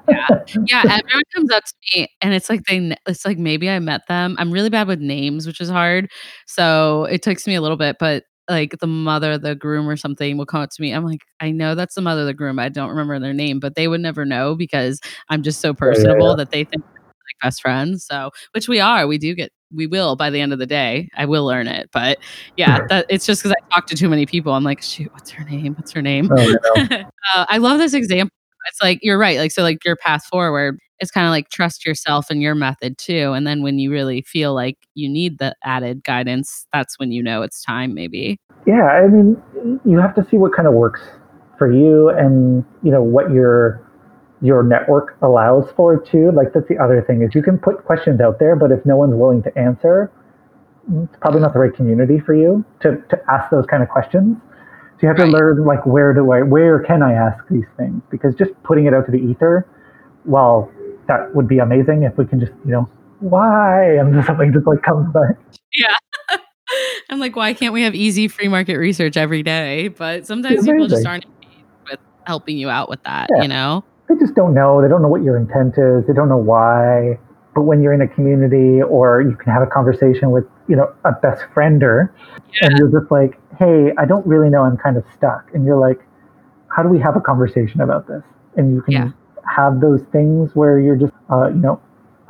Yeah, 0.09 0.27
yeah. 0.65 0.81
everyone 0.85 1.23
comes 1.35 1.51
up 1.51 1.63
to 1.65 1.73
me 1.93 2.07
and 2.21 2.33
it's 2.33 2.49
like 2.49 2.63
they, 2.63 2.95
it's 3.05 3.25
like 3.25 3.37
maybe 3.37 3.69
I 3.69 3.77
met 3.77 4.07
them. 4.07 4.35
I'm 4.39 4.51
really 4.51 4.71
bad 4.71 4.87
with 4.87 4.99
names, 4.99 5.45
which 5.45 5.61
is 5.61 5.69
hard. 5.69 6.09
So 6.47 7.05
it 7.05 7.21
takes 7.21 7.45
me 7.45 7.53
a 7.53 7.61
little 7.61 7.77
bit, 7.77 7.97
but 7.99 8.23
like 8.49 8.79
the 8.79 8.87
mother 8.87 9.37
the 9.37 9.55
groom 9.55 9.87
or 9.87 9.95
something 9.95 10.37
will 10.37 10.45
come 10.45 10.61
up 10.61 10.71
to 10.71 10.81
me. 10.81 10.91
I'm 10.91 11.05
like, 11.05 11.21
I 11.39 11.51
know 11.51 11.75
that's 11.75 11.95
the 11.95 12.01
mother 12.01 12.25
the 12.25 12.33
groom. 12.33 12.57
I 12.57 12.69
don't 12.69 12.89
remember 12.89 13.19
their 13.19 13.33
name, 13.33 13.59
but 13.59 13.75
they 13.75 13.87
would 13.87 14.01
never 14.01 14.25
know 14.25 14.55
because 14.55 14.99
I'm 15.29 15.43
just 15.43 15.61
so 15.61 15.69
yeah, 15.69 15.73
personable 15.73 16.29
yeah. 16.29 16.35
that 16.37 16.51
they 16.51 16.63
think 16.63 16.83
like 16.83 17.35
best 17.43 17.61
friends. 17.61 18.05
So 18.05 18.31
which 18.53 18.67
we 18.67 18.79
are. 18.79 19.05
We 19.05 19.19
do 19.19 19.35
get 19.35 19.51
we 19.73 19.87
will 19.87 20.15
by 20.15 20.29
the 20.29 20.41
end 20.41 20.53
of 20.53 20.59
the 20.59 20.65
day. 20.65 21.09
I 21.15 21.25
will 21.25 21.45
learn 21.45 21.67
it. 21.67 21.89
But 21.91 22.19
yeah, 22.57 22.79
that 22.89 23.05
it's 23.09 23.25
just 23.25 23.41
because 23.41 23.55
I 23.59 23.73
talk 23.73 23.87
to 23.87 23.95
too 23.95 24.09
many 24.09 24.25
people. 24.25 24.53
I'm 24.53 24.63
like, 24.63 24.81
shoot, 24.81 25.11
what's 25.13 25.29
her 25.31 25.43
name? 25.43 25.75
What's 25.75 25.91
her 25.91 26.01
name? 26.01 26.29
Oh, 26.31 26.55
no. 26.75 26.83
uh, 27.35 27.45
I 27.49 27.57
love 27.57 27.77
this 27.77 27.93
example. 27.93 28.33
It's 28.67 28.81
like 28.81 28.99
you're 29.01 29.17
right. 29.17 29.37
Like 29.37 29.51
so, 29.51 29.63
like 29.63 29.83
your 29.85 29.95
path 29.95 30.25
forward. 30.25 30.79
is 30.99 31.11
kind 31.11 31.25
of 31.25 31.31
like 31.31 31.49
trust 31.49 31.85
yourself 31.85 32.29
and 32.29 32.41
your 32.41 32.55
method 32.55 32.97
too. 32.97 33.31
And 33.33 33.47
then 33.47 33.63
when 33.63 33.79
you 33.79 33.91
really 33.91 34.21
feel 34.21 34.53
like 34.53 34.77
you 34.95 35.09
need 35.09 35.39
the 35.39 35.55
added 35.63 36.03
guidance, 36.03 36.67
that's 36.73 36.99
when 36.99 37.11
you 37.11 37.23
know 37.23 37.41
it's 37.41 37.63
time. 37.63 37.93
Maybe. 37.93 38.39
Yeah, 38.67 38.85
I 38.85 39.07
mean, 39.07 39.41
you 39.85 39.97
have 39.97 40.13
to 40.15 40.27
see 40.29 40.37
what 40.37 40.53
kind 40.53 40.67
of 40.67 40.73
works 40.73 41.01
for 41.57 41.71
you, 41.71 42.09
and 42.09 42.63
you 42.83 42.91
know 42.91 43.01
what 43.01 43.31
your 43.31 43.88
your 44.41 44.63
network 44.63 45.17
allows 45.21 45.69
for 45.75 45.99
too. 45.99 46.31
Like 46.31 46.53
that's 46.53 46.67
the 46.67 46.77
other 46.77 47.01
thing 47.01 47.21
is 47.21 47.35
you 47.35 47.43
can 47.43 47.57
put 47.57 47.83
questions 47.85 48.21
out 48.21 48.39
there, 48.39 48.55
but 48.55 48.71
if 48.71 48.85
no 48.85 48.95
one's 48.97 49.15
willing 49.15 49.43
to 49.43 49.57
answer, 49.57 50.11
it's 51.03 51.17
probably 51.21 51.41
not 51.41 51.53
the 51.53 51.59
right 51.59 51.73
community 51.73 52.19
for 52.19 52.33
you 52.33 52.63
to 52.81 52.97
to 53.09 53.19
ask 53.29 53.49
those 53.51 53.65
kind 53.65 53.83
of 53.83 53.89
questions. 53.89 54.37
So 54.95 54.97
you 55.03 55.07
have 55.09 55.17
to 55.17 55.23
Right. 55.23 55.33
learn 55.33 55.65
like 55.65 55.85
where 55.85 56.13
do 56.13 56.31
I 56.31 56.41
where 56.41 56.79
can 56.79 57.03
I 57.03 57.13
ask 57.13 57.43
these 57.49 57.67
things 57.77 58.01
because 58.09 58.35
just 58.35 58.51
putting 58.63 58.85
it 58.85 58.93
out 58.93 59.05
to 59.05 59.11
the 59.11 59.17
ether, 59.19 59.67
well, 60.25 60.71
that 61.07 61.33
would 61.35 61.47
be 61.47 61.59
amazing 61.59 62.03
if 62.03 62.17
we 62.17 62.25
can 62.25 62.39
just 62.39 62.51
you 62.65 62.71
know 62.71 62.89
why 63.19 63.95
and 63.99 64.23
something 64.25 64.53
just 64.53 64.67
like 64.67 64.81
comes 64.83 65.11
back. 65.13 65.37
Yeah. 65.73 65.95
I'm 67.09 67.19
like, 67.19 67.35
why 67.35 67.53
can't 67.53 67.73
we 67.73 67.81
have 67.81 67.95
easy 67.95 68.27
free 68.27 68.47
market 68.47 68.77
research 68.77 69.17
every 69.17 69.41
day? 69.43 69.87
But 69.89 70.27
sometimes 70.27 70.65
people 70.65 70.87
just 70.87 71.05
aren't 71.05 71.25
with 71.89 71.99
helping 72.27 72.57
you 72.57 72.69
out 72.69 72.89
with 72.89 73.01
that, 73.03 73.27
yeah. 73.35 73.41
you 73.41 73.47
know? 73.47 73.83
They 74.09 74.15
just 74.15 74.33
don't 74.33 74.55
know. 74.55 74.81
They 74.81 74.87
don't 74.87 75.01
know 75.01 75.07
what 75.07 75.21
your 75.21 75.37
intent 75.37 75.77
is. 75.77 76.05
They 76.07 76.13
don't 76.13 76.29
know 76.29 76.37
why. 76.37 77.19
But 77.53 77.61
when 77.63 77.81
you're 77.81 77.93
in 77.93 78.01
a 78.01 78.07
community 78.07 78.81
or 78.81 79.21
you 79.21 79.35
can 79.35 79.53
have 79.53 79.61
a 79.61 79.67
conversation 79.67 80.31
with, 80.31 80.45
you 80.67 80.75
know, 80.75 80.91
a 81.05 81.11
best 81.11 81.43
friender 81.53 82.09
yeah. 82.53 82.67
and 82.67 82.77
you're 82.77 82.91
just 82.91 83.11
like, 83.11 83.39
hey, 83.57 83.91
I 83.97 84.05
don't 84.05 84.25
really 84.25 84.49
know. 84.49 84.63
I'm 84.63 84.77
kind 84.77 84.97
of 84.97 85.03
stuck. 85.15 85.49
And 85.53 85.65
you're 85.65 85.79
like, 85.79 85.99
how 86.75 86.83
do 86.83 86.89
we 86.89 86.99
have 86.99 87.15
a 87.15 87.21
conversation 87.21 87.81
about 87.81 88.07
this? 88.07 88.23
And 88.55 88.73
you 88.73 88.81
can 88.81 88.93
yeah. 88.93 89.09
have 89.55 89.81
those 89.81 90.01
things 90.11 90.55
where 90.55 90.79
you're 90.79 90.95
just, 90.95 91.13
uh, 91.31 91.49
you 91.49 91.59
know, 91.59 91.81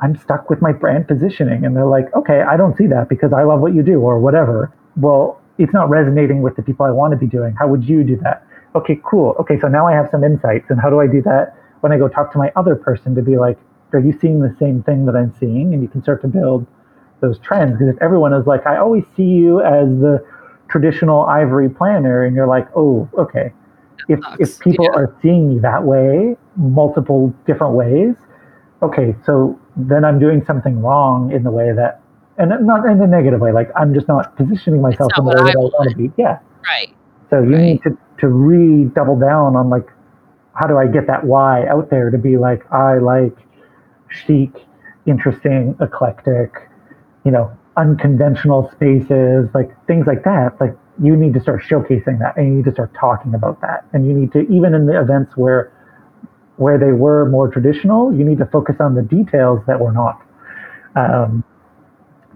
I'm 0.02 0.16
stuck 0.16 0.48
with 0.50 0.62
my 0.62 0.72
brand 0.72 1.08
positioning. 1.08 1.64
And 1.64 1.76
they're 1.76 1.86
like, 1.86 2.14
okay, 2.14 2.42
I 2.42 2.56
don't 2.56 2.76
see 2.76 2.86
that 2.88 3.08
because 3.08 3.32
I 3.32 3.42
love 3.42 3.60
what 3.60 3.74
you 3.74 3.82
do 3.82 4.00
or 4.00 4.18
whatever. 4.18 4.72
Well, 4.96 5.40
it's 5.58 5.72
not 5.72 5.90
resonating 5.90 6.42
with 6.42 6.56
the 6.56 6.62
people 6.62 6.86
I 6.86 6.90
want 6.90 7.12
to 7.12 7.18
be 7.18 7.26
doing. 7.26 7.54
How 7.58 7.68
would 7.68 7.84
you 7.84 8.04
do 8.04 8.16
that? 8.22 8.46
Okay, 8.74 8.98
cool. 9.04 9.34
Okay, 9.40 9.58
so 9.60 9.68
now 9.68 9.86
I 9.86 9.92
have 9.92 10.08
some 10.10 10.24
insights. 10.24 10.66
And 10.70 10.80
how 10.80 10.88
do 10.88 11.00
I 11.00 11.06
do 11.06 11.20
that 11.22 11.56
when 11.80 11.92
I 11.92 11.98
go 11.98 12.08
talk 12.08 12.32
to 12.32 12.38
my 12.38 12.52
other 12.56 12.74
person 12.74 13.14
to 13.14 13.22
be 13.22 13.36
like, 13.36 13.58
are 13.92 14.00
you 14.00 14.16
seeing 14.20 14.40
the 14.40 14.54
same 14.58 14.82
thing 14.82 15.06
that 15.06 15.16
I'm 15.16 15.34
seeing? 15.40 15.74
And 15.74 15.82
you 15.82 15.88
can 15.88 16.02
start 16.02 16.22
to 16.22 16.28
build 16.28 16.66
those 17.20 17.38
trends. 17.40 17.72
Because 17.72 17.94
if 17.94 18.00
everyone 18.00 18.32
is 18.32 18.46
like, 18.46 18.66
I 18.66 18.76
always 18.76 19.04
see 19.16 19.24
you 19.24 19.60
as 19.60 19.88
the 20.00 20.24
traditional 20.68 21.26
ivory 21.26 21.68
planner, 21.68 22.24
and 22.24 22.36
you're 22.36 22.46
like, 22.46 22.68
oh, 22.76 23.08
okay. 23.18 23.52
If, 24.08 24.20
if 24.38 24.58
people 24.60 24.86
yeah. 24.86 24.98
are 24.98 25.16
seeing 25.20 25.48
me 25.48 25.58
that 25.60 25.84
way, 25.84 26.36
multiple 26.56 27.34
different 27.46 27.74
ways, 27.74 28.14
okay, 28.82 29.14
so 29.26 29.58
then 29.76 30.04
I'm 30.04 30.18
doing 30.18 30.44
something 30.46 30.80
wrong 30.80 31.32
in 31.32 31.42
the 31.42 31.50
way 31.50 31.72
that, 31.72 32.00
and 32.38 32.66
not 32.66 32.86
in 32.86 33.00
a 33.00 33.06
negative 33.06 33.40
way, 33.40 33.52
like 33.52 33.70
I'm 33.76 33.92
just 33.92 34.08
not 34.08 34.36
positioning 34.36 34.80
myself 34.80 35.10
not 35.16 35.18
in 35.18 35.24
the 35.24 35.30
way 35.30 35.50
I 35.50 35.52
that 35.52 35.56
I 35.56 35.60
want 35.60 35.90
to 35.90 35.96
be. 35.96 36.10
Yeah. 36.16 36.38
Right. 36.66 36.94
So 37.28 37.42
you 37.42 37.52
right. 37.52 37.60
need 37.60 37.82
to, 37.82 37.98
to 38.18 38.28
re 38.28 38.84
double 38.94 39.18
down 39.18 39.56
on 39.56 39.68
like, 39.68 39.86
how 40.60 40.66
do 40.66 40.76
I 40.76 40.86
get 40.86 41.06
that 41.06 41.24
why 41.24 41.66
out 41.68 41.88
there 41.88 42.10
to 42.10 42.18
be 42.18 42.36
like, 42.36 42.70
I 42.70 42.98
like 42.98 43.34
chic, 44.10 44.50
interesting, 45.06 45.74
eclectic, 45.80 46.52
you 47.24 47.30
know, 47.30 47.50
unconventional 47.78 48.70
spaces, 48.72 49.48
like 49.54 49.70
things 49.86 50.06
like 50.06 50.22
that. 50.24 50.60
Like 50.60 50.76
you 51.02 51.16
need 51.16 51.32
to 51.32 51.40
start 51.40 51.62
showcasing 51.62 52.18
that 52.18 52.36
and 52.36 52.46
you 52.46 52.54
need 52.56 52.66
to 52.66 52.72
start 52.72 52.92
talking 52.98 53.34
about 53.34 53.62
that. 53.62 53.86
And 53.94 54.06
you 54.06 54.12
need 54.12 54.32
to, 54.32 54.40
even 54.52 54.74
in 54.74 54.84
the 54.84 55.00
events 55.00 55.34
where 55.34 55.72
where 56.56 56.78
they 56.78 56.92
were 56.92 57.26
more 57.30 57.48
traditional, 57.48 58.12
you 58.12 58.22
need 58.22 58.36
to 58.36 58.44
focus 58.44 58.76
on 58.80 58.94
the 58.94 59.02
details 59.02 59.60
that 59.66 59.80
were 59.80 59.92
not. 59.92 60.20
Um, 60.94 61.42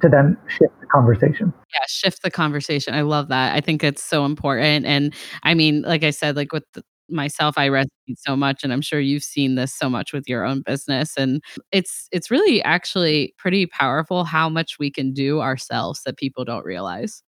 to 0.01 0.09
then 0.09 0.39
shift 0.49 0.81
the 0.81 0.87
conversation. 0.87 1.53
Yeah, 1.75 1.85
shift 1.89 2.22
the 2.22 2.31
conversation. 2.31 2.95
I 2.95 3.03
love 3.03 3.29
that. 3.29 3.55
I 3.55 3.61
think 3.61 3.85
it's 3.85 4.03
so 4.03 4.25
important. 4.25 4.87
And 4.87 5.12
I 5.43 5.53
mean, 5.53 5.83
like 5.83 6.05
I 6.05 6.11
said, 6.11 6.37
like 6.37 6.53
with 6.53 6.64
the, 6.72 6.83
myself 7.09 7.57
i 7.59 7.69
resonate 7.69 8.17
so 8.17 8.37
much 8.37 8.65
and 8.65 8.73
i'm 8.73 8.81
sure 8.81 9.01
you've 9.01 9.23
seen 9.23 9.55
this 9.55 9.75
so 9.75 9.89
much 9.89 10.13
with 10.13 10.29
your 10.29 10.45
own 10.45 10.63
business 10.63 11.17
and 11.17 11.43
it's 11.73 12.09
it's 12.13 12.31
really 12.31 12.63
actually 12.63 13.35
pretty 13.39 13.67
powerful 13.67 14.25
how 14.25 14.49
much 14.49 14.79
we 14.79 14.91
can 14.91 15.13
do 15.13 15.41
ourselves 15.41 16.03
that 16.05 16.17
people 16.17 16.45
don't 16.45 16.65
realize 16.65 17.23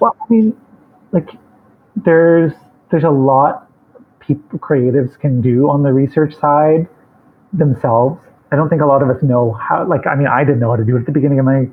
well 0.00 0.16
i 0.20 0.32
mean 0.32 0.54
like 1.12 1.30
there's 1.96 2.52
there's 2.90 3.04
a 3.04 3.10
lot 3.10 3.70
people 4.20 4.58
creatives 4.58 5.18
can 5.18 5.40
do 5.40 5.68
on 5.68 5.82
the 5.82 5.92
research 5.92 6.34
side 6.34 6.86
themselves 7.52 8.20
i 8.52 8.56
don't 8.56 8.68
think 8.68 8.82
a 8.82 8.86
lot 8.86 9.02
of 9.02 9.08
us 9.08 9.22
know 9.22 9.52
how 9.54 9.86
like 9.86 10.06
i 10.06 10.14
mean 10.14 10.26
i 10.26 10.44
didn't 10.44 10.60
know 10.60 10.70
how 10.70 10.76
to 10.76 10.84
do 10.84 10.96
it 10.96 11.00
at 11.00 11.06
the 11.06 11.12
beginning 11.12 11.38
of 11.38 11.44
my 11.44 11.66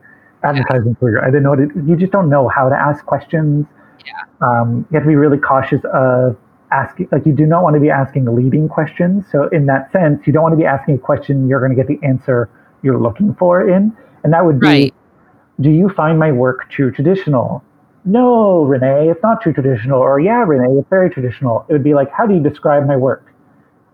advertising 0.44 0.90
yeah. 0.90 1.00
career 1.00 1.22
i 1.22 1.26
didn't 1.26 1.44
know 1.44 1.56
to, 1.56 1.68
you 1.86 1.96
just 1.98 2.12
don't 2.12 2.30
know 2.30 2.48
how 2.48 2.70
to 2.70 2.76
ask 2.76 3.06
questions 3.06 3.66
yeah. 4.06 4.22
Um, 4.42 4.86
you 4.90 4.96
have 4.96 5.04
to 5.04 5.08
be 5.08 5.16
really 5.16 5.38
cautious 5.38 5.82
of 5.94 6.38
asking 6.76 7.08
like 7.12 7.26
you 7.26 7.34
do 7.34 7.46
not 7.46 7.64
want 7.64 7.76
to 7.76 7.80
be 7.80 7.90
asking 7.90 8.26
leading 8.36 8.68
questions. 8.68 9.26
So 9.32 9.48
in 9.50 9.66
that 9.68 9.92
sense 9.92 10.28
you 10.28 10.34
don't 10.34 10.44
want 10.44 10.54
to 10.54 10.58
be 10.58 10.66
asking 10.66 10.96
a 10.96 10.98
question 10.98 11.48
you're 11.48 11.60
going 11.60 11.76
to 11.76 11.82
get 11.82 11.88
the 11.88 12.06
answer 12.06 12.50
you're 12.84 13.00
looking 13.00 13.36
for 13.36 13.70
in. 13.70 13.96
And 14.24 14.34
that 14.34 14.46
would 14.46 14.60
be 14.60 14.68
right. 14.68 14.94
do 15.62 15.70
you 15.70 15.90
find 15.90 16.20
my 16.20 16.32
work 16.32 16.70
too 16.72 16.92
traditional? 16.92 17.64
No 18.04 18.64
renee 18.64 19.10
it's 19.10 19.24
not 19.24 19.42
too 19.44 19.54
traditional. 19.54 20.00
Or 20.00 20.20
yeah 20.20 20.44
renee 20.44 20.80
it's 20.80 20.90
very 20.90 21.10
traditional. 21.10 21.66
It 21.70 21.74
would 21.74 21.84
be 21.84 21.94
like 21.94 22.12
how 22.12 22.26
do 22.26 22.34
you 22.34 22.44
describe 22.44 22.86
my 22.86 22.98
work? 22.98 23.34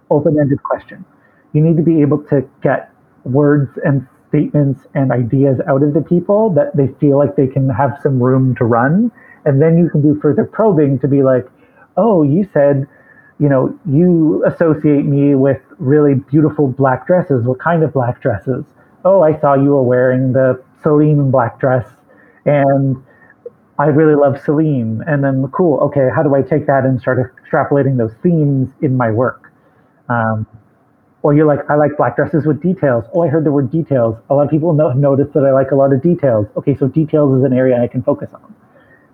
Open-ended 0.10 0.62
question. 0.64 1.06
You 1.54 1.62
need 1.62 1.78
to 1.78 1.84
be 1.84 2.02
able 2.02 2.24
to 2.26 2.48
get 2.62 2.92
words 3.24 3.70
and 3.86 4.08
statements 4.30 4.88
and 4.96 5.12
ideas 5.12 5.60
out 5.68 5.84
of 5.84 5.94
the 5.94 6.02
people 6.02 6.50
that 6.54 6.76
they 6.76 6.88
feel 7.00 7.18
like 7.18 7.36
they 7.36 7.48
can 7.48 7.70
have 7.70 8.00
some 8.02 8.22
room 8.22 8.56
to 8.56 8.66
run. 8.66 9.12
And 9.46 9.62
then 9.62 9.78
you 9.78 9.90
can 9.90 10.02
do 10.02 10.20
further 10.22 10.46
probing 10.46 11.00
to 11.00 11.08
be 11.08 11.22
like 11.22 11.48
oh, 11.98 12.24
you 12.24 12.48
said, 12.54 12.88
you 13.40 13.50
know, 13.50 13.78
you 13.86 14.44
associate 14.46 15.06
me 15.06 15.36
with 15.36 15.62
really 15.80 16.16
beautiful 16.16 16.68
black 16.68 17.08
dresses. 17.08 17.46
What 17.46 17.60
kind 17.60 17.84
of 17.84 17.94
black 17.94 18.22
dresses? 18.22 18.66
Oh, 19.04 19.24
I 19.24 19.40
saw 19.40 19.56
you 19.56 19.72
were 19.72 19.84
wearing 19.84 20.34
the 20.34 20.62
Celine 20.84 21.32
black 21.32 21.60
dress, 21.60 21.88
and 22.46 22.96
I 23.80 23.86
really 23.86 24.16
love 24.16 24.40
Celine. 24.44 25.04
And 25.08 25.24
then, 25.24 25.48
cool, 25.52 25.80
okay, 25.80 26.10
how 26.14 26.22
do 26.22 26.36
I 26.36 26.44
take 26.44 26.68
that 26.68 26.86
and 26.86 27.02
start 27.02 27.18
extrapolating 27.36 27.98
those 27.98 28.14
themes 28.22 28.70
in 28.82 28.96
my 28.96 29.12
work? 29.12 29.52
Um, 30.08 30.46
or 31.24 31.34
you're 31.34 31.46
like, 31.46 31.70
I 31.70 31.76
like 31.76 31.98
black 31.98 32.16
dresses 32.16 32.46
with 32.46 32.62
details. 32.62 33.06
Oh, 33.14 33.24
I 33.24 33.28
heard 33.28 33.44
the 33.44 33.52
word 33.52 33.72
details. 33.72 34.18
A 34.30 34.36
lot 34.36 34.44
of 34.44 34.50
people 34.50 34.74
know, 34.74 34.92
notice 34.94 35.28
that 35.34 35.44
I 35.44 35.52
like 35.52 35.72
a 35.72 35.76
lot 35.76 35.94
of 35.94 36.02
details. 36.02 36.48
Okay, 36.58 36.76
so 36.76 36.88
details 36.88 37.38
is 37.38 37.44
an 37.44 37.54
area 37.54 37.82
I 37.82 37.88
can 37.88 38.02
focus 38.04 38.30
on 38.34 38.56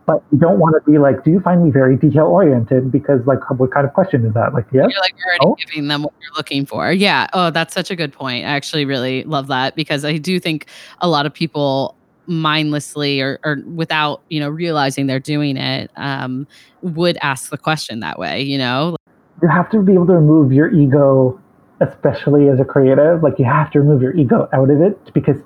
but 0.07 0.23
you 0.31 0.37
don't 0.37 0.57
want 0.57 0.73
to 0.73 0.89
be 0.89 0.97
like, 0.97 1.25
do 1.25 1.31
you 1.31 1.41
find 1.41 1.65
me 1.65 1.69
very 1.69 1.97
detail 1.97 2.27
oriented? 2.27 2.89
Because 2.89 3.19
like, 3.27 3.39
what 3.51 3.71
kind 3.71 3.85
of 3.85 3.93
question 3.93 4.25
is 4.25 4.33
that? 4.33 4.53
Like, 4.53 4.65
yes. 4.71 4.87
You're 4.89 5.01
like 5.01 5.13
already 5.25 5.45
oh. 5.45 5.55
giving 5.55 5.89
them 5.89 6.03
what 6.03 6.13
you're 6.21 6.33
looking 6.37 6.65
for. 6.65 6.93
Yeah. 6.93 7.27
Oh, 7.33 7.51
that's 7.51 7.73
such 7.73 7.91
a 7.91 7.95
good 7.95 8.13
point. 8.13 8.45
I 8.45 8.49
actually 8.49 8.85
really 8.85 9.25
love 9.25 9.47
that 9.47 9.75
because 9.75 10.05
I 10.05 10.17
do 10.17 10.39
think 10.39 10.67
a 11.01 11.09
lot 11.09 11.25
of 11.25 11.33
people 11.33 11.93
mindlessly 12.25 13.19
or, 13.19 13.37
or 13.43 13.57
without, 13.75 14.21
you 14.29 14.39
know, 14.39 14.47
realizing 14.47 15.07
they're 15.07 15.19
doing 15.19 15.57
it, 15.57 15.91
um, 15.97 16.47
would 16.81 17.17
ask 17.21 17.49
the 17.49 17.57
question 17.57 17.99
that 17.99 18.17
way, 18.17 18.41
you 18.41 18.57
know? 18.57 18.95
You 19.41 19.49
have 19.49 19.69
to 19.71 19.81
be 19.81 19.93
able 19.93 20.07
to 20.07 20.13
remove 20.13 20.53
your 20.53 20.73
ego, 20.73 21.37
especially 21.81 22.47
as 22.47 22.61
a 22.61 22.65
creative. 22.65 23.23
Like 23.23 23.37
you 23.37 23.45
have 23.45 23.71
to 23.71 23.81
remove 23.81 24.01
your 24.01 24.15
ego 24.15 24.47
out 24.53 24.69
of 24.69 24.79
it 24.79 25.13
because 25.13 25.37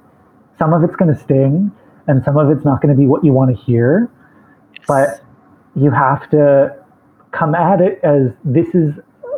some 0.60 0.72
of 0.72 0.84
it's 0.84 0.96
going 0.96 1.12
to 1.12 1.20
sting 1.20 1.72
and 2.08 2.24
some 2.24 2.38
of 2.38 2.52
it's 2.52 2.64
not 2.64 2.80
going 2.80 2.94
to 2.94 3.00
be 3.00 3.08
what 3.08 3.26
you 3.26 3.34
want 3.34 3.58
to 3.58 3.64
hear 3.64 4.08
but 4.88 5.22
you 5.76 5.92
have 5.92 6.30
to 6.32 6.76
come 7.32 7.56
at 7.56 7.82
it 7.82 8.00
as 8.04 8.32
this 8.44 8.68
is 8.76 8.94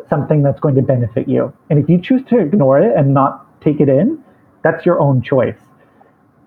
something 0.09 0.43
that's 0.43 0.59
going 0.59 0.75
to 0.75 0.81
benefit 0.81 1.27
you. 1.27 1.53
And 1.69 1.79
if 1.79 1.89
you 1.89 1.99
choose 2.01 2.23
to 2.29 2.39
ignore 2.39 2.79
it 2.79 2.95
and 2.95 3.13
not 3.13 3.61
take 3.61 3.79
it 3.79 3.89
in, 3.89 4.23
that's 4.63 4.85
your 4.85 4.99
own 4.99 5.21
choice. 5.21 5.57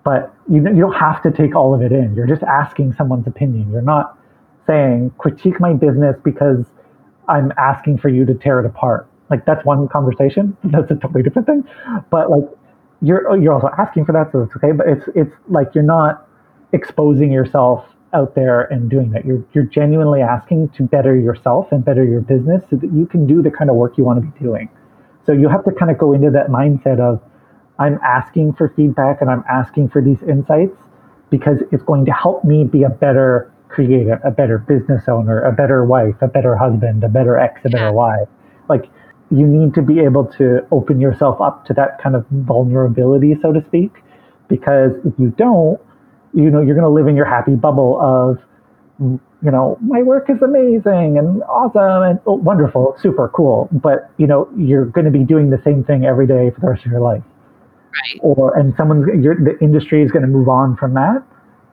But 0.03 0.33
you, 0.49 0.57
you 0.63 0.81
don't 0.81 0.93
have 0.93 1.21
to 1.23 1.31
take 1.31 1.55
all 1.55 1.73
of 1.73 1.81
it 1.81 1.91
in. 1.91 2.15
You're 2.15 2.27
just 2.27 2.43
asking 2.43 2.93
someone's 2.93 3.27
opinion. 3.27 3.71
You're 3.71 3.81
not 3.81 4.17
saying, 4.65 5.13
critique 5.17 5.59
my 5.59 5.73
business 5.73 6.15
because 6.23 6.65
I'm 7.27 7.51
asking 7.57 7.97
for 7.97 8.09
you 8.09 8.25
to 8.25 8.33
tear 8.33 8.59
it 8.59 8.65
apart. 8.65 9.09
Like 9.29 9.45
that's 9.45 9.65
one 9.65 9.87
conversation. 9.89 10.55
That's 10.63 10.89
a 10.89 10.95
totally 10.95 11.21
different 11.21 11.47
thing. 11.47 11.67
But 12.09 12.29
like 12.31 12.45
you're 13.01 13.35
you're 13.35 13.53
also 13.53 13.69
asking 13.77 14.05
for 14.05 14.13
that, 14.13 14.31
so 14.31 14.43
it's 14.43 14.55
okay. 14.55 14.71
But 14.71 14.87
it's 14.87 15.03
it's 15.15 15.35
like 15.49 15.75
you're 15.75 15.83
not 15.83 16.25
exposing 16.71 17.29
yourself 17.29 17.85
out 18.13 18.35
there 18.35 18.61
and 18.61 18.89
doing 18.89 19.11
that. 19.11 19.25
You're 19.25 19.43
you're 19.53 19.65
genuinely 19.65 20.21
asking 20.21 20.69
to 20.69 20.83
better 20.83 21.15
yourself 21.15 21.71
and 21.71 21.83
better 21.83 22.03
your 22.03 22.21
business 22.21 22.63
so 22.69 22.77
that 22.77 22.91
you 22.93 23.05
can 23.05 23.27
do 23.27 23.41
the 23.41 23.51
kind 23.51 23.69
of 23.69 23.75
work 23.75 23.97
you 23.97 24.03
want 24.03 24.23
to 24.23 24.31
be 24.31 24.39
doing. 24.39 24.69
So 25.25 25.33
you 25.33 25.49
have 25.49 25.65
to 25.65 25.71
kind 25.71 25.91
of 25.91 25.97
go 25.97 26.13
into 26.13 26.31
that 26.31 26.47
mindset 26.47 26.99
of 26.99 27.21
I'm 27.79 27.99
asking 28.03 28.53
for 28.53 28.69
feedback 28.75 29.21
and 29.21 29.29
I'm 29.29 29.43
asking 29.49 29.89
for 29.89 30.01
these 30.01 30.21
insights 30.23 30.77
because 31.29 31.57
it's 31.71 31.83
going 31.83 32.05
to 32.05 32.11
help 32.11 32.43
me 32.43 32.63
be 32.63 32.83
a 32.83 32.89
better 32.89 33.51
creator, 33.67 34.19
a 34.23 34.31
better 34.31 34.57
business 34.57 35.03
owner, 35.07 35.41
a 35.41 35.51
better 35.51 35.83
wife, 35.83 36.15
a 36.21 36.27
better 36.27 36.55
husband, 36.55 37.03
a 37.03 37.09
better 37.09 37.37
ex, 37.37 37.61
a 37.65 37.69
better 37.69 37.85
yeah. 37.85 37.91
wife. 37.91 38.27
Like 38.69 38.89
you 39.29 39.45
need 39.45 39.73
to 39.73 39.81
be 39.81 39.99
able 39.99 40.25
to 40.37 40.65
open 40.71 41.01
yourself 41.01 41.41
up 41.41 41.65
to 41.65 41.73
that 41.73 42.01
kind 42.01 42.15
of 42.15 42.25
vulnerability, 42.31 43.35
so 43.41 43.51
to 43.51 43.63
speak, 43.65 43.91
because 44.47 44.91
if 45.05 45.13
you 45.19 45.29
don't, 45.37 45.79
you 46.37 46.51
know, 46.51 46.61
you're 46.61 46.75
going 46.75 46.85
to 46.85 46.93
live 46.93 47.07
in 47.07 47.15
your 47.15 47.25
happy 47.25 47.55
bubble 47.55 47.99
of, 47.99 48.37
you 48.99 49.51
know, 49.51 49.77
my 49.81 50.03
work 50.03 50.29
is 50.29 50.41
amazing 50.41 51.17
and 51.17 51.41
awesome 51.43 52.03
and 52.03 52.19
oh, 52.27 52.33
wonderful, 52.33 52.95
super 53.01 53.29
cool. 53.29 53.67
But, 53.71 54.11
you 54.17 54.27
know, 54.27 54.47
you're 54.55 54.85
going 54.85 55.05
to 55.05 55.11
be 55.11 55.23
doing 55.23 55.49
the 55.49 55.61
same 55.65 55.83
thing 55.83 56.05
every 56.05 56.27
day 56.27 56.51
for 56.51 56.61
the 56.61 56.69
rest 56.69 56.85
of 56.85 56.91
your 56.91 57.01
life. 57.01 57.23
Right. 57.23 58.19
Or, 58.21 58.57
and 58.57 58.73
someone's, 58.77 59.05
the 59.07 59.57
industry 59.61 60.03
is 60.03 60.11
going 60.11 60.21
to 60.21 60.27
move 60.27 60.47
on 60.47 60.77
from 60.77 60.93
that 60.93 61.23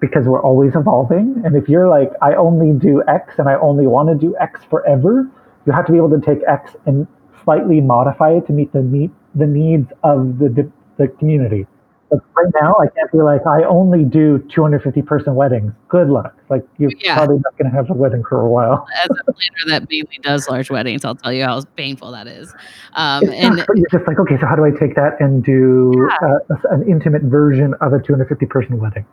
because 0.00 0.24
we're 0.26 0.42
always 0.42 0.72
evolving. 0.74 1.42
And 1.44 1.56
if 1.56 1.68
you're 1.68 1.88
like, 1.88 2.10
I 2.22 2.34
only 2.34 2.72
do 2.78 3.02
X 3.06 3.34
and 3.38 3.48
I 3.48 3.56
only 3.56 3.86
want 3.86 4.08
to 4.08 4.14
do 4.14 4.34
X 4.40 4.60
forever, 4.70 5.30
you 5.66 5.72
have 5.72 5.84
to 5.86 5.92
be 5.92 5.98
able 5.98 6.10
to 6.10 6.20
take 6.20 6.38
X 6.48 6.72
and 6.86 7.06
slightly 7.44 7.80
modify 7.82 8.32
it 8.32 8.46
to 8.46 8.52
meet 8.52 8.72
the 8.72 8.80
meet 8.80 9.10
the 9.34 9.46
needs 9.46 9.90
of 10.02 10.38
the, 10.38 10.70
the 10.96 11.08
community. 11.18 11.66
Like 12.14 12.22
right 12.36 12.52
now, 12.62 12.74
I 12.80 12.86
can't 12.88 13.10
be 13.12 13.18
like, 13.22 13.46
I 13.46 13.64
only 13.64 14.04
do 14.04 14.38
250 14.54 15.02
person 15.02 15.34
weddings. 15.34 15.72
Good 15.88 16.08
luck. 16.08 16.34
Like 16.48 16.66
you're 16.78 16.90
Yeah. 17.00 17.16
probably 17.16 17.36
not 17.36 17.56
going 17.58 17.70
to 17.70 17.76
have 17.76 17.90
a 17.90 17.94
wedding 17.94 18.22
for 18.28 18.40
a 18.40 18.48
while. 18.48 18.86
As 19.02 19.08
a 19.10 19.32
planner 19.32 19.80
that 19.80 19.88
mainly 19.90 20.18
does 20.22 20.48
large 20.48 20.70
weddings, 20.70 21.04
I'll 21.04 21.14
tell 21.16 21.32
you 21.32 21.44
how 21.44 21.62
painful 21.76 22.12
that 22.12 22.26
is. 22.26 22.54
Um, 22.94 23.28
and 23.30 23.56
not, 23.56 23.66
you're 23.74 23.88
just 23.90 24.06
like, 24.06 24.18
okay, 24.18 24.36
so 24.40 24.46
how 24.46 24.56
do 24.56 24.64
I 24.64 24.70
take 24.70 24.94
that 24.94 25.20
and 25.20 25.42
do 25.44 26.08
uh, 26.22 26.38
an 26.70 26.88
intimate 26.88 27.22
version 27.22 27.74
of 27.80 27.92
a 27.92 27.98
250 28.00 28.46
person 28.46 28.78
wedding? 28.78 29.04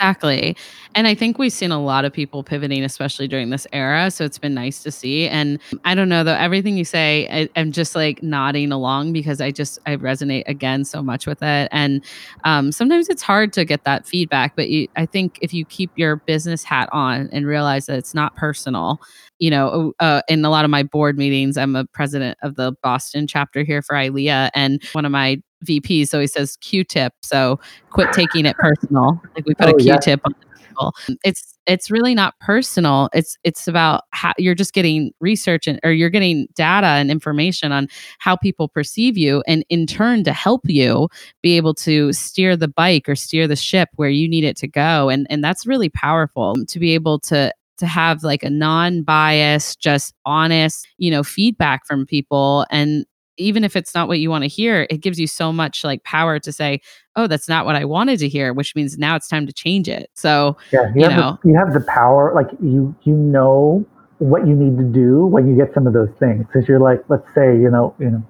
Exactly. 0.00 0.56
And 0.96 1.06
I 1.06 1.14
think 1.14 1.38
we've 1.38 1.52
seen 1.52 1.70
a 1.70 1.80
lot 1.82 2.04
of 2.04 2.12
people 2.12 2.42
pivoting, 2.42 2.82
especially 2.82 3.28
during 3.28 3.50
this 3.50 3.66
era. 3.72 4.10
So 4.10 4.24
it's 4.24 4.38
been 4.38 4.52
nice 4.54 4.82
to 4.82 4.90
see. 4.90 5.28
And 5.28 5.60
I 5.84 5.94
don't 5.94 6.08
know, 6.08 6.24
though, 6.24 6.34
everything 6.34 6.76
you 6.76 6.84
say, 6.84 7.28
I, 7.30 7.48
I'm 7.58 7.70
just 7.70 7.94
like 7.94 8.22
nodding 8.22 8.72
along 8.72 9.12
because 9.12 9.40
I 9.40 9.52
just, 9.52 9.78
I 9.86 9.96
resonate 9.96 10.42
again 10.46 10.84
so 10.84 11.00
much 11.00 11.26
with 11.26 11.42
it. 11.42 11.68
And 11.70 12.04
um, 12.42 12.72
sometimes 12.72 13.08
it's 13.08 13.22
hard 13.22 13.52
to 13.54 13.64
get 13.64 13.84
that 13.84 14.04
feedback. 14.06 14.56
But 14.56 14.68
you, 14.68 14.88
I 14.96 15.06
think 15.06 15.38
if 15.40 15.54
you 15.54 15.64
keep 15.64 15.92
your 15.96 16.16
business 16.16 16.64
hat 16.64 16.88
on 16.92 17.28
and 17.32 17.46
realize 17.46 17.86
that 17.86 17.96
it's 17.96 18.14
not 18.14 18.34
personal, 18.34 19.00
you 19.38 19.50
know, 19.50 19.92
uh, 20.00 20.22
in 20.28 20.44
a 20.44 20.50
lot 20.50 20.64
of 20.64 20.70
my 20.72 20.82
board 20.82 21.16
meetings, 21.16 21.56
I'm 21.56 21.76
a 21.76 21.84
president 21.86 22.36
of 22.42 22.56
the 22.56 22.72
Boston 22.82 23.26
chapter 23.28 23.62
here 23.62 23.80
for 23.80 23.94
ILEA. 23.94 24.50
And 24.54 24.82
one 24.92 25.04
of 25.04 25.12
my 25.12 25.40
VPs 25.64 26.18
he 26.20 26.26
says 26.26 26.56
Q-tip. 26.56 27.12
So 27.22 27.58
quit 27.90 28.12
taking 28.12 28.46
it 28.46 28.56
personal. 28.58 29.20
Like 29.34 29.46
we 29.46 29.54
put 29.54 29.68
Oh, 29.68 29.76
a 29.78 29.82
yeah. 29.82 29.94
Q-tip 29.94 30.20
on 30.24 30.34
people. 30.68 30.94
It's 31.24 31.50
it's 31.66 31.90
really 31.90 32.14
not 32.14 32.38
personal. 32.40 33.08
It's 33.14 33.38
it's 33.42 33.66
about 33.66 34.02
how 34.10 34.32
you're 34.36 34.54
just 34.54 34.74
getting 34.74 35.12
research 35.20 35.66
and 35.66 35.80
or 35.82 35.92
you're 35.92 36.10
getting 36.10 36.46
data 36.54 36.86
and 36.86 37.10
information 37.10 37.72
on 37.72 37.88
how 38.18 38.36
people 38.36 38.68
perceive 38.68 39.16
you, 39.16 39.42
and 39.46 39.64
in 39.70 39.86
turn 39.86 40.24
to 40.24 40.32
help 40.32 40.62
you 40.68 41.08
be 41.42 41.56
able 41.56 41.74
to 41.76 42.12
steer 42.12 42.56
the 42.56 42.68
bike 42.68 43.08
or 43.08 43.14
steer 43.16 43.48
the 43.48 43.56
ship 43.56 43.88
where 43.96 44.10
you 44.10 44.28
need 44.28 44.44
it 44.44 44.56
to 44.58 44.68
go. 44.68 45.08
And 45.08 45.26
and 45.30 45.42
that's 45.42 45.66
really 45.66 45.88
powerful 45.88 46.54
to 46.68 46.78
be 46.78 46.92
able 46.92 47.18
to 47.20 47.52
to 47.78 47.86
have 47.86 48.22
like 48.22 48.42
a 48.44 48.50
non-biased 48.50 49.80
just 49.80 50.14
honest 50.24 50.86
you 50.98 51.10
know 51.10 51.22
feedback 51.24 51.84
from 51.86 52.06
people 52.06 52.66
and 52.70 53.04
even 53.36 53.64
if 53.64 53.76
it's 53.76 53.94
not 53.94 54.08
what 54.08 54.18
you 54.20 54.30
want 54.30 54.42
to 54.42 54.48
hear 54.48 54.86
it 54.90 54.98
gives 54.98 55.18
you 55.18 55.26
so 55.26 55.52
much 55.52 55.84
like 55.84 56.02
power 56.04 56.38
to 56.38 56.52
say 56.52 56.80
oh 57.16 57.26
that's 57.26 57.48
not 57.48 57.64
what 57.66 57.76
i 57.76 57.84
wanted 57.84 58.18
to 58.18 58.28
hear 58.28 58.52
which 58.52 58.74
means 58.74 58.96
now 58.98 59.16
it's 59.16 59.28
time 59.28 59.46
to 59.46 59.52
change 59.52 59.88
it 59.88 60.10
so 60.14 60.56
Yeah, 60.72 60.86
you, 60.94 61.02
You 61.02 61.08
have 61.08 61.18
know. 61.18 61.38
the, 61.42 61.48
you 61.50 61.56
have 61.56 61.72
the 61.74 61.80
power. 61.80 62.32
Like 62.34 62.48
you, 62.62 62.94
you 63.02 63.14
know 63.14 63.84
what 64.18 64.46
you 64.46 64.54
need 64.54 64.78
to 64.78 64.84
do 64.84 65.26
when 65.26 65.46
you 65.48 65.56
get 65.56 65.74
some 65.74 65.86
of 65.86 65.92
those 65.92 66.08
things. 66.18 66.46
Because 66.46 66.68
you're 66.68 66.80
like, 66.80 67.02
let's 67.08 67.26
say, 67.34 67.52
you 67.56 67.70
know, 67.70 67.94
you 67.98 68.10
know, 68.10 68.22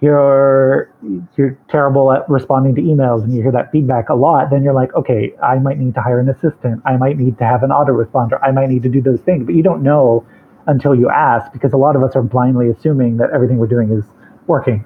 you're 0.00 0.92
you're 1.36 1.56
terrible 1.70 2.12
at 2.12 2.28
responding 2.28 2.74
to 2.74 2.82
emails, 2.82 3.22
and 3.24 3.32
you 3.34 3.42
hear 3.42 3.52
that 3.52 3.70
feedback 3.72 4.08
a 4.08 4.14
lot. 4.14 4.50
Then 4.50 4.62
you're 4.62 4.74
like, 4.74 4.94
okay, 4.94 5.32
I 5.42 5.58
might 5.58 5.78
need 5.78 5.94
to 5.94 6.02
hire 6.02 6.20
an 6.20 6.28
assistant. 6.28 6.82
I 6.84 6.96
might 6.96 7.16
need 7.18 7.38
to 7.38 7.44
have 7.44 7.62
an 7.62 7.70
autoresponder. 7.70 8.38
I 8.42 8.50
might 8.50 8.68
need 8.68 8.82
to 8.82 8.88
do 8.88 9.00
those 9.00 9.20
things. 9.20 9.46
But 9.46 9.54
you 9.54 9.62
don't 9.62 9.82
know 9.82 10.26
until 10.66 10.94
you 10.94 11.08
ask, 11.08 11.52
because 11.52 11.72
a 11.72 11.76
lot 11.76 11.96
of 11.96 12.02
us 12.02 12.16
are 12.16 12.22
blindly 12.22 12.68
assuming 12.68 13.16
that 13.18 13.30
everything 13.32 13.58
we're 13.58 13.68
doing 13.68 13.90
is 13.90 14.04
working. 14.46 14.84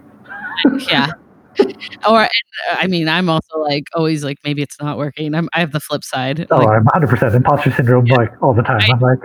yeah. 0.90 1.12
Or 2.08 2.20
and, 2.20 2.30
uh, 2.70 2.76
i 2.78 2.86
mean 2.86 3.08
i'm 3.08 3.28
also 3.28 3.58
like 3.58 3.84
always 3.94 4.22
like 4.24 4.38
maybe 4.44 4.62
it's 4.62 4.80
not 4.80 4.96
working. 4.96 5.34
I'm, 5.34 5.48
i 5.52 5.58
have 5.60 5.72
the 5.72 5.80
flip 5.80 6.04
side 6.04 6.46
Oh, 6.50 6.58
like 6.58 6.68
I'm 6.68 6.84
100% 6.86 7.34
imposter 7.34 7.72
syndrome, 7.72 8.04
like 8.06 8.30
all 8.40 8.54
the 8.54 8.62
time. 8.62 8.80
I'm 8.88 9.00
like, 9.00 9.18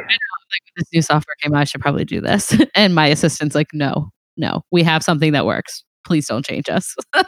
this 0.75 0.88
new 0.91 1.01
software 1.03 1.36
came 1.41 1.53
out 1.53 1.59
i 1.61 1.63
should 1.65 1.81
probably 1.81 2.03
do 2.03 2.19
this. 2.19 2.55
And 2.75 2.95
my 2.95 3.07
assistant's 3.07 3.53
like 3.55 3.67
no 3.73 4.09
no 4.38 4.63
we 4.71 4.81
have 4.83 5.03
something 5.03 5.33
that 5.33 5.45
works. 5.45 5.83
Please 6.05 6.27
don't 6.27 6.43
change 6.45 6.67
us. 6.67 6.95
I'm 7.13 7.25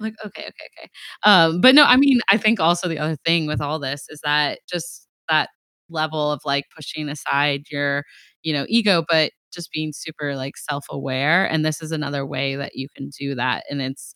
like 0.00 0.14
okay 0.26 0.42
okay 0.42 0.68
okay. 0.78 0.90
Um 1.22 1.60
but 1.60 1.74
no 1.76 1.84
i 1.84 1.96
mean 1.96 2.20
i 2.30 2.36
think 2.36 2.58
also 2.60 2.88
the 2.88 2.98
other 2.98 3.16
thing 3.24 3.46
with 3.46 3.60
all 3.60 3.78
this 3.78 4.04
is 4.08 4.20
that 4.24 4.58
just 4.68 5.06
that 5.28 5.48
level 5.90 6.32
of 6.32 6.40
like 6.44 6.64
pushing 6.74 7.08
aside 7.08 7.62
your 7.70 8.04
you 8.42 8.52
know 8.52 8.66
ego 8.68 9.04
but 9.08 9.30
just 9.52 9.70
being 9.72 9.92
super 9.92 10.36
like 10.36 10.56
self-aware 10.56 11.44
and 11.46 11.64
this 11.64 11.80
is 11.82 11.92
another 11.92 12.26
way 12.26 12.56
that 12.56 12.74
you 12.74 12.88
can 12.94 13.10
do 13.18 13.34
that 13.34 13.64
and 13.70 13.80
it's 13.82 14.14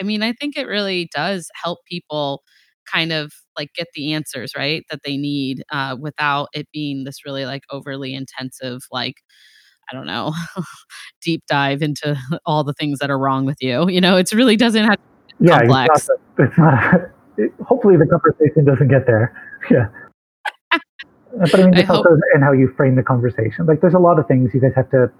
I, 0.00 0.02
mean 0.02 0.22
i 0.22 0.32
think 0.32 0.56
it 0.56 0.66
really 0.66 1.08
does 1.14 1.48
help 1.62 1.80
people 1.86 2.42
kind 2.92 3.12
of 3.12 3.32
like 3.58 3.70
get 3.74 3.88
the 3.94 4.12
answers 4.12 4.52
right 4.56 4.84
that 4.90 5.00
they 5.04 5.16
need 5.16 5.64
uh, 5.72 5.96
without 6.00 6.48
it 6.54 6.68
being 6.72 7.04
this 7.04 7.24
really 7.26 7.44
like 7.46 7.62
overly 7.70 8.14
intensive 8.14 8.82
like 8.92 9.16
i 9.90 9.94
don't 9.94 10.06
know 10.06 10.32
deep 11.22 11.42
dive 11.48 11.82
into 11.82 12.16
all 12.46 12.64
the 12.64 12.74
things 12.74 12.98
that 13.00 13.10
are 13.10 13.18
wrong 13.18 13.44
with 13.44 13.58
you 13.60 13.88
you 13.88 14.00
know 14.00 14.16
it 14.16 14.30
really 14.32 14.56
doesn't 14.56 14.84
have 14.84 14.96
yeah, 15.40 15.58
complex. 15.58 16.08
it's 16.08 16.08
not, 16.08 16.18
a- 16.38 16.42
it's 16.48 16.58
not 16.58 16.94
a- 16.94 17.10
it- 17.42 17.52
hopefully 17.66 17.96
the 17.96 18.06
conversation 18.06 18.64
doesn't 18.64 18.88
get 18.88 19.06
there. 19.06 19.34
Yeah. 19.70 19.88
But 21.38 21.54
I 21.54 21.64
mean, 21.64 21.74
I 21.74 21.78
just 21.78 21.90
also 21.90 22.10
in 22.34 22.42
how 22.42 22.52
you 22.52 22.68
frame 22.68 22.94
the 22.94 23.02
conversation. 23.02 23.66
Like, 23.66 23.80
there's 23.80 23.94
a 23.94 23.98
lot 23.98 24.18
of 24.18 24.26
things 24.26 24.54
you 24.54 24.60
guys 24.60 24.74
have 24.74 24.90
to, 24.90 25.10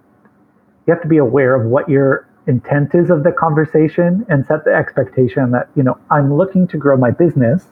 you 0.86 0.92
have 0.92 1.02
to 1.02 1.08
be 1.08 1.18
aware 1.18 1.54
of 1.54 1.66
what 1.66 1.88
your 1.88 2.28
intent 2.46 2.94
is 2.94 3.10
of 3.10 3.24
the 3.24 3.32
conversation 3.32 4.24
and 4.28 4.46
set 4.46 4.64
the 4.64 4.74
expectation 4.74 5.50
that, 5.50 5.68
you 5.74 5.82
know, 5.82 5.98
I'm 6.10 6.32
looking 6.34 6.68
to 6.68 6.76
grow 6.76 6.96
my 6.96 7.10
business 7.10 7.66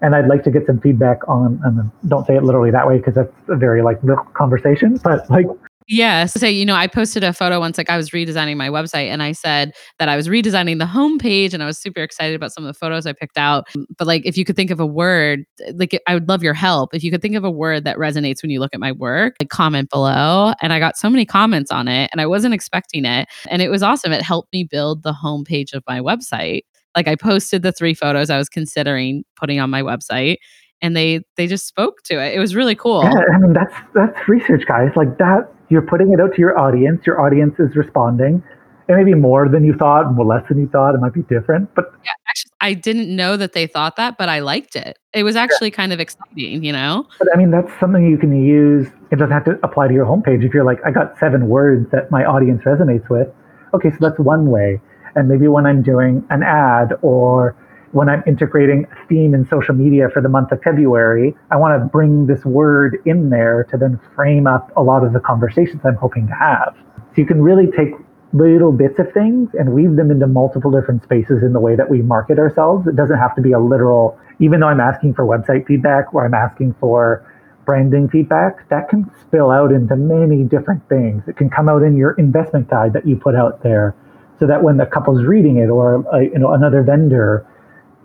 and 0.00 0.14
I'd 0.14 0.26
like 0.26 0.42
to 0.44 0.50
get 0.50 0.66
some 0.66 0.80
feedback 0.80 1.26
on, 1.28 1.60
and 1.64 1.90
don't 2.08 2.26
say 2.26 2.36
it 2.36 2.42
literally 2.44 2.70
that 2.70 2.86
way 2.86 2.98
because 2.98 3.14
that's 3.14 3.32
a 3.48 3.56
very 3.56 3.82
like 3.82 3.98
real 4.02 4.16
conversation, 4.34 4.98
but 5.02 5.28
like, 5.30 5.46
Yes. 5.88 6.32
So, 6.32 6.46
you 6.46 6.66
know, 6.66 6.74
I 6.74 6.88
posted 6.88 7.22
a 7.22 7.32
photo 7.32 7.60
once, 7.60 7.78
like 7.78 7.88
I 7.88 7.96
was 7.96 8.10
redesigning 8.10 8.56
my 8.56 8.68
website 8.68 9.06
and 9.06 9.22
I 9.22 9.30
said 9.32 9.72
that 10.00 10.08
I 10.08 10.16
was 10.16 10.26
redesigning 10.26 10.78
the 10.80 10.84
homepage 10.84 11.54
and 11.54 11.62
I 11.62 11.66
was 11.66 11.78
super 11.78 12.00
excited 12.00 12.34
about 12.34 12.52
some 12.52 12.64
of 12.64 12.68
the 12.68 12.78
photos 12.78 13.06
I 13.06 13.12
picked 13.12 13.38
out. 13.38 13.68
But 13.96 14.08
like, 14.08 14.26
if 14.26 14.36
you 14.36 14.44
could 14.44 14.56
think 14.56 14.72
of 14.72 14.80
a 14.80 14.86
word, 14.86 15.44
like 15.74 16.00
I 16.08 16.14
would 16.14 16.28
love 16.28 16.42
your 16.42 16.54
help. 16.54 16.92
If 16.92 17.04
you 17.04 17.12
could 17.12 17.22
think 17.22 17.36
of 17.36 17.44
a 17.44 17.50
word 17.50 17.84
that 17.84 17.98
resonates 17.98 18.42
when 18.42 18.50
you 18.50 18.58
look 18.58 18.74
at 18.74 18.80
my 18.80 18.90
work, 18.90 19.36
like 19.40 19.48
comment 19.48 19.88
below. 19.90 20.54
And 20.60 20.72
I 20.72 20.80
got 20.80 20.96
so 20.96 21.08
many 21.08 21.24
comments 21.24 21.70
on 21.70 21.86
it 21.86 22.10
and 22.12 22.20
I 22.20 22.26
wasn't 22.26 22.54
expecting 22.54 23.04
it. 23.04 23.28
And 23.48 23.62
it 23.62 23.68
was 23.68 23.84
awesome. 23.84 24.12
It 24.12 24.22
helped 24.22 24.52
me 24.52 24.64
build 24.64 25.04
the 25.04 25.12
homepage 25.12 25.72
of 25.72 25.84
my 25.86 26.00
website. 26.00 26.62
Like 26.96 27.06
I 27.06 27.14
posted 27.14 27.62
the 27.62 27.72
three 27.72 27.94
photos 27.94 28.28
I 28.28 28.38
was 28.38 28.48
considering 28.48 29.22
putting 29.36 29.60
on 29.60 29.70
my 29.70 29.82
website 29.82 30.38
and 30.82 30.96
they 30.96 31.20
they 31.36 31.46
just 31.46 31.66
spoke 31.66 32.02
to 32.04 32.20
it. 32.20 32.34
It 32.34 32.38
was 32.38 32.54
really 32.54 32.74
cool. 32.74 33.02
yeah, 33.02 33.20
I 33.34 33.38
mean, 33.38 33.52
that's, 33.52 33.74
that's 33.94 34.28
research, 34.28 34.66
guys. 34.66 34.90
Like 34.94 35.16
that, 35.18 35.48
you're 35.68 35.82
putting 35.82 36.12
it 36.12 36.20
out 36.20 36.34
to 36.34 36.40
your 36.40 36.58
audience. 36.58 37.06
Your 37.06 37.20
audience 37.20 37.54
is 37.58 37.74
responding. 37.76 38.42
It 38.88 38.94
may 38.94 39.04
be 39.04 39.14
more 39.14 39.48
than 39.48 39.64
you 39.64 39.74
thought, 39.74 40.12
more 40.12 40.24
less 40.24 40.46
than 40.48 40.58
you 40.58 40.68
thought. 40.68 40.94
It 40.94 41.00
might 41.00 41.12
be 41.12 41.22
different, 41.22 41.74
but 41.74 41.92
actually 42.28 42.52
I 42.60 42.74
didn't 42.74 43.14
know 43.14 43.36
that 43.36 43.52
they 43.52 43.66
thought 43.66 43.96
that, 43.96 44.16
but 44.16 44.28
I 44.28 44.38
liked 44.40 44.76
it. 44.76 44.98
It 45.12 45.24
was 45.24 45.34
actually 45.34 45.70
kind 45.70 45.92
of 45.92 46.00
exciting, 46.00 46.62
you 46.62 46.72
know? 46.72 47.06
But 47.18 47.28
I 47.34 47.36
mean, 47.36 47.50
that's 47.50 47.70
something 47.80 48.06
you 48.06 48.18
can 48.18 48.44
use. 48.44 48.86
It 49.10 49.16
doesn't 49.16 49.32
have 49.32 49.44
to 49.46 49.58
apply 49.62 49.88
to 49.88 49.94
your 49.94 50.06
homepage. 50.06 50.44
If 50.44 50.54
you're 50.54 50.64
like, 50.64 50.78
I 50.84 50.90
got 50.90 51.18
seven 51.18 51.48
words 51.48 51.90
that 51.90 52.10
my 52.10 52.24
audience 52.24 52.62
resonates 52.62 53.08
with, 53.08 53.28
okay, 53.74 53.90
so 53.90 53.96
that's 54.00 54.18
one 54.18 54.50
way. 54.50 54.80
And 55.16 55.28
maybe 55.28 55.48
when 55.48 55.66
I'm 55.66 55.82
doing 55.82 56.24
an 56.30 56.42
ad 56.42 56.92
or 57.02 57.56
when 57.92 58.08
I'm 58.08 58.22
integrating 58.26 58.86
theme 59.08 59.34
in 59.34 59.46
social 59.48 59.74
media 59.74 60.08
for 60.12 60.20
the 60.20 60.28
month 60.28 60.52
of 60.52 60.62
February, 60.62 61.34
I 61.50 61.56
want 61.56 61.80
to 61.80 61.86
bring 61.86 62.26
this 62.26 62.44
word 62.44 62.98
in 63.04 63.30
there 63.30 63.64
to 63.70 63.76
then 63.76 64.00
frame 64.14 64.46
up 64.46 64.70
a 64.76 64.82
lot 64.82 65.04
of 65.04 65.12
the 65.12 65.20
conversations 65.20 65.82
I'm 65.84 65.96
hoping 65.96 66.26
to 66.26 66.34
have. 66.34 66.76
So 66.96 67.22
you 67.22 67.26
can 67.26 67.40
really 67.40 67.66
take 67.68 67.94
little 68.32 68.72
bits 68.72 68.98
of 68.98 69.12
things 69.12 69.50
and 69.54 69.72
weave 69.72 69.96
them 69.96 70.10
into 70.10 70.26
multiple 70.26 70.70
different 70.70 71.02
spaces 71.02 71.42
in 71.42 71.52
the 71.52 71.60
way 71.60 71.76
that 71.76 71.88
we 71.88 72.02
market 72.02 72.38
ourselves. 72.38 72.86
It 72.86 72.96
doesn't 72.96 73.18
have 73.18 73.34
to 73.36 73.42
be 73.42 73.52
a 73.52 73.58
literal, 73.58 74.18
even 74.40 74.60
though 74.60 74.68
I'm 74.68 74.80
asking 74.80 75.14
for 75.14 75.24
website 75.24 75.66
feedback 75.66 76.12
or 76.12 76.26
I'm 76.26 76.34
asking 76.34 76.74
for 76.80 77.24
branding 77.64 78.08
feedback, 78.08 78.68
that 78.68 78.88
can 78.88 79.10
spill 79.20 79.50
out 79.50 79.72
into 79.72 79.96
many 79.96 80.44
different 80.44 80.86
things. 80.88 81.22
It 81.26 81.36
can 81.36 81.50
come 81.50 81.68
out 81.68 81.82
in 81.82 81.96
your 81.96 82.12
investment 82.12 82.68
guide 82.68 82.92
that 82.92 83.06
you 83.06 83.16
put 83.16 83.34
out 83.34 83.62
there 83.62 83.94
so 84.38 84.46
that 84.46 84.62
when 84.62 84.76
the 84.76 84.86
couple's 84.86 85.24
reading 85.24 85.56
it 85.56 85.68
or 85.68 86.04
uh, 86.14 86.18
you 86.18 86.38
know 86.38 86.52
another 86.52 86.82
vendor, 86.82 87.46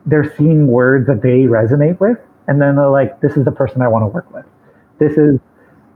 they're 0.05 0.33
seeing 0.37 0.67
words 0.67 1.07
that 1.07 1.21
they 1.21 1.43
resonate 1.43 1.99
with 1.99 2.17
and 2.47 2.61
then 2.61 2.75
they're 2.75 2.89
like 2.89 3.19
this 3.21 3.37
is 3.37 3.45
the 3.45 3.51
person 3.51 3.81
I 3.81 3.87
want 3.87 4.03
to 4.03 4.07
work 4.07 4.31
with. 4.33 4.45
This 4.99 5.17
is 5.17 5.39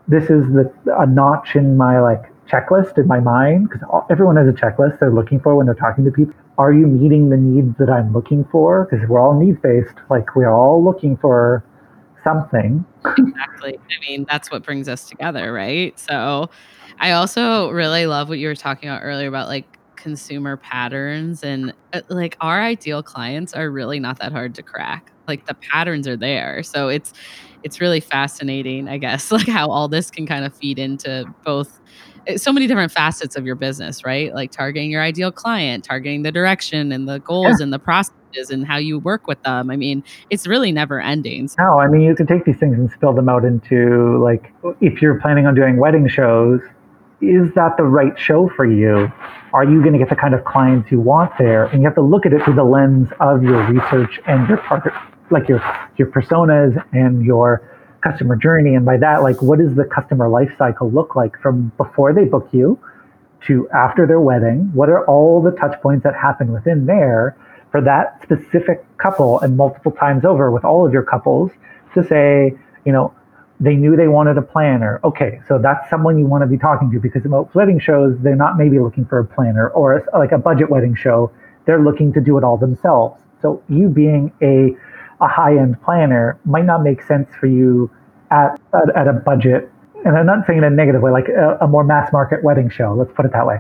this 0.08 0.24
is 0.26 0.46
the 0.54 0.72
a 0.98 1.06
notch 1.06 1.56
in 1.56 1.78
my 1.78 2.00
like 2.00 2.24
checklist 2.48 2.98
in 2.98 3.08
my 3.08 3.20
mind 3.20 3.70
because 3.70 3.88
everyone 4.10 4.36
has 4.38 4.48
a 4.48 4.52
checklist 4.52 5.00
they're 5.00 5.12
looking 5.12 5.40
for 5.40 5.56
when 5.56 5.66
they're 5.66 5.76
talking 5.76 6.06
to 6.06 6.12
people. 6.12 6.34
Are 6.58 6.72
you 6.72 6.88
meeting 6.88 7.30
the 7.30 7.38
needs 7.38 7.78
that 7.80 7.90
I'm 7.90 8.14
looking 8.14 8.46
for? 8.46 8.88
Because 8.90 9.08
we're 9.10 9.20
all 9.20 9.38
needs 9.38 9.60
based. 9.62 9.96
Like 10.10 10.36
we're 10.36 10.54
all 10.54 10.84
looking 10.84 11.18
for 11.18 11.64
something. 12.24 12.86
Exactly. 13.18 13.78
I 13.78 14.10
mean, 14.10 14.26
that's 14.30 14.50
what 14.50 14.64
brings 14.64 14.88
us 14.88 15.08
together, 15.08 15.52
right? 15.52 15.98
So 16.00 16.50
I 17.00 17.12
also 17.12 17.70
really 17.70 18.08
love 18.08 18.30
what 18.30 18.40
you 18.40 18.48
were 18.48 18.56
talking 18.56 18.90
about 18.90 19.02
earlier 19.04 19.28
about 19.28 19.48
like 19.48 19.75
consumer 20.06 20.56
patterns 20.56 21.44
and 21.44 21.74
uh, 21.92 22.02
like 22.10 22.38
our 22.40 22.62
ideal 22.62 23.02
clients 23.02 23.56
are 23.56 23.72
really 23.72 24.00
not 24.00 24.20
that 24.20 24.32
hard 24.32 24.54
to 24.54 24.62
crack. 24.62 25.12
Like 25.28 25.48
the 25.48 25.56
patterns 25.56 26.08
are 26.08 26.16
there. 26.16 26.62
So 26.62 26.90
it's 26.90 27.12
it's 27.64 27.82
really 27.82 28.00
fascinating, 28.00 28.88
I 28.88 29.00
guess, 29.00 29.32
like 29.38 29.48
how 29.48 29.72
all 29.72 29.88
this 29.88 30.12
can 30.12 30.28
kind 30.28 30.46
of 30.46 30.56
feed 30.56 30.78
into 30.78 31.26
both 31.44 31.82
uh, 32.30 32.38
so 32.38 32.54
many 32.54 32.68
different 32.68 32.92
facets 32.92 33.36
of 33.36 33.48
your 33.48 33.56
business, 33.56 34.06
right? 34.06 34.32
Like 34.32 34.52
targeting 34.52 34.92
your 34.92 35.02
ideal 35.02 35.32
client, 35.32 35.84
targeting 35.84 36.22
the 36.22 36.32
direction 36.32 36.92
and 36.92 37.10
the 37.10 37.18
goals 37.18 37.60
and 37.60 37.74
the 37.74 37.80
processes 37.80 38.52
and 38.52 38.68
how 38.68 38.78
you 38.78 39.00
work 39.00 39.26
with 39.26 39.42
them. 39.42 39.72
I 39.72 39.76
mean, 39.76 40.04
it's 40.30 40.46
really 40.46 40.72
never 40.72 41.02
ending. 41.02 41.50
No, 41.58 41.80
I 41.80 41.88
mean, 41.88 42.02
you 42.02 42.14
can 42.14 42.28
take 42.28 42.46
these 42.46 42.58
things 42.58 42.78
and 42.78 42.92
spill 42.92 43.14
them 43.14 43.28
out 43.28 43.44
into 43.44 44.22
like, 44.24 44.54
if 44.82 45.02
you're 45.02 45.20
planning 45.20 45.48
on 45.48 45.56
doing 45.56 45.78
wedding 45.78 46.08
shows, 46.08 46.62
is 47.22 47.52
that 47.56 47.78
the 47.78 47.84
right 47.84 48.18
show 48.20 48.50
for 48.50 48.66
you? 48.66 49.12
Are 49.56 49.64
you 49.64 49.80
going 49.80 49.94
to 49.94 50.00
get 50.00 50.10
the 50.10 50.18
kind 50.18 50.34
of 50.34 50.44
clients 50.44 50.92
you 50.92 51.00
want 51.00 51.32
there? 51.40 51.68
And 51.68 51.82
you 51.82 51.88
have 51.88 51.96
to 51.96 52.02
look 52.02 52.26
at 52.26 52.34
it 52.34 52.44
through 52.44 52.56
the 52.56 52.66
lens 52.66 53.08
of 53.22 53.42
your 53.42 53.66
research 53.72 54.20
and 54.28 54.46
your 54.50 54.58
target, 54.58 54.92
like 55.32 55.48
your 55.48 55.64
your 55.96 56.10
personas 56.10 56.76
and 56.92 57.24
your 57.24 57.72
customer 58.04 58.36
journey. 58.36 58.76
And 58.76 58.86
by 58.86 58.98
that, 58.98 59.24
like, 59.24 59.42
what 59.42 59.60
does 59.60 59.74
the 59.74 59.86
customer 59.86 60.28
life 60.28 60.52
cycle 60.58 60.92
look 60.92 61.16
like 61.16 61.40
from 61.42 61.72
before 61.78 62.12
they 62.12 62.26
book 62.26 62.50
you 62.52 62.78
to 63.48 63.70
after 63.70 64.06
their 64.06 64.20
wedding? 64.20 64.72
What 64.74 64.90
are 64.90 65.06
all 65.06 65.42
the 65.42 65.52
touch 65.52 65.82
points 65.82 66.04
that 66.04 66.16
happen 66.16 66.52
within 66.52 66.86
there 66.86 67.38
for 67.72 67.80
that 67.80 68.20
specific 68.24 68.86
couple 68.98 69.40
and 69.40 69.56
multiple 69.56 69.94
times 69.94 70.26
over 70.26 70.52
with 70.52 70.66
all 70.66 70.86
of 70.86 70.92
your 70.92 71.04
couples 71.04 71.50
to 71.94 72.06
say, 72.06 72.58
you 72.84 72.92
know, 72.92 73.14
they 73.60 73.76
knew 73.76 73.96
they 73.96 74.08
wanted 74.08 74.38
a 74.38 74.42
planner. 74.42 75.00
Okay, 75.04 75.40
so 75.48 75.58
that's 75.58 75.90
someone 75.90 76.18
you 76.18 76.26
want 76.26 76.42
to 76.42 76.48
be 76.48 76.58
talking 76.58 76.92
to 76.92 77.00
because 77.00 77.24
most 77.26 77.56
wedding 77.56 77.80
shows, 77.80 78.18
they're 78.22 78.36
not 78.36 78.58
maybe 78.58 78.80
looking 78.80 79.06
for 79.06 79.20
a 79.20 79.26
planner 79.26 79.70
or 79.70 79.98
a, 79.98 80.20
like 80.20 80.32
a 80.32 80.38
budget 80.38 80.70
wedding 80.70 80.96
show. 80.96 81.32
They're 81.66 81.82
looking 81.82 82.12
to 82.14 82.22
do 82.22 82.38
it 82.38 82.44
all 82.44 82.58
themselves. 82.58 83.22
So 83.42 83.64
you 83.70 83.90
being 83.90 84.32
a, 84.42 84.76
a 85.24 85.28
high 85.28 85.58
end 85.58 85.82
planner 85.82 86.38
might 86.46 86.66
not 86.66 86.84
make 86.84 87.02
sense 87.04 87.30
for 87.40 87.48
you 87.48 87.90
at, 88.32 88.60
at, 88.74 88.96
at, 88.96 89.08
a 89.08 89.14
budget. 89.14 89.72
And 90.04 90.18
I'm 90.18 90.26
not 90.26 90.46
saying 90.46 90.60
in 90.60 90.64
a 90.66 90.70
negative 90.70 91.02
way, 91.02 91.12
like 91.12 91.30
a, 91.30 91.58
a 91.62 91.68
more 91.68 91.84
mass 91.84 92.12
market 92.12 92.44
wedding 92.44 92.70
show, 92.70 92.94
let's 92.94 93.12
put 93.16 93.26
it 93.26 93.32
that 93.32 93.48
way. 93.48 93.60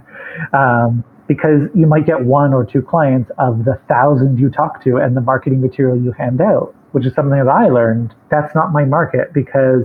Um, 0.53 1.03
because 1.28 1.69
you 1.73 1.88
might 1.88 2.05
get 2.05 2.21
one 2.21 2.53
or 2.53 2.65
two 2.65 2.82
clients 2.82 3.32
of 3.38 3.65
the 3.65 3.80
thousands 3.88 4.39
you 4.39 4.49
talk 4.49 4.84
to 4.84 4.97
and 4.97 5.17
the 5.17 5.21
marketing 5.21 5.61
material 5.61 5.97
you 5.97 6.11
hand 6.11 6.41
out 6.41 6.76
which 6.95 7.05
is 7.05 7.13
something 7.13 7.38
that 7.38 7.49
I 7.49 7.67
learned. 7.67 8.15
That's 8.32 8.55
not 8.55 8.71
my 8.71 8.86
market 8.86 9.34
because 9.34 9.84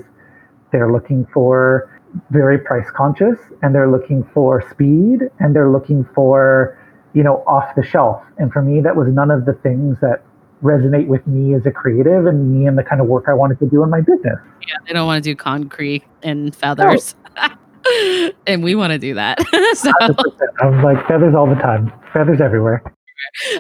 they're 0.71 0.93
looking 0.93 1.27
for 1.35 2.01
very 2.31 2.57
price 2.57 2.87
conscious 2.95 3.37
and 3.63 3.75
they're 3.75 3.91
looking 3.91 4.23
for 4.33 4.63
speed 4.71 5.23
and 5.41 5.53
they're 5.53 5.73
looking 5.73 6.07
for, 6.15 6.79
you 7.13 7.25
know, 7.25 7.43
off 7.49 7.75
the 7.75 7.83
shelf. 7.83 8.23
And 8.39 8.53
for 8.53 8.63
me, 8.63 8.81
that 8.83 8.95
was 8.95 9.09
none 9.09 9.33
of 9.33 9.45
the 9.45 9.55
things 9.55 9.97
that 10.01 10.23
resonate 10.63 11.09
with 11.09 11.27
me 11.27 11.53
as 11.53 11.67
a 11.67 11.73
creative 11.73 12.27
and 12.27 12.57
me 12.57 12.69
and 12.69 12.79
the 12.79 12.85
kind 12.85 13.01
of 13.01 13.09
work 13.09 13.25
I 13.27 13.35
wanted 13.35 13.59
to 13.59 13.67
do 13.67 13.83
in 13.83 13.91
my 13.91 14.03
business. 14.03 14.39
Yeah, 14.69 14.77
they 14.87 14.93
don't 14.93 15.09
want 15.09 15.25
to 15.25 15.31
do 15.31 15.35
concrete 15.35 16.05
and 16.23 16.55
feathers. 16.55 17.17
And 18.47 18.65
we 18.65 18.75
want 18.75 18.93
to 18.93 18.99
do 18.99 19.15
that. 19.15 19.39
so. 19.75 19.93
I'm 20.61 20.83
like 20.83 21.07
feathers 21.07 21.35
all 21.35 21.47
the 21.47 21.61
time, 21.61 21.93
feathers 22.13 22.41
everywhere. 22.41 22.83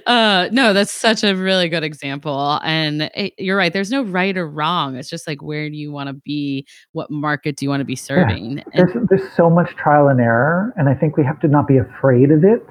Uh 0.07 0.49
no 0.53 0.72
that's 0.72 0.91
such 0.91 1.22
a 1.22 1.37
really 1.37 1.68
good 1.68 1.85
example. 1.85 2.59
And 2.64 3.03
it, 3.14 3.35
you're 3.39 3.57
right 3.57 3.72
there's 3.72 3.91
no 3.91 4.03
right 4.03 4.37
or 4.37 4.49
wrong. 4.49 4.97
It's 4.97 5.09
just 5.09 5.26
like 5.26 5.43
where 5.43 5.68
do 5.68 5.76
you 5.76 5.93
want 5.93 6.09
to 6.09 6.14
be? 6.14 6.66
What 6.93 7.11
market 7.11 7.57
do 7.57 7.66
you 7.66 7.68
want 7.68 7.81
to 7.81 7.85
be 7.85 7.97
serving 7.97 8.59
yeah. 8.59 8.64
there's, 8.74 8.93
and, 8.93 9.09
there's 9.09 9.31
so 9.33 9.51
much 9.51 9.76
trial 9.76 10.09
and 10.09 10.20
error 10.20 10.72
and 10.76 10.89
i 10.89 10.95
think 10.95 11.16
we 11.16 11.24
have 11.24 11.39
to 11.41 11.49
not 11.49 11.68
be 11.68 11.76
afraid 11.76 12.31
of 12.31 12.43
it. 12.43 12.66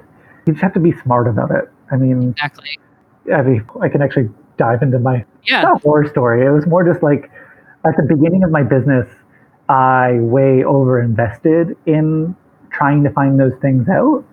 You 0.46 0.52
just 0.52 0.62
have 0.62 0.74
to 0.74 0.80
be 0.80 0.92
smart 1.02 1.28
about 1.28 1.52
it. 1.52 1.70
I 1.92 1.96
mean 1.96 2.30
exactly. 2.30 2.78
I 3.32 3.42
mean 3.42 3.64
i 3.80 3.88
can 3.88 4.02
actually 4.02 4.28
dive 4.56 4.82
into 4.82 4.98
my 4.98 5.24
yeah. 5.44 5.76
horror 5.82 6.08
story. 6.08 6.44
It 6.44 6.50
was 6.50 6.66
more 6.66 6.84
just 6.84 7.02
like 7.02 7.30
at 7.86 7.96
the 7.96 8.02
beginning 8.02 8.42
of 8.42 8.50
my 8.50 8.62
business 8.62 9.06
i 9.70 10.18
way 10.20 10.64
over 10.64 11.00
invested 11.00 11.76
in 11.86 12.36
trying 12.72 13.04
to 13.04 13.10
find 13.10 13.38
those 13.38 13.52
things 13.62 13.88
out. 13.88 14.24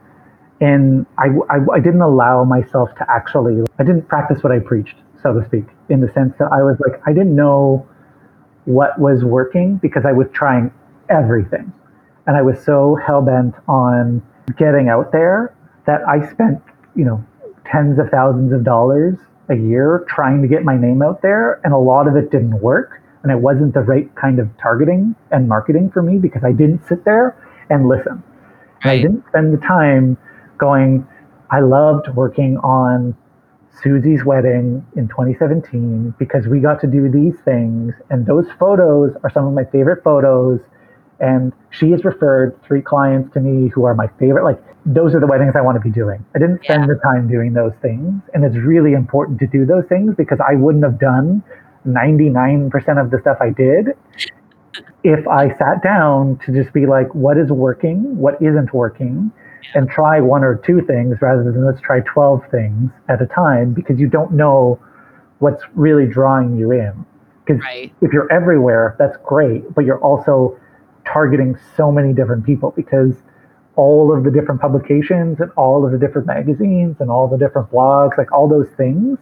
And 0.60 1.06
I, 1.20 1.28
I, 1.50 1.58
I, 1.76 1.80
didn't 1.80 2.02
allow 2.02 2.44
myself 2.44 2.90
to 2.98 3.06
actually 3.08 3.64
i 3.78 3.84
didn't 3.84 4.08
practice 4.08 4.42
what 4.42 4.52
i 4.52 4.58
preached 4.58 4.96
so 5.22 5.40
to 5.40 5.46
speak 5.46 5.66
in 5.90 6.02
the 6.02 6.12
sense 6.14 6.34
that 6.40 6.50
i 6.52 6.64
was 6.64 6.78
like 6.80 7.00
i 7.06 7.14
didn't 7.14 7.36
know 7.36 7.88
what 8.66 9.00
was 9.00 9.24
working 9.24 9.78
because 9.78 10.04
i 10.04 10.12
was 10.12 10.28
trying 10.34 10.74
everything. 11.10 11.72
And 12.26 12.36
i 12.36 12.42
was 12.42 12.64
so 12.64 12.96
hell-bent 12.96 13.54
on 13.68 14.24
getting 14.58 14.90
out 14.90 15.12
there 15.12 15.56
that 15.86 16.02
i 16.08 16.28
spent 16.32 16.60
you 16.96 17.06
know 17.06 17.24
tens 17.72 18.00
of 18.00 18.10
thousands 18.10 18.52
of 18.52 18.64
dollars 18.64 19.20
a 19.50 19.56
year 19.56 20.04
trying 20.10 20.42
to 20.42 20.48
get 20.48 20.64
my 20.64 20.76
name 20.76 21.04
out 21.04 21.22
there 21.22 21.62
and 21.64 21.72
a 21.72 21.78
lot 21.78 22.08
of 22.08 22.16
it 22.16 22.32
didn't 22.32 22.60
work 22.60 23.00
and 23.28 23.38
it 23.38 23.42
wasn't 23.42 23.74
the 23.74 23.82
right 23.82 24.14
kind 24.16 24.40
of 24.40 24.50
targeting 24.62 25.16
and 25.32 25.48
marketing 25.48 25.90
for 25.92 26.02
me 26.02 26.18
because 26.18 26.44
i 26.44 26.52
didn't 26.52 26.82
sit 26.88 27.04
there 27.06 27.36
and 27.70 27.88
listen 27.88 28.24
right. 28.86 29.00
i 29.00 29.02
didn't 29.02 29.24
spend 29.28 29.54
the 29.54 29.62
time 29.66 30.18
going, 30.58 31.08
I 31.50 31.60
loved 31.62 32.10
working 32.10 32.58
on 32.58 33.16
Susie's 33.82 34.26
wedding 34.26 34.86
in 34.96 35.08
2017 35.08 36.16
because 36.18 36.48
we 36.48 36.60
got 36.60 36.82
to 36.82 36.88
do 36.88 37.10
these 37.10 37.40
things. 37.46 37.94
And 38.10 38.26
those 38.26 38.46
photos 38.60 39.16
are 39.24 39.30
some 39.30 39.46
of 39.46 39.54
my 39.54 39.66
favorite 39.66 40.04
photos. 40.04 40.60
And 41.20 41.54
she 41.72 41.92
has 41.92 42.04
referred 42.04 42.60
three 42.64 42.82
clients 42.82 43.34
to 43.34 43.40
me 43.40 43.70
who 43.70 43.86
are 43.86 43.96
my 43.96 44.08
favorite. 44.20 44.44
Like, 44.44 44.62
those 44.86 45.14
are 45.16 45.20
the 45.20 45.28
weddings 45.28 45.54
I 45.56 45.62
want 45.62 45.76
to 45.76 45.82
be 45.82 45.92
doing. 45.92 46.24
I 46.36 46.40
didn't 46.40 46.64
spend 46.64 46.84
yeah. 46.84 46.94
the 46.94 47.00
time 47.04 47.28
doing 47.28 47.54
those 47.54 47.74
things. 47.82 48.22
And 48.34 48.46
it's 48.46 48.56
really 48.56 48.94
important 48.94 49.40
to 49.40 49.48
do 49.48 49.66
those 49.66 49.84
things 49.90 50.16
because 50.16 50.40
I 50.48 50.56
wouldn't 50.56 50.84
have 50.84 51.00
done 51.00 51.44
99% 51.88 53.02
of 53.02 53.12
the 53.12 53.20
stuff 53.20 53.38
I 53.42 53.50
did 53.50 53.88
if 55.04 55.28
I 55.28 55.50
sat 55.58 55.82
down 55.82 56.40
to 56.46 56.52
just 56.52 56.74
be 56.74 56.86
like, 56.86 57.14
what 57.16 57.38
is 57.38 57.50
working? 57.50 58.18
What 58.18 58.42
isn't 58.42 58.74
working? 58.74 59.32
and 59.74 59.90
try 59.90 60.20
one 60.20 60.44
or 60.44 60.56
two 60.56 60.82
things 60.82 61.18
rather 61.22 61.44
than 61.44 61.66
let's 61.66 61.82
try 61.82 62.00
12 62.02 62.44
things 62.52 62.92
at 63.10 63.22
a 63.22 63.26
time 63.28 63.74
because 63.74 64.00
you 64.00 64.08
don't 64.08 64.32
know 64.32 64.80
what's 65.40 65.64
really 65.76 66.08
drawing 66.08 66.58
you 66.58 66.72
in. 66.72 67.06
Because 67.46 67.62
right. 67.64 67.94
if 68.02 68.12
you're 68.12 68.32
everywhere, 68.32 68.96
that's 69.00 69.18
great, 69.24 69.74
but 69.74 69.86
you're 69.86 70.00
also 70.00 70.60
targeting 71.06 71.58
so 71.76 71.92
many 71.92 72.14
different 72.14 72.46
people 72.46 72.74
because 72.76 73.14
all 73.76 74.16
of 74.16 74.24
the 74.24 74.32
different 74.32 74.60
publications 74.60 75.40
and 75.40 75.52
all 75.52 75.86
of 75.86 75.92
the 75.92 75.98
different 75.98 76.28
magazines 76.28 76.98
and 77.00 77.10
all 77.10 77.28
the 77.28 77.38
different 77.38 77.72
blogs, 77.72 78.18
like 78.18 78.32
all 78.32 78.50
those 78.50 78.70
things 78.76 79.18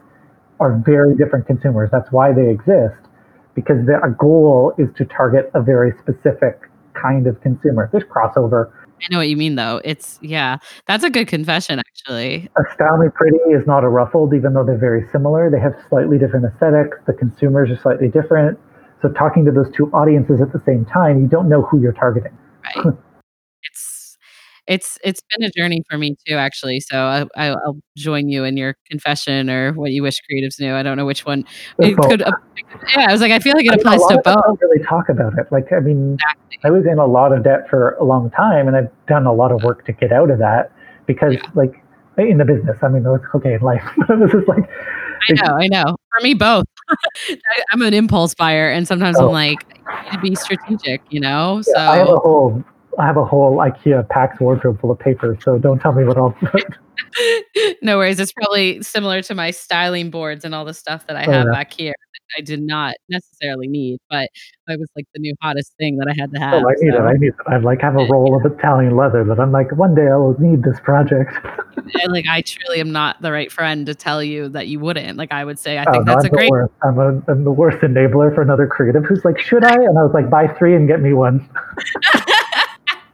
are 0.60 0.82
very 0.86 1.16
different 1.16 1.48
consumers. 1.48 1.90
That's 1.92 2.12
why 2.12 2.34
they 2.34 2.50
exist 2.50 2.96
because 3.56 3.86
their 3.86 4.16
goal 4.20 4.74
is 4.78 4.90
to 4.98 5.06
target 5.06 5.50
a 5.54 5.62
very 5.62 5.94
specific 6.00 6.60
kind 6.94 7.28
of 7.28 7.40
consumer. 7.42 7.90
There's 7.92 8.04
crossover 8.04 8.72
I 9.02 9.08
know 9.12 9.18
what 9.18 9.30
you 9.30 9.38
mean, 9.38 9.56
though. 9.56 9.82
It's 9.84 10.20
yeah, 10.22 10.58
that's 10.88 11.04
a 11.04 11.10
good 11.10 11.28
confession, 11.28 11.80
actually. 11.80 12.50
Me 12.58 13.08
Pretty 13.14 13.38
is 13.52 13.68
not 13.68 13.84
a 13.84 13.90
ruffled, 13.90 14.34
even 14.34 14.54
though 14.54 14.64
they're 14.64 14.78
very 14.78 15.06
similar. 15.12 15.50
They 15.50 15.60
have 15.60 15.74
slightly 15.90 16.18
different 16.18 16.46
aesthetics. 16.46 16.98
The 17.06 17.14
consumers 17.14 17.70
are 17.70 17.80
slightly 17.82 18.08
different. 18.08 18.58
So 19.02 19.10
talking 19.10 19.46
to 19.46 19.52
those 19.52 19.68
two 19.76 19.88
audiences 19.92 20.42
at 20.42 20.54
the 20.54 20.62
same 20.66 20.86
time, 20.86 21.22
you 21.22 21.28
don't 21.28 21.50
know 21.50 21.64
who 21.64 21.82
you're 21.82 21.94
targeting. 21.94 22.38
Right. 22.76 22.96
it's 24.68 24.98
it's 25.04 25.22
been 25.36 25.46
a 25.46 25.52
journey 25.52 25.84
for 25.90 25.98
me 25.98 26.16
too 26.28 26.36
actually 26.36 26.80
so 26.80 26.98
I, 26.98 27.26
I, 27.36 27.52
will 27.52 27.78
join 27.96 28.30
you 28.30 28.44
in 28.44 28.58
your 28.58 28.76
confession 28.90 29.50
or 29.50 29.74
what 29.74 29.92
you 29.92 30.02
wish 30.02 30.20
creatives 30.30 30.60
knew 30.60 30.74
i 30.74 30.84
don't 30.84 30.98
know 30.98 31.06
which 31.06 31.26
one 31.26 31.44
it 31.80 31.96
could 31.98 32.22
yeah 32.22 33.06
i 33.08 33.12
was 33.12 33.22
like 33.22 33.32
i 33.32 33.40
feel 33.40 33.54
like 33.56 33.66
it 33.66 33.74
I 33.74 33.76
applies 33.76 34.00
mean, 34.00 34.10
to 34.10 34.16
both 34.24 34.44
don't 34.44 34.62
really 34.62 34.84
talk 34.84 35.10
about 35.10 35.38
it 35.38 35.52
like 35.52 35.72
i 35.72 35.80
mean 35.80 36.14
exactly. 36.14 36.58
i 36.64 36.72
was 36.72 36.86
in 36.86 36.98
a 36.98 37.06
lot 37.06 37.32
of 37.32 37.44
debt 37.44 37.70
for 37.70 37.92
a 37.96 38.04
long 38.04 38.32
time 38.32 38.68
and 38.68 38.76
i've 38.76 38.90
done 39.08 39.26
a 39.26 39.34
lot 39.34 39.52
of 39.52 39.64
work 39.64 39.86
to 39.86 39.94
get 39.94 40.12
out 40.12 40.32
of 40.32 40.40
that 40.40 40.72
because 41.06 41.34
yeah. 41.34 41.50
like 41.54 41.74
in 42.18 42.38
the 42.38 42.46
business 42.46 42.78
i 42.82 42.88
mean 42.88 43.06
it's 43.06 43.26
okay 43.36 43.54
in 43.54 43.62
life 43.62 43.84
but 44.08 44.20
this 44.20 44.34
is 44.34 44.48
like 44.48 44.68
i 45.30 45.34
know 45.34 45.56
i 45.56 45.68
know 45.68 45.96
for 46.12 46.24
me 46.24 46.34
both 46.34 46.66
i'm 47.72 47.82
an 47.82 47.94
impulse 47.94 48.34
buyer 48.34 48.70
and 48.70 48.88
sometimes 48.88 49.18
oh. 49.20 49.28
i'm 49.28 49.32
like 49.32 49.60
to 50.12 50.20
be 50.20 50.34
strategic 50.34 51.02
you 51.10 51.20
know 51.20 51.58
yeah, 51.58 51.74
so 51.74 51.80
i 51.80 51.98
have 51.98 52.10
a 52.10 52.16
whole 52.16 52.64
I 53.00 53.06
have 53.06 53.18
a 53.18 53.26
whole 53.26 53.58
IKEA 53.58 54.08
PAX 54.10 54.40
wardrobe 54.40 54.80
full 54.80 54.92
of 54.92 55.00
paper, 55.00 55.38
so 55.42 55.58
don't 55.58 55.80
tell 55.80 55.94
me 55.94 56.04
what 56.04 56.18
I'll. 56.18 56.36
no 57.82 57.98
worries. 57.98 58.20
It's 58.20 58.32
probably 58.32 58.82
similar 58.82 59.22
to 59.24 59.36
my 59.36 59.52
styling 59.52 60.10
boards 60.10 60.46
and 60.46 60.56
all 60.56 60.66
the 60.66 60.74
stuff 60.74 61.08
that 61.08 61.16
I 61.16 61.26
oh, 61.26 61.32
have 61.32 61.46
yeah. 61.46 61.52
back 61.52 61.74
here. 61.74 61.96
I 62.38 62.42
did 62.42 62.62
not 62.62 62.96
necessarily 63.10 63.68
need, 63.68 64.00
but 64.10 64.30
it 64.68 64.80
was 64.80 64.90
like 64.96 65.06
the 65.14 65.20
new 65.20 65.36
hottest 65.42 65.74
thing 65.78 65.98
that 65.98 66.08
I 66.08 66.14
had 66.20 66.32
to 66.32 66.38
oh, 66.38 66.42
have. 66.42 66.54
Oh, 66.64 66.70
I 66.70 66.74
need 66.80 66.92
so. 66.92 66.98
it. 66.98 67.08
I 67.08 67.14
need 67.14 67.28
it. 67.28 67.36
I 67.48 67.58
like 67.58 67.82
have 67.82 67.96
a 67.96 68.06
roll 68.06 68.30
yeah. 68.32 68.50
of 68.50 68.58
Italian 68.58 68.96
leather 68.96 69.24
that 69.24 69.40
I'm 69.40 69.52
like, 69.52 69.72
one 69.74 69.96
day 69.96 70.08
I 70.08 70.16
will 70.16 70.36
need 70.40 70.64
this 70.64 70.80
project. 70.80 71.34
and 71.78 72.12
like, 72.12 72.26
I 72.28 72.42
truly 72.42 72.80
am 72.80 72.92
not 72.92 73.22
the 73.22 73.32
right 73.32 73.52
friend 73.52 73.86
to 73.86 73.96
tell 73.96 74.24
you 74.24 74.50
that 74.50 74.68
you 74.68 74.80
wouldn't. 74.80 75.18
Like, 75.18 75.32
I 75.32 75.46
would 75.46 75.60
say, 75.60 75.78
I 75.78 75.86
oh, 75.88 75.92
think 75.92 76.06
no, 76.06 76.14
that's 76.14 76.26
I'm 76.26 76.34
a 76.34 76.36
great. 76.36 76.52
I'm, 76.84 77.00
a, 77.00 77.32
I'm 77.32 77.44
the 77.44 77.52
worst 77.52 77.78
enabler 77.80 78.34
for 78.34 78.42
another 78.42 78.68
creative 78.68 79.06
who's 79.06 79.24
like, 79.24 79.40
should 79.40 79.64
I? 79.64 79.74
And 79.74 79.98
I 79.98 80.04
was 80.04 80.12
like, 80.14 80.30
buy 80.30 80.48
three 80.48 80.76
and 80.76 80.88
get 80.88 81.02
me 81.02 81.14
one 81.14 81.48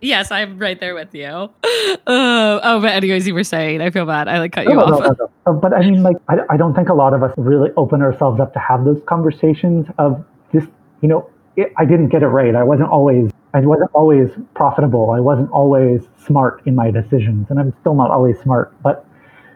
yes, 0.01 0.31
I'm 0.31 0.59
right 0.59 0.79
there 0.79 0.95
with 0.95 1.13
you. 1.13 1.49
Uh, 2.07 2.59
oh, 2.63 2.79
but 2.81 2.91
anyways, 2.91 3.27
you 3.27 3.33
were 3.33 3.43
saying, 3.43 3.81
I 3.81 3.89
feel 3.89 4.05
bad. 4.05 4.27
I 4.27 4.39
like 4.39 4.53
cut 4.53 4.65
you 4.65 4.73
no, 4.73 4.81
off. 4.81 4.89
No, 4.89 5.15
no, 5.19 5.31
no. 5.45 5.53
But 5.53 5.73
I 5.73 5.81
mean, 5.81 6.03
like, 6.03 6.17
I, 6.29 6.39
I 6.49 6.57
don't 6.57 6.73
think 6.73 6.89
a 6.89 6.93
lot 6.93 7.13
of 7.13 7.21
us 7.21 7.33
really 7.37 7.69
open 7.77 8.01
ourselves 8.01 8.39
up 8.39 8.53
to 8.53 8.59
have 8.59 8.85
those 8.85 9.01
conversations 9.05 9.87
of 9.97 10.23
just, 10.53 10.67
you 11.01 11.09
know, 11.09 11.29
it, 11.57 11.71
I 11.77 11.85
didn't 11.85 12.09
get 12.09 12.23
it 12.23 12.27
right. 12.27 12.55
I 12.55 12.63
wasn't 12.63 12.89
always, 12.89 13.31
I 13.53 13.59
wasn't 13.59 13.91
always 13.93 14.29
profitable. 14.55 15.11
I 15.11 15.19
wasn't 15.19 15.51
always 15.51 16.01
smart 16.25 16.61
in 16.65 16.75
my 16.75 16.91
decisions, 16.91 17.47
and 17.49 17.59
I'm 17.59 17.73
still 17.81 17.95
not 17.95 18.09
always 18.09 18.39
smart. 18.39 18.73
But 18.81 19.05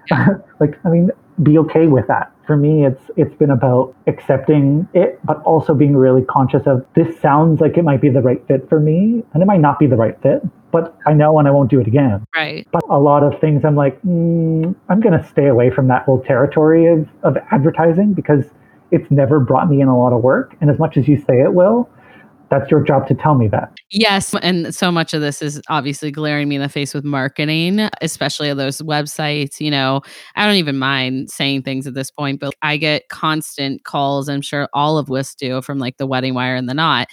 like, 0.59 0.77
I 0.85 0.89
mean, 0.89 1.09
be 1.41 1.57
okay 1.59 1.87
with 1.87 2.07
that. 2.07 2.31
For 2.47 2.55
me, 2.55 2.85
it's 2.85 3.01
it's 3.15 3.33
been 3.35 3.49
about 3.49 3.95
accepting 4.07 4.87
it, 4.93 5.19
but 5.23 5.41
also 5.43 5.73
being 5.73 5.95
really 5.95 6.23
conscious 6.23 6.67
of 6.67 6.85
this 6.95 7.19
sounds 7.19 7.59
like 7.59 7.77
it 7.77 7.83
might 7.83 8.01
be 8.01 8.09
the 8.09 8.21
right 8.21 8.45
fit 8.47 8.69
for 8.69 8.79
me, 8.79 9.23
and 9.33 9.41
it 9.41 9.45
might 9.45 9.61
not 9.61 9.79
be 9.79 9.87
the 9.87 9.95
right 9.95 10.19
fit, 10.21 10.41
but 10.71 10.97
I 11.07 11.13
know 11.13 11.39
and 11.39 11.47
I 11.47 11.51
won't 11.51 11.69
do 11.69 11.79
it 11.79 11.87
again. 11.87 12.25
Right. 12.35 12.67
But 12.71 12.83
a 12.89 12.99
lot 12.99 13.23
of 13.23 13.39
things, 13.39 13.63
I'm 13.65 13.75
like, 13.75 14.01
mm, 14.01 14.75
I'm 14.89 14.99
going 14.99 15.17
to 15.17 15.25
stay 15.27 15.47
away 15.47 15.69
from 15.69 15.87
that 15.87 16.03
whole 16.03 16.21
territory 16.21 16.85
of, 16.87 17.07
of 17.23 17.37
advertising 17.51 18.13
because 18.13 18.43
it's 18.91 19.09
never 19.09 19.39
brought 19.39 19.69
me 19.69 19.81
in 19.81 19.87
a 19.87 19.97
lot 19.97 20.13
of 20.13 20.21
work. 20.21 20.55
And 20.61 20.69
as 20.69 20.77
much 20.77 20.97
as 20.97 21.07
you 21.07 21.17
say 21.17 21.41
it 21.41 21.53
will, 21.53 21.89
that's 22.49 22.69
your 22.69 22.83
job 22.83 23.07
to 23.07 23.15
tell 23.15 23.35
me 23.35 23.47
that. 23.49 23.73
Yes. 23.91 24.33
And 24.41 24.73
so 24.73 24.91
much 24.91 25.13
of 25.13 25.21
this 25.21 25.41
is 25.41 25.61
obviously 25.69 26.11
glaring 26.11 26.49
me 26.49 26.55
in 26.55 26.61
the 26.61 26.69
face 26.69 26.93
with 26.93 27.03
marketing, 27.03 27.89
especially 28.01 28.53
those 28.53 28.81
websites. 28.81 29.59
You 29.59 29.71
know, 29.71 30.01
I 30.35 30.45
don't 30.45 30.55
even 30.55 30.77
mind 30.77 31.29
saying 31.29 31.63
things 31.63 31.87
at 31.87 31.93
this 31.93 32.11
point, 32.11 32.39
but 32.39 32.53
I 32.61 32.77
get 32.77 33.09
constant 33.09 33.83
calls. 33.83 34.29
I'm 34.29 34.41
sure 34.41 34.69
all 34.73 34.97
of 34.97 35.11
us 35.11 35.35
do 35.35 35.61
from 35.61 35.79
like 35.79 35.97
the 35.97 36.07
wedding 36.07 36.33
wire 36.33 36.55
and 36.55 36.69
the 36.69 36.73
knot. 36.73 37.07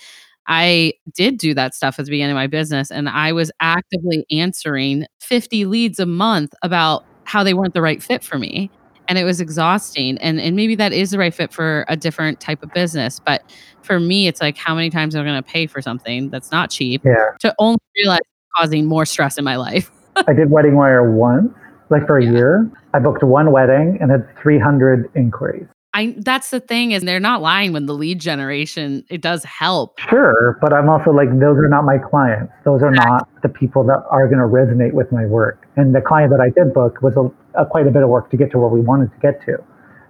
I 0.49 0.95
did 1.15 1.39
do 1.39 1.55
that 1.55 1.75
stuff 1.75 1.99
at 1.99 2.05
the 2.05 2.11
beginning 2.11 2.33
of 2.33 2.37
my 2.37 2.49
business 2.49 2.91
and 2.91 3.09
I 3.09 3.33
was 3.33 3.53
actively 3.61 4.27
answering 4.31 5.07
50 5.21 5.67
leads 5.67 6.01
a 6.01 6.07
month 6.07 6.53
about 6.63 7.05
how 7.25 7.45
they 7.45 7.55
weren't 7.55 7.75
the 7.75 7.83
right 7.83 8.03
fit 8.03 8.25
for 8.25 8.39
me 8.39 8.69
and 9.09 9.19
it 9.19 9.25
was 9.25 9.41
exhausting 9.41 10.17
and 10.19 10.41
and 10.41 10.57
maybe 10.57 10.75
that 10.75 10.93
is 10.93 11.11
the 11.11 11.19
right 11.19 11.35
fit 11.35 11.53
for 11.53 11.85
a 11.89 11.97
different 11.97 12.41
type 12.41 12.63
of 12.63 12.73
business 12.73 13.21
but 13.21 13.43
for 13.83 13.99
me 14.01 14.27
it's 14.29 14.41
like 14.41 14.57
how 14.57 14.75
many 14.75 14.91
times 14.91 15.15
am 15.15 15.23
i 15.23 15.25
going 15.25 15.43
to 15.43 15.49
pay 15.49 15.67
for 15.67 15.83
something 15.83 16.31
that's 16.31 16.51
not 16.53 16.71
cheap 16.71 17.03
Yeah. 17.05 17.31
to 17.41 17.55
only 17.59 17.79
realize 17.97 18.21
it's 18.21 18.53
causing 18.57 18.87
more 18.87 19.05
stress 19.05 19.39
in 19.39 19.45
my 19.45 19.57
life 19.57 19.91
I 20.27 20.35
did 20.35 20.51
Wedding 20.51 20.77
Wire 20.77 21.11
once, 21.11 21.51
like 21.89 22.07
for 22.07 22.19
a 22.19 22.23
Yeah. 22.25 22.31
year. 22.33 22.71
I 22.93 22.99
booked 22.99 23.23
one 23.23 23.51
wedding 23.51 23.97
and 23.99 24.11
had 24.11 24.29
300 24.43 25.09
inquiries. 25.15 25.67
I 25.95 26.15
that's 26.19 26.51
the 26.51 26.61
thing 26.61 26.93
is 26.93 27.03
they're 27.03 27.21
not 27.21 27.43
lying 27.43 27.73
when 27.73 27.87
the 27.87 27.95
lead 27.95 28.21
generation 28.21 29.05
it 29.09 29.21
does 29.21 29.45
help 29.45 29.99
Sure, 30.09 30.59
but 30.61 30.73
I'm 30.73 30.89
also 30.89 31.11
like, 31.11 31.29
those 31.39 31.57
are 31.59 31.69
not 31.69 31.85
my 31.85 31.99
clients. 31.99 32.53
Those 32.65 32.83
are 32.83 32.91
not 32.91 33.29
the 33.43 33.49
people 33.49 33.85
that 33.85 34.05
are 34.11 34.27
going 34.27 34.39
to 34.39 34.47
resonate 34.47 34.93
with 34.93 35.11
my 35.13 35.27
work. 35.27 35.67
And 35.77 35.95
the 35.95 36.01
client 36.01 36.31
that 36.31 36.41
I 36.41 36.51
did 36.51 36.75
book 36.75 37.01
was 37.03 37.17
a, 37.17 37.31
a 37.61 37.67
quite 37.67 37.87
a 37.87 37.91
bit 37.91 38.03
of 38.03 38.09
work 38.09 38.31
to 38.31 38.37
get 38.37 38.51
to 38.53 38.59
where 38.59 38.69
we 38.69 38.81
wanted 38.81 39.11
to 39.13 39.19
get 39.21 39.41
to. 39.47 39.59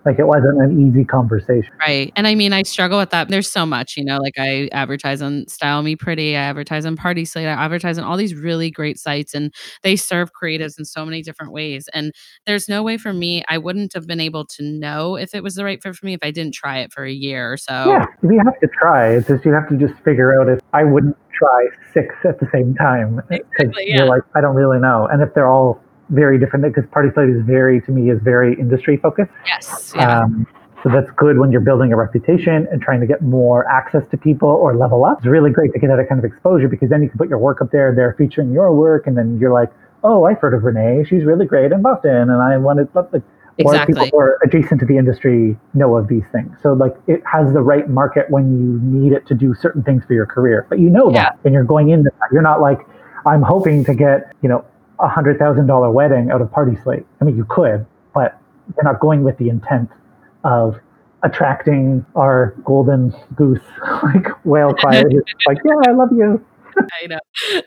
Like 0.05 0.19
it 0.19 0.27
wasn't 0.27 0.61
an 0.61 0.89
easy 0.89 1.05
conversation. 1.05 1.71
Right. 1.79 2.13
And 2.17 2.27
I 2.27 2.35
mean, 2.35 2.53
I 2.53 2.63
struggle 2.65 2.99
with 2.99 3.11
that. 3.11 3.29
There's 3.29 3.51
so 3.51 3.65
much, 3.65 3.97
you 3.97 4.05
know, 4.05 4.19
like 4.19 4.35
I 4.39 4.69
advertise 4.73 5.23
on 5.23 5.47
Style 5.49 5.83
Me 5.83 5.95
Pretty, 5.97 6.37
I 6.37 6.41
advertise 6.41 6.85
on 6.85 6.97
Party 6.97 7.25
Slate, 7.25 7.47
I 7.47 7.53
advertise 7.53 7.99
on 7.99 8.05
all 8.05 8.17
these 8.17 8.35
really 8.35 8.71
great 8.71 8.99
sites, 8.99 9.33
and 9.35 9.55
they 9.83 9.95
serve 9.97 10.31
creatives 10.33 10.79
in 10.79 10.85
so 10.85 11.05
many 11.05 11.23
different 11.23 11.53
ways. 11.53 11.89
And 11.95 12.13
there's 12.47 12.69
no 12.69 12.83
way 12.83 12.99
for 12.99 13.13
me, 13.13 13.45
I 13.49 13.59
wouldn't 13.59 13.93
have 13.95 14.07
been 14.07 14.21
able 14.21 14.45
to 14.47 14.63
know 14.65 15.17
if 15.17 15.35
it 15.35 15.43
was 15.43 15.55
the 15.55 15.65
right 15.65 15.83
fit 15.83 15.95
for 15.95 16.05
me 16.07 16.15
if 16.15 16.21
I 16.23 16.31
didn't 16.31 16.55
try 16.55 16.79
it 16.79 16.93
for 16.93 17.05
a 17.05 17.13
year 17.13 17.53
or 17.53 17.57
so. 17.57 17.73
Yeah, 17.73 18.07
you 18.23 18.41
have 18.45 18.59
to 18.61 18.69
try. 18.69 19.11
It's 19.11 19.29
just 19.29 19.45
you 19.45 19.53
have 19.53 19.69
to 19.69 19.77
just 19.77 19.95
figure 20.03 20.41
out 20.41 20.49
if 20.49 20.61
I 20.73 20.85
wouldn't 20.85 21.17
try 21.33 21.67
six 21.95 22.15
at 22.25 22.41
the 22.41 22.49
same 22.53 22.75
time 22.75 23.17
because 23.29 23.47
Exactly, 23.59 23.85
yeah. 23.89 23.99
you're 23.99 24.07
like 24.07 24.23
I 24.35 24.41
don't 24.41 24.55
really 24.57 24.79
know, 24.81 25.07
and 25.11 25.23
if 25.23 25.33
they're 25.35 25.51
all 25.51 25.81
very 26.13 26.39
different, 26.39 26.65
because 26.65 26.89
Party 26.91 27.09
is 27.09 27.43
very 27.45 27.81
to 27.83 27.91
me 27.91 28.11
is 28.11 28.21
very 28.23 28.55
industry 28.59 28.97
focused. 28.97 29.31
Yes. 29.47 29.93
Yeah. 29.97 30.21
Um, 30.21 30.47
so 30.83 30.89
that's 30.89 31.11
good 31.13 31.39
when 31.39 31.53
you're 31.53 31.61
building 31.61 31.93
a 31.93 31.97
reputation 31.97 32.67
and 32.71 32.83
trying 32.83 33.01
to 33.01 33.07
get 33.07 33.23
more 33.23 33.69
access 33.71 34.03
to 34.11 34.17
people 34.17 34.49
or 34.49 34.77
level 34.77 35.05
up. 35.05 35.19
It's 35.19 35.27
really 35.27 35.51
great 35.51 35.73
to 35.75 35.79
get 35.79 35.89
that 35.89 36.09
kind 36.09 36.19
of 36.19 36.25
exposure 36.25 36.69
because 36.69 36.91
then 36.91 37.03
you 37.03 37.09
can 37.09 37.19
put 37.19 37.29
your 37.29 37.39
work 37.39 37.61
up 37.63 37.71
there. 37.71 37.95
They're 37.95 38.15
featuring 38.19 38.53
your 38.53 38.75
work, 38.75 39.07
and 39.07 39.17
then 39.17 39.39
you're 39.39 39.53
like, 39.53 39.71
oh, 40.03 40.25
I've 40.25 40.39
heard 40.41 40.55
of 40.55 40.65
Renee. 40.65 41.05
She's 41.09 41.25
really 41.25 41.47
great 41.47 41.73
in 41.73 41.83
Boston, 41.83 42.31
and 42.31 42.43
I 42.43 42.57
wanted 42.59 42.89
like. 42.95 43.23
Exactly. 43.59 43.93
people 43.95 44.09
who 44.09 44.19
are 44.19 44.39
adjacent 44.43 44.81
to 44.81 44.87
the 44.87 44.97
industry 44.97 45.59
know 45.75 45.95
of 45.95 46.09
these 46.09 46.25
things. 46.33 46.57
So 46.63 46.73
like 46.73 46.97
it 47.07 47.23
has 47.31 47.53
the 47.53 47.61
right 47.61 47.87
market 47.87 48.31
when 48.31 48.45
you 48.51 48.81
need 48.83 49.13
it 49.13 49.27
to 49.27 49.35
do 49.35 49.53
certain 49.53 49.83
things 49.83 50.05
for 50.07 50.15
your 50.15 50.25
career. 50.25 50.65
But 50.71 50.79
you 50.79 50.89
know 50.89 51.11
Yeah. 51.13 51.25
that 51.25 51.39
and 51.45 51.53
you're 51.53 51.63
going 51.63 51.91
into 51.91 52.11
that. 52.19 52.33
You're 52.33 52.41
not 52.41 52.63
like, 52.63 52.81
I'm 53.27 53.43
hoping 53.43 53.85
to 53.85 53.95
get, 53.95 54.33
you 54.41 54.49
know, 54.49 54.65
a 55.03 55.09
hundred 55.09 55.39
thousand 55.39 55.67
dollar 55.67 55.91
wedding 55.91 56.31
out 56.31 56.41
of 56.41 56.51
Party 56.51 56.77
Slate. 56.83 57.05
I 57.21 57.25
mean 57.25 57.37
you 57.37 57.45
could, 57.45 57.85
but 58.15 58.41
you're 58.75 58.85
not 58.85 59.01
going 59.01 59.23
with 59.25 59.37
the 59.39 59.49
intent 59.49 59.91
of 60.45 60.77
attracting 61.23 62.05
our 62.17 62.55
golden 62.65 63.15
goose 63.35 63.61
like 64.03 64.27
whale 64.45 64.73
choir 64.75 65.05
like, 65.47 65.59
Yeah, 65.65 65.75
I 65.87 65.93
love 65.93 66.11
you. 66.13 66.45
I 67.03 67.07
know. 67.07 67.19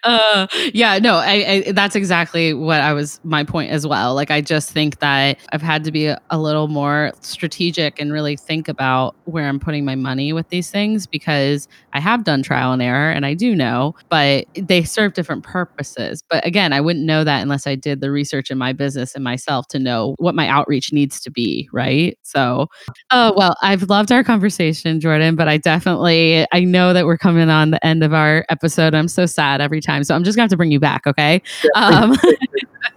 Uh, 0.03 0.47
yeah, 0.73 0.99
no, 0.99 1.15
I, 1.15 1.63
I, 1.67 1.71
that's 1.71 1.95
exactly 1.95 2.53
what 2.53 2.81
I 2.81 2.93
was, 2.93 3.19
my 3.23 3.43
point 3.43 3.71
as 3.71 3.85
well. 3.85 4.15
Like, 4.15 4.31
I 4.31 4.41
just 4.41 4.71
think 4.71 4.99
that 4.99 5.37
I've 5.51 5.61
had 5.61 5.83
to 5.83 5.91
be 5.91 6.07
a, 6.07 6.21
a 6.29 6.39
little 6.39 6.67
more 6.67 7.11
strategic 7.21 7.99
and 7.99 8.11
really 8.11 8.35
think 8.35 8.67
about 8.67 9.15
where 9.25 9.47
I'm 9.47 9.59
putting 9.59 9.85
my 9.85 9.95
money 9.95 10.33
with 10.33 10.49
these 10.49 10.71
things 10.71 11.07
because 11.07 11.67
I 11.93 11.99
have 11.99 12.23
done 12.23 12.43
trial 12.43 12.71
and 12.71 12.81
error 12.81 13.11
and 13.11 13.25
I 13.25 13.33
do 13.33 13.55
know, 13.55 13.95
but 14.09 14.45
they 14.55 14.83
serve 14.83 15.13
different 15.13 15.43
purposes. 15.43 16.23
But 16.29 16.45
again, 16.45 16.73
I 16.73 16.81
wouldn't 16.81 17.05
know 17.05 17.23
that 17.23 17.41
unless 17.41 17.67
I 17.67 17.75
did 17.75 18.01
the 18.01 18.11
research 18.11 18.49
in 18.49 18.57
my 18.57 18.73
business 18.73 19.15
and 19.15 19.23
myself 19.23 19.67
to 19.69 19.79
know 19.79 20.15
what 20.17 20.35
my 20.35 20.47
outreach 20.47 20.91
needs 20.91 21.19
to 21.21 21.31
be. 21.31 21.69
Right. 21.71 22.17
So, 22.23 22.67
oh, 23.11 23.33
well, 23.35 23.55
I've 23.61 23.83
loved 23.83 24.11
our 24.11 24.23
conversation, 24.23 24.99
Jordan, 24.99 25.35
but 25.35 25.47
I 25.47 25.57
definitely, 25.57 26.45
I 26.51 26.61
know 26.61 26.93
that 26.93 27.05
we're 27.05 27.17
coming 27.17 27.49
on 27.49 27.71
the 27.71 27.85
end 27.85 28.03
of 28.03 28.13
our 28.13 28.45
episode. 28.49 28.94
I'm 28.97 29.07
so 29.07 29.25
sad 29.25 29.61
every 29.61 29.81
time. 29.81 30.03
So 30.03 30.15
I'm 30.15 30.23
just 30.23 30.35
going 30.35 30.43
to 30.47 30.51
have 30.51 30.51
to 30.51 30.57
bring 30.57 30.71
you 30.71 30.79
back. 30.79 31.05
Okay. 31.07 31.41
Um, 31.75 32.15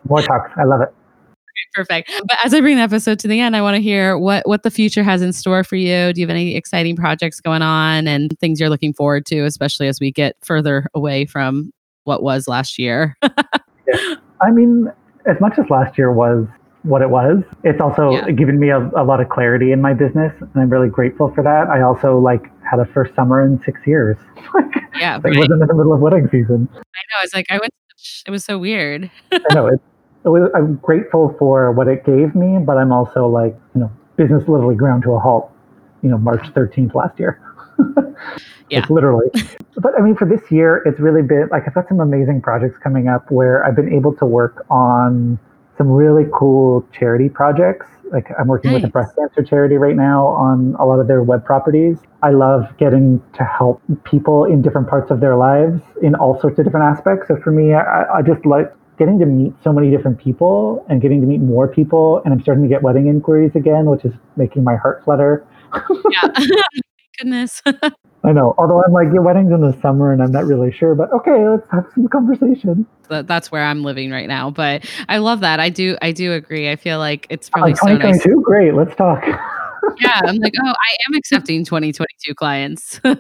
More 0.09 0.23
talks. 0.23 0.51
I 0.57 0.65
love 0.65 0.81
it. 0.81 0.89
perfect. 1.75 2.11
But 2.27 2.39
as 2.45 2.55
I 2.55 2.61
bring 2.61 2.77
the 2.77 2.83
episode 2.83 3.19
to 3.21 3.29
the 3.29 3.41
end, 3.41 3.55
I 3.55 3.63
want 3.63 3.77
to 3.77 3.83
hear 3.83 4.17
what, 4.19 4.47
what 4.49 4.63
the 4.63 4.71
future 4.71 5.03
has 5.03 5.23
in 5.23 5.33
store 5.33 5.63
for 5.65 5.77
you. 5.77 6.13
Do 6.13 6.21
you 6.21 6.27
have 6.27 6.31
any 6.31 6.57
exciting 6.57 6.97
projects 6.97 7.41
going 7.41 7.63
on 7.63 8.09
and 8.09 8.37
things 8.41 8.59
you're 8.59 8.71
looking 8.71 8.93
forward 8.93 9.27
to, 9.27 9.45
especially 9.45 9.87
as 9.89 10.01
we 10.01 10.11
get 10.11 10.37
further 10.43 10.87
away 10.95 11.27
from 11.27 11.73
what 12.05 12.23
was 12.23 12.49
last 12.49 12.79
year? 12.79 13.17
I 13.23 14.51
mean, 14.51 14.91
as 15.27 15.37
much 15.41 15.59
as 15.59 15.69
last 15.71 15.99
year 15.99 16.13
was 16.13 16.47
what 16.85 17.03
it 17.03 17.11
was, 17.11 17.43
it's 17.65 17.81
also 17.81 18.13
Yeah. 18.13 18.31
given 18.31 18.59
me 18.59 18.71
a, 18.71 18.79
a 18.97 19.05
lot 19.05 19.21
of 19.21 19.29
clarity 19.29 19.73
in 19.73 19.81
my 19.83 19.93
business, 19.95 20.33
and 20.41 20.51
I'm 20.57 20.71
really 20.71 20.89
grateful 20.89 21.33
for 21.35 21.43
that. 21.43 21.69
I 21.69 21.83
also 21.83 22.19
like 22.19 22.45
had 22.71 22.81
a 22.81 22.85
first 22.87 23.15
summer 23.15 23.43
in 23.45 23.61
six 23.65 23.81
years. 23.87 24.17
like, 24.55 24.75
yeah. 24.99 25.17
it 25.17 25.25
Right. 25.25 25.37
wasn't 25.37 25.63
in 25.63 25.69
the 25.69 25.75
middle 25.75 25.93
of 25.93 26.01
wedding 26.01 26.29
season. 26.31 26.69
I 26.75 26.79
know. 26.81 27.23
It's 27.23 27.35
like, 27.35 27.47
I 27.51 27.59
went, 27.59 27.73
it 28.27 28.31
was 28.31 28.45
so 28.45 28.59
weird. 28.59 29.11
I 29.33 29.41
know 29.55 29.67
it, 29.67 29.81
it 30.25 30.29
was, 30.29 30.51
I'm 30.55 30.77
grateful 30.77 31.35
for 31.39 31.73
what 31.73 31.89
it 31.89 32.05
gave 32.05 32.35
me, 32.35 32.59
but 32.59 32.77
I'm 32.79 32.93
also 32.93 33.27
like, 33.27 33.57
you 33.75 33.81
know, 33.83 33.91
business 34.17 34.43
literally 34.49 34.75
ground 34.77 35.03
to 35.05 35.13
a 35.13 35.19
halt. 35.19 35.51
You 36.03 36.11
know, 36.11 36.19
March 36.19 36.43
13th 36.55 36.95
last 36.95 37.19
year. 37.19 37.41
Yeah. 38.71 38.81
Like, 38.81 38.91
literally. 38.91 39.29
but 39.79 39.95
I 39.99 40.03
mean, 40.03 40.15
for 40.15 40.27
this 40.29 40.43
year, 40.51 40.83
it's 40.85 41.01
really 41.01 41.23
been 41.23 41.49
like 41.51 41.63
I've 41.67 41.73
got 41.73 41.89
some 41.89 42.01
amazing 42.01 42.43
projects 42.43 42.77
coming 42.79 43.09
up 43.09 43.31
where 43.31 43.65
I've 43.65 43.75
been 43.75 43.91
able 43.91 44.15
to 44.17 44.27
work 44.27 44.67
on 44.69 45.39
some 45.79 45.89
really 45.89 46.25
cool 46.35 46.87
charity 46.93 47.29
projects. 47.29 47.87
Like 48.13 48.27
I'm 48.39 48.49
working 48.49 48.73
with 48.73 48.85
a 48.85 48.89
breast 48.89 49.15
cancer 49.17 49.43
charity 49.43 49.77
right 49.77 49.95
now 49.95 50.27
on 50.27 50.75
a 50.79 50.85
lot 50.85 50.99
of 50.99 51.07
their 51.07 51.23
web 51.23 51.45
properties. 51.45 51.99
I 52.23 52.31
love 52.31 52.67
getting 52.79 53.23
to 53.35 53.45
help 53.45 53.81
people 54.05 54.45
in 54.45 54.61
different 54.61 54.89
parts 54.89 55.11
of 55.11 55.21
their 55.21 55.37
lives 55.37 55.81
in 56.03 56.15
all 56.15 56.41
sorts 56.41 56.59
of 56.59 56.65
different 56.65 56.85
aspects. 56.85 57.29
So 57.29 57.37
for 57.37 57.53
me, 57.53 57.75
I, 57.75 58.19
I 58.19 58.23
just 58.23 58.45
like 58.45 58.75
getting 58.99 59.19
to 59.21 59.27
meet 59.27 59.53
so 59.63 59.73
many 59.73 59.91
different 59.91 60.19
people 60.19 60.85
and 60.89 61.01
getting 61.01 61.21
to 61.21 61.27
meet 61.27 61.41
more 61.41 61.69
people. 61.69 62.21
And 62.25 62.35
I'm 62.35 62.43
starting 62.43 62.65
to 62.65 62.69
get 62.69 62.83
wedding 62.83 63.07
inquiries 63.07 63.55
again, 63.55 63.87
which 63.87 64.05
is 64.05 64.13
making 64.37 64.65
my 64.65 64.77
heart 64.77 65.05
flutter. 65.05 65.47
Yeah. 66.11 66.63
Goodness. 67.19 67.63
I 68.25 68.33
know. 68.33 68.55
Although 68.59 68.83
I'm 68.85 68.93
like, 68.93 69.13
your 69.13 69.23
wedding's 69.23 69.53
in 69.53 69.61
the 69.61 69.73
summer 69.81 70.13
and 70.13 70.21
I'm 70.23 70.33
not 70.33 70.45
really 70.45 70.73
sure, 70.73 70.95
but 70.95 71.11
okay, 71.13 71.49
let's 71.49 71.67
have 71.71 71.87
some 71.95 72.09
conversation. 72.09 72.85
that, 73.09 73.27
that's 73.29 73.53
where 73.53 73.63
I'm 73.63 73.85
living 73.85 74.11
right 74.11 74.27
now. 74.29 74.51
But 74.51 74.85
I 75.09 75.19
love 75.19 75.41
that. 75.41 75.61
I 75.61 75.69
do. 75.69 75.97
I 76.03 76.13
do 76.13 76.33
agree. 76.33 76.69
I 76.71 76.77
feel 76.77 76.99
like 76.99 77.27
it's 77.31 77.49
Oh, 77.49 77.59
probably 77.59 77.75
so 77.77 77.97
nice. 77.97 78.27
Great, 78.43 78.75
let's 78.75 78.95
talk. 78.97 79.25
Yeah, 80.01 80.21
I'm 80.25 80.37
like, 80.37 80.55
oh, 80.65 80.69
I 80.69 80.97
am 81.09 81.17
accepting 81.17 81.65
2022 81.65 82.35
clients. 82.35 83.01
I 83.05 83.15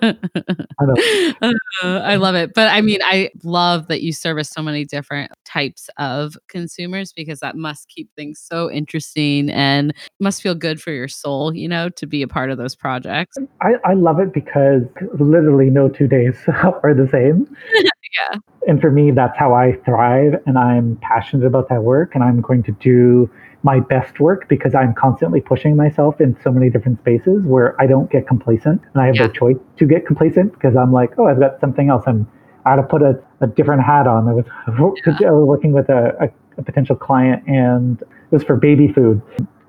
know. 0.81 1.53
Uh, 1.83 2.01
I 2.05 2.17
love 2.17 2.35
it. 2.35 2.55
But 2.55 2.69
I 2.69 2.81
mean, 2.81 3.01
I 3.03 3.31
love 3.43 3.89
that 3.89 4.03
you 4.03 4.13
service 4.13 4.51
so 4.51 4.63
many 4.63 4.85
different 4.85 5.33
types 5.45 5.89
of 5.99 6.37
consumers 6.49 7.13
because 7.13 7.41
that 7.41 7.57
must 7.57 7.89
keep 7.89 8.11
things 8.15 8.41
so 8.41 8.71
interesting 8.71 9.51
and 9.51 9.95
must 10.21 10.43
feel 10.43 10.55
good 10.55 10.81
for 10.81 10.93
your 10.93 11.09
soul, 11.09 11.55
you 11.55 11.69
know, 11.69 11.89
to 11.91 12.07
be 12.07 12.23
a 12.23 12.29
part 12.29 12.51
of 12.51 12.59
those 12.59 12.75
projects. 12.75 13.37
I, 13.61 13.75
I 13.85 13.95
love 13.95 14.21
it 14.21 14.33
because 14.33 14.83
literally 15.19 15.71
no 15.71 15.89
two 15.89 16.07
days 16.07 16.37
are 16.49 16.95
the 16.95 17.09
same. 17.11 17.57
Yeah. 18.17 18.39
And 18.67 18.81
for 18.81 18.91
me, 18.91 19.11
that's 19.11 19.37
how 19.37 19.55
I 19.55 19.77
thrive. 19.85 20.41
And 20.47 20.59
I'm 20.59 20.97
passionate 21.03 21.47
about 21.47 21.69
that 21.69 21.83
work. 21.83 22.15
And 22.15 22.25
I'm 22.25 22.41
going 22.41 22.63
to 22.65 22.73
do 22.73 23.31
my 23.63 23.81
best 23.81 24.21
work 24.21 24.49
because 24.49 24.75
I'm 24.75 24.95
constantly 24.95 25.41
pushing 25.41 25.77
myself 25.77 26.21
in 26.21 26.37
so 26.43 26.53
many 26.53 26.71
different 26.71 27.01
spaces 27.01 27.45
where 27.45 27.81
I 27.81 27.87
don't 27.87 28.11
get 28.11 28.27
complacent. 28.27 28.81
And 28.95 29.03
I 29.03 29.07
have 29.07 29.17
Yeah. 29.17 29.27
no 29.27 29.33
choice 29.33 29.57
to 29.79 29.87
get 29.87 30.07
complacent 30.07 30.53
because 30.53 30.77
I'm 30.77 30.93
like, 30.93 31.19
oh, 31.19 31.27
I've 31.27 31.41
got 31.41 31.61
something 31.61 31.89
else. 31.89 32.05
I'm, 32.07 32.31
I 32.65 32.71
had 32.71 32.77
to 32.77 32.83
put 32.85 33.03
a, 33.03 33.21
a 33.41 33.47
different 33.47 33.83
hat 33.83 34.07
on. 34.07 34.29
I 34.29 34.33
was, 34.33 34.45
I 34.67 34.71
was 34.71 35.47
working 35.47 35.73
with 35.73 35.89
a, 35.89 36.17
a, 36.21 36.61
a 36.61 36.63
potential 36.63 36.95
client 36.95 37.43
and 37.49 38.01
it 38.01 38.09
was 38.31 38.45
for 38.45 38.57
baby 38.57 38.93
food. 38.93 39.21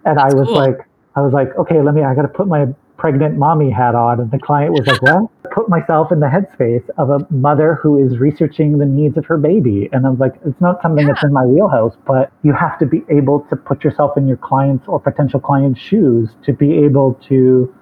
And 0.06 0.20
I 0.20 0.34
was 0.34 0.48
cool. 0.48 0.56
like, 0.56 0.78
I 1.16 1.22
was 1.22 1.34
like, 1.34 1.56
okay, 1.58 1.82
let 1.82 1.96
me, 1.96 2.04
I 2.04 2.14
got 2.14 2.22
to 2.24 2.28
put 2.28 2.48
my 2.48 2.68
pregnant 3.00 3.38
mommy 3.38 3.72
hat 3.72 3.96
on. 3.96 4.20
And 4.20 4.30
the 4.30 4.38
client 4.38 4.74
was 4.74 4.86
like, 4.86 5.02
what? 5.02 5.32
Put 5.52 5.70
myself 5.70 6.12
in 6.12 6.20
the 6.20 6.28
headspace 6.28 6.88
of 6.98 7.10
a 7.10 7.26
mother 7.34 7.80
who 7.82 7.98
is 8.06 8.20
researching 8.20 8.78
the 8.78 8.86
needs 8.86 9.18
of 9.18 9.26
her 9.26 9.38
baby. 9.38 9.90
And 9.92 10.06
I 10.06 10.10
was 10.10 10.20
like, 10.20 10.36
it's 10.46 10.62
not 10.62 10.82
something 10.82 11.08
that's 11.08 11.24
in 11.24 11.34
my 11.34 11.46
wheelhouse, 11.46 11.96
but 12.06 12.32
you 12.44 12.54
have 12.54 12.78
to 12.80 12.86
be 12.86 13.04
able 13.10 13.48
to 13.50 13.56
put 13.56 13.84
yourself 13.84 14.18
in 14.18 14.28
your 14.28 14.38
client's 14.38 14.86
or 14.88 15.00
potential 15.00 15.40
client's 15.40 15.80
shoes 15.80 16.30
to 16.46 16.54
be 16.54 16.78
able 16.78 17.20
to 17.30 17.74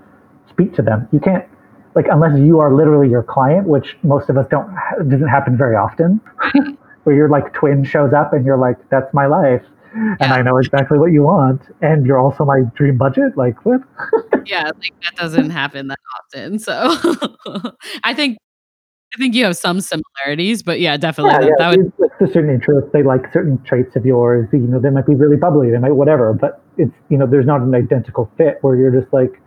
speak 0.49 0.74
to 0.76 0.82
them. 0.82 1.07
You 1.11 1.20
can't, 1.20 1.43
like, 1.95 2.05
unless 2.09 2.39
you 2.39 2.59
are 2.59 2.74
literally 2.74 3.09
your 3.09 3.24
client, 3.24 3.68
which 3.68 3.97
most 4.03 4.30
of 4.30 4.38
us 4.38 4.45
don't, 4.49 4.74
doesn't 5.09 5.28
happen 5.28 5.57
very 5.57 5.76
often, 5.76 6.22
where 7.03 7.15
your 7.15 7.28
like 7.28 7.53
twin 7.53 7.84
shows 7.84 8.13
up 8.13 8.34
and 8.34 8.45
you're 8.45 8.57
like, 8.57 8.78
that's 8.89 9.13
my 9.13 9.26
life. 9.26 9.63
And 9.97 10.17
Yeah. 10.19 10.35
I 10.35 10.41
know 10.41 10.57
exactly 10.57 10.99
what 10.99 11.11
you 11.11 11.23
want. 11.23 11.61
And 11.81 12.05
you're 12.05 12.19
also 12.19 12.45
my 12.45 12.61
dream 12.75 12.97
budget. 12.97 13.35
Like, 13.35 13.65
what? 13.65 13.81
yeah, 14.45 14.65
like 14.65 14.93
that 15.03 15.15
doesn't 15.15 15.49
happen 15.49 15.87
that 15.87 15.99
often. 16.19 16.59
So 16.59 16.73
I 18.03 18.13
think 18.13 18.37
I 19.15 19.17
think 19.17 19.35
you 19.35 19.45
have 19.45 19.55
some 19.57 19.79
similarities, 19.79 20.63
but 20.63 20.79
yeah, 20.79 20.97
definitely 20.97 21.31
Yeah, 21.33 21.39
that, 21.39 21.47
yeah. 21.47 21.55
that 21.57 21.77
would 21.77 21.87
It's, 21.87 22.13
it's 22.21 22.29
a 22.29 22.33
certain 22.33 22.49
interest. 22.49 22.91
They 22.91 23.03
like 23.03 23.31
certain 23.31 23.61
traits 23.63 23.95
of 23.95 24.05
yours. 24.05 24.49
You 24.51 24.59
know, 24.59 24.79
they 24.79 24.89
might 24.89 25.07
be 25.07 25.15
really 25.15 25.37
bubbly. 25.37 25.71
They 25.71 25.77
might 25.77 25.91
whatever. 25.91 26.33
But 26.33 26.61
it's 26.77 26.93
you 27.09 27.17
know, 27.17 27.25
there's 27.25 27.45
not 27.45 27.61
an 27.61 27.73
identical 27.73 28.29
fit 28.37 28.57
where 28.61 28.75
you're 28.75 28.91
just 28.91 29.11
like, 29.13 29.41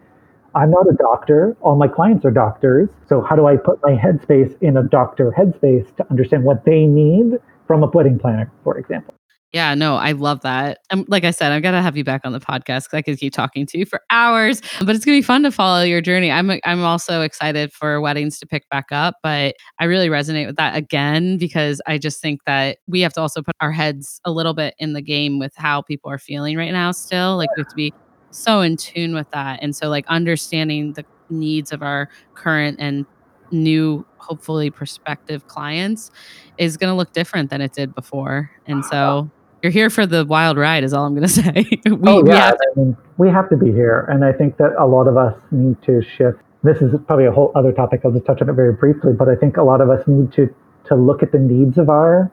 I'm 0.55 0.71
not 0.71 0.87
a 0.91 0.95
doctor. 0.95 1.57
All 1.61 1.77
my 1.77 1.89
clients 1.89 2.25
are 2.25 2.31
doctors. 2.33 2.89
So 3.09 3.21
how 3.21 3.37
do 3.37 3.47
I 3.47 3.57
put 3.57 3.79
my 3.83 3.93
headspace 3.93 4.61
in 4.61 4.77
a 4.77 4.83
doctor 4.83 5.33
headspace 5.39 5.95
to 5.97 6.11
understand 6.11 6.45
what 6.45 6.65
they 6.65 6.87
need 6.87 7.39
from 7.67 7.85
a 7.85 7.87
wedding 7.87 8.19
planner, 8.19 8.51
for 8.65 8.79
example? 8.79 9.15
Yeah, 9.53 9.75
no, 9.75 9.97
I 9.97 10.13
love 10.13 10.43
that. 10.43 10.79
And 10.91 11.05
like 11.09 11.25
I 11.25 11.33
said, 11.33 11.51
I've 11.51 11.63
got 11.63 11.73
to 11.73 11.83
have 11.83 11.97
you 11.97 12.05
back 12.05 12.21
on 12.25 12.33
the 12.33 12.39
podcast 12.39 12.85
because 12.85 12.95
I 12.95 13.03
could 13.03 13.19
keep 13.19 13.33
talking 13.33 13.67
to 13.67 13.79
you 13.79 13.85
for 13.85 14.01
hours. 14.09 14.63
But 14.79 14.95
it's 14.95 15.05
gonna 15.05 15.17
be 15.19 15.23
fun 15.23 15.43
to 15.43 15.51
follow 15.51 15.83
your 15.83 16.01
journey. 16.01 16.31
I'm 16.31 16.51
uh, 16.51 16.57
I'm 16.65 16.85
also 16.85 17.23
excited 17.23 17.73
for 17.73 18.01
weddings 18.01 18.39
to 18.39 18.47
pick 18.47 18.69
back 18.69 18.87
up, 18.93 19.17
but 19.25 19.57
I 19.81 19.85
really 19.87 20.09
resonate 20.09 20.47
with 20.47 20.57
that 20.57 20.77
again 20.77 21.37
because 21.37 21.81
I 21.87 21.99
just 21.99 22.21
think 22.21 22.41
that 22.47 22.79
we 22.87 23.01
have 23.01 23.13
to 23.15 23.21
also 23.21 23.43
put 23.43 23.57
our 23.61 23.73
heads 23.73 24.21
a 24.25 24.31
little 24.31 24.55
bit 24.55 24.75
in 24.79 24.93
the 24.93 25.03
game 25.03 25.41
with 25.41 25.53
how 25.57 25.83
people 25.83 26.11
are 26.13 26.19
feeling 26.19 26.57
right 26.57 26.73
now. 26.73 26.93
Still, 26.93 27.37
like 27.37 27.51
we 27.57 27.61
have 27.63 27.69
to 27.69 27.77
be 27.77 27.93
so 28.31 28.61
in 28.61 28.77
tune 28.77 29.15
with 29.15 29.29
that, 29.33 29.59
and 29.63 29.75
so 29.75 29.89
like 29.89 30.07
understanding 30.07 30.93
the 30.95 31.05
needs 31.29 31.73
of 31.73 31.83
our 31.83 32.09
current 32.35 32.77
and 32.81 33.05
new 33.53 34.07
hopefully 34.19 34.71
prospective 34.71 35.47
clients 35.49 36.09
is 36.57 36.77
going 36.77 36.91
to 36.91 36.95
look 36.95 37.13
different 37.13 37.51
than 37.51 37.61
it 37.61 37.73
did 37.73 37.93
before 37.95 38.49
and 38.67 38.85
so 38.85 39.33
you're 39.63 39.73
here 39.73 39.91
for 39.91 40.07
the 40.07 40.25
wild 40.25 40.57
ride 40.57 40.85
is 40.85 40.93
all 40.93 41.05
i'm 41.07 41.15
going 41.15 41.27
to 41.29 41.33
say 41.33 41.67
we, 41.85 41.99
oh, 42.07 42.23
we 42.23 42.31
have 42.31 42.57
to, 42.57 42.67
I 42.77 42.79
mean, 42.81 42.97
we 43.19 43.29
have 43.29 43.49
to 43.51 43.57
be 43.57 43.71
here. 43.71 44.07
And 44.09 44.25
I 44.25 44.33
think 44.33 44.57
that 44.57 44.73
a 44.79 44.87
lot 44.87 45.07
of 45.07 45.17
us 45.19 45.39
need 45.51 45.81
to 45.83 46.01
shift. 46.03 46.39
This 46.63 46.81
is 46.81 46.95
probably 47.07 47.27
a 47.27 47.33
whole 47.33 47.53
other 47.55 47.71
topic. 47.73 48.01
I'll 48.05 48.13
just 48.13 48.25
touch 48.25 48.41
on 48.41 48.49
it 48.49 48.55
very 48.55 48.73
briefly. 48.73 49.13
But 49.13 49.29
I 49.29 49.35
think 49.35 49.57
a 49.59 49.63
lot 49.63 49.81
of 49.83 49.91
us 49.91 50.07
need 50.07 50.33
to, 50.35 50.55
to 50.87 50.95
look 50.95 51.23
at 51.23 51.31
the 51.33 51.39
needs 51.39 51.77
of 51.77 51.91
our 51.91 52.31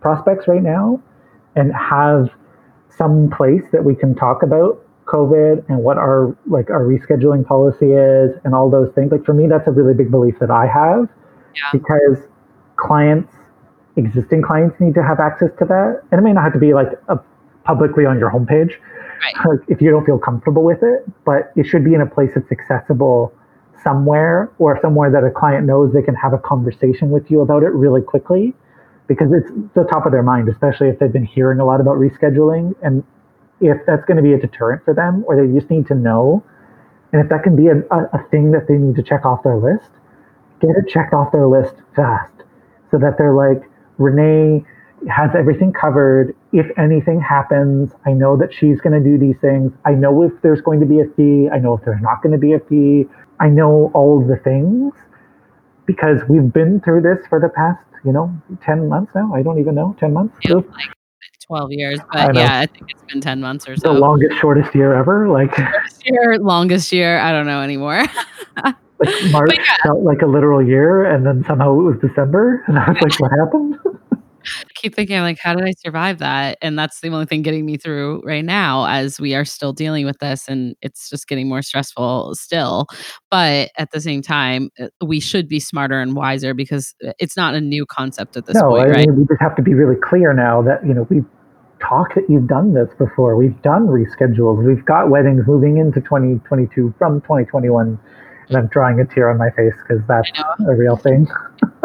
prospects 0.00 0.48
right 0.48 0.62
now 0.62 1.00
and 1.54 1.72
have 1.74 2.30
some 2.88 3.30
place 3.30 3.62
that 3.72 3.84
we 3.84 3.94
can 3.94 4.14
talk 4.14 4.42
about 4.42 4.84
COVID 5.04 5.64
and 5.68 5.78
what 5.78 5.96
our 5.96 6.36
like 6.46 6.70
our 6.70 6.82
rescheduling 6.82 7.46
policy 7.46 7.92
is 7.92 8.32
and 8.44 8.54
all 8.54 8.68
those 8.68 8.92
things. 8.94 9.12
Like 9.12 9.24
for 9.24 9.34
me, 9.34 9.46
that's 9.46 9.68
a 9.68 9.72
really 9.72 9.94
big 9.94 10.10
belief 10.10 10.38
that 10.40 10.50
I 10.50 10.66
have 10.66 11.08
Yeah. 11.54 11.62
because 11.72 12.18
clients, 12.76 13.32
existing 13.96 14.42
clients 14.42 14.78
need 14.80 14.94
to 14.94 15.02
have 15.02 15.20
access 15.20 15.50
to 15.58 15.64
that. 15.66 16.02
And 16.10 16.18
it 16.18 16.22
may 16.22 16.32
not 16.32 16.44
have 16.44 16.52
to 16.52 16.58
be 16.58 16.74
like 16.74 16.88
a, 17.08 17.18
publicly 17.64 18.06
on 18.06 18.18
your 18.18 18.30
homepage 18.30 18.72
Right. 19.34 19.58
if 19.68 19.80
you 19.80 19.90
don't 19.90 20.04
feel 20.04 20.18
comfortable 20.18 20.62
with 20.62 20.82
it, 20.82 21.04
but 21.24 21.50
it 21.56 21.66
should 21.66 21.84
be 21.84 21.94
in 21.94 22.00
a 22.00 22.06
place 22.06 22.30
that's 22.34 22.52
accessible 22.52 23.32
somewhere 23.82 24.50
or 24.58 24.78
somewhere 24.82 25.10
that 25.10 25.24
a 25.24 25.30
client 25.30 25.66
knows 25.66 25.92
they 25.92 26.02
can 26.02 26.14
have 26.14 26.32
a 26.32 26.38
conversation 26.38 27.10
with 27.10 27.30
you 27.30 27.40
about 27.40 27.62
it 27.62 27.72
really 27.72 28.02
quickly 28.02 28.54
because 29.06 29.28
it's 29.32 29.50
the 29.74 29.84
top 29.84 30.06
of 30.06 30.12
their 30.12 30.22
mind, 30.22 30.48
especially 30.48 30.88
if 30.88 30.98
they've 30.98 31.12
been 31.12 31.24
hearing 31.24 31.60
a 31.60 31.64
lot 31.64 31.80
about 31.80 31.96
rescheduling. 31.96 32.74
And 32.82 33.04
if 33.60 33.78
that's 33.86 34.04
going 34.04 34.16
to 34.16 34.22
be 34.22 34.32
a 34.32 34.38
deterrent 34.38 34.84
for 34.84 34.92
them 34.92 35.24
or 35.26 35.36
they 35.36 35.52
just 35.52 35.70
need 35.70 35.86
to 35.86 35.94
know, 35.94 36.44
and 37.12 37.22
if 37.22 37.28
that 37.30 37.42
can 37.42 37.56
be 37.56 37.68
a, 37.68 37.78
a, 37.90 38.04
a 38.12 38.24
thing 38.30 38.50
that 38.52 38.66
they 38.68 38.74
need 38.74 38.96
to 38.96 39.02
check 39.02 39.24
off 39.24 39.42
their 39.42 39.56
list, 39.56 39.88
get 40.60 40.70
it 40.70 40.88
checked 40.88 41.14
off 41.14 41.32
their 41.32 41.46
list 41.46 41.74
fast 41.94 42.32
so 42.90 42.98
that 42.98 43.16
they're 43.18 43.34
like, 43.34 43.62
Renee 43.98 44.64
has 45.08 45.30
everything 45.36 45.72
covered. 45.72 46.34
If 46.52 46.66
anything 46.78 47.20
happens, 47.20 47.92
I 48.06 48.12
know 48.12 48.36
that 48.36 48.52
she's 48.52 48.80
going 48.80 48.92
to 48.92 49.08
do 49.08 49.18
these 49.18 49.38
things. 49.40 49.72
I 49.84 49.92
know 49.92 50.22
if 50.22 50.32
there's 50.42 50.60
going 50.60 50.80
to 50.80 50.86
be 50.86 51.00
a 51.00 51.06
fee. 51.16 51.48
I 51.52 51.58
know 51.58 51.76
if 51.76 51.84
there's 51.84 52.00
not 52.00 52.22
going 52.22 52.32
to 52.32 52.38
be 52.38 52.54
a 52.54 52.60
fee. 52.60 53.06
I 53.40 53.48
know 53.48 53.90
all 53.94 54.20
of 54.20 54.28
the 54.28 54.36
things 54.36 54.92
because 55.86 56.20
we've 56.28 56.52
been 56.52 56.80
through 56.80 57.02
this 57.02 57.24
for 57.28 57.38
the 57.38 57.48
past, 57.48 57.84
you 58.04 58.12
know, 58.12 58.34
10 58.62 58.88
months 58.88 59.12
now. 59.14 59.32
I 59.34 59.42
don't 59.42 59.58
even 59.60 59.74
know, 59.74 59.94
10 60.00 60.12
months. 60.12 60.34
feel 60.42 60.56
like 60.58 60.90
12 61.46 61.72
years 61.72 62.00
but 62.12 62.34
know. 62.34 62.40
yeah 62.40 62.58
i 62.58 62.66
think 62.66 62.90
it's 62.90 63.02
been 63.04 63.20
10 63.20 63.40
months 63.40 63.68
or 63.68 63.76
so. 63.76 63.92
the 63.92 63.98
longest, 63.98 64.36
shortest 64.40 64.74
year 64.74 64.94
ever. 64.94 65.28
Like, 65.28 65.56
year 66.04 66.38
longest 66.38 66.92
year 66.92 67.18
i 67.18 67.30
don't 67.30 67.46
know 67.46 67.62
anymore 67.62 68.02
like 68.98 69.14
March 69.30 69.54
yeah. 69.54 69.76
felt 69.82 70.02
like 70.02 70.22
a 70.22 70.26
literal 70.26 70.66
year, 70.66 71.04
and 71.04 71.26
then 71.26 71.44
somehow 71.46 71.72
it 71.78 71.82
was 71.82 71.96
December, 72.00 72.62
and 72.66 72.78
I 72.78 72.90
was 72.90 73.02
like, 73.02 73.20
"What 73.20 73.30
happened?" 73.32 73.76
I 74.46 74.64
keep 74.76 74.94
thinking 74.94 75.18
like 75.20 75.38
how 75.38 75.54
did 75.54 75.66
I 75.66 75.72
survive 75.72 76.18
that? 76.18 76.58
And 76.62 76.78
that's 76.78 77.00
the 77.00 77.08
only 77.08 77.26
thing 77.26 77.42
getting 77.42 77.66
me 77.66 77.76
through 77.76 78.22
right 78.24 78.44
now 78.44 78.86
as 78.86 79.18
we 79.20 79.34
are 79.34 79.44
still 79.44 79.72
dealing 79.72 80.06
with 80.06 80.18
this 80.18 80.48
and 80.48 80.76
it's 80.82 81.10
just 81.10 81.26
getting 81.26 81.48
more 81.48 81.62
stressful 81.62 82.34
still. 82.34 82.86
But 83.30 83.70
at 83.76 83.90
the 83.90 84.00
same 84.00 84.22
time, 84.22 84.70
uh, 84.80 84.86
we 85.04 85.20
should 85.20 85.48
be 85.48 85.58
smarter 85.60 86.00
and 86.00 86.14
wiser 86.14 86.54
because 86.54 86.94
uh, 87.06 87.12
it's 87.18 87.36
not 87.36 87.54
a 87.54 87.60
new 87.60 87.86
concept 87.86 88.36
at 88.36 88.46
this 88.46 88.54
no, 88.54 88.70
point, 88.70 88.82
I 88.82 88.90
right? 88.90 89.08
mean, 89.08 89.16
we 89.16 89.26
just 89.26 89.40
have 89.40 89.56
to 89.56 89.62
be 89.62 89.74
really 89.74 89.96
clear 90.00 90.32
now 90.32 90.62
that 90.62 90.86
you 90.86 90.94
know 90.94 91.06
we've 91.10 91.26
talked 91.80 92.14
that 92.14 92.24
you've 92.28 92.48
done 92.48 92.74
this 92.74 92.88
before. 92.98 93.36
We've 93.36 93.60
done 93.62 93.86
reschedules. 93.86 94.64
We've 94.64 94.84
got 94.84 95.10
weddings 95.10 95.42
moving 95.46 95.76
into 95.76 96.00
2022 96.00 96.94
from 96.98 97.20
2021, 97.22 97.98
and 98.48 98.56
I'm 98.56 98.66
drawing 98.68 99.00
a 99.00 99.04
tear 99.06 99.28
on 99.30 99.38
my 99.38 99.50
face 99.50 99.74
because 99.86 100.02
that's 100.08 100.30
a 100.68 100.74
real 100.74 100.96
thing. 100.96 101.26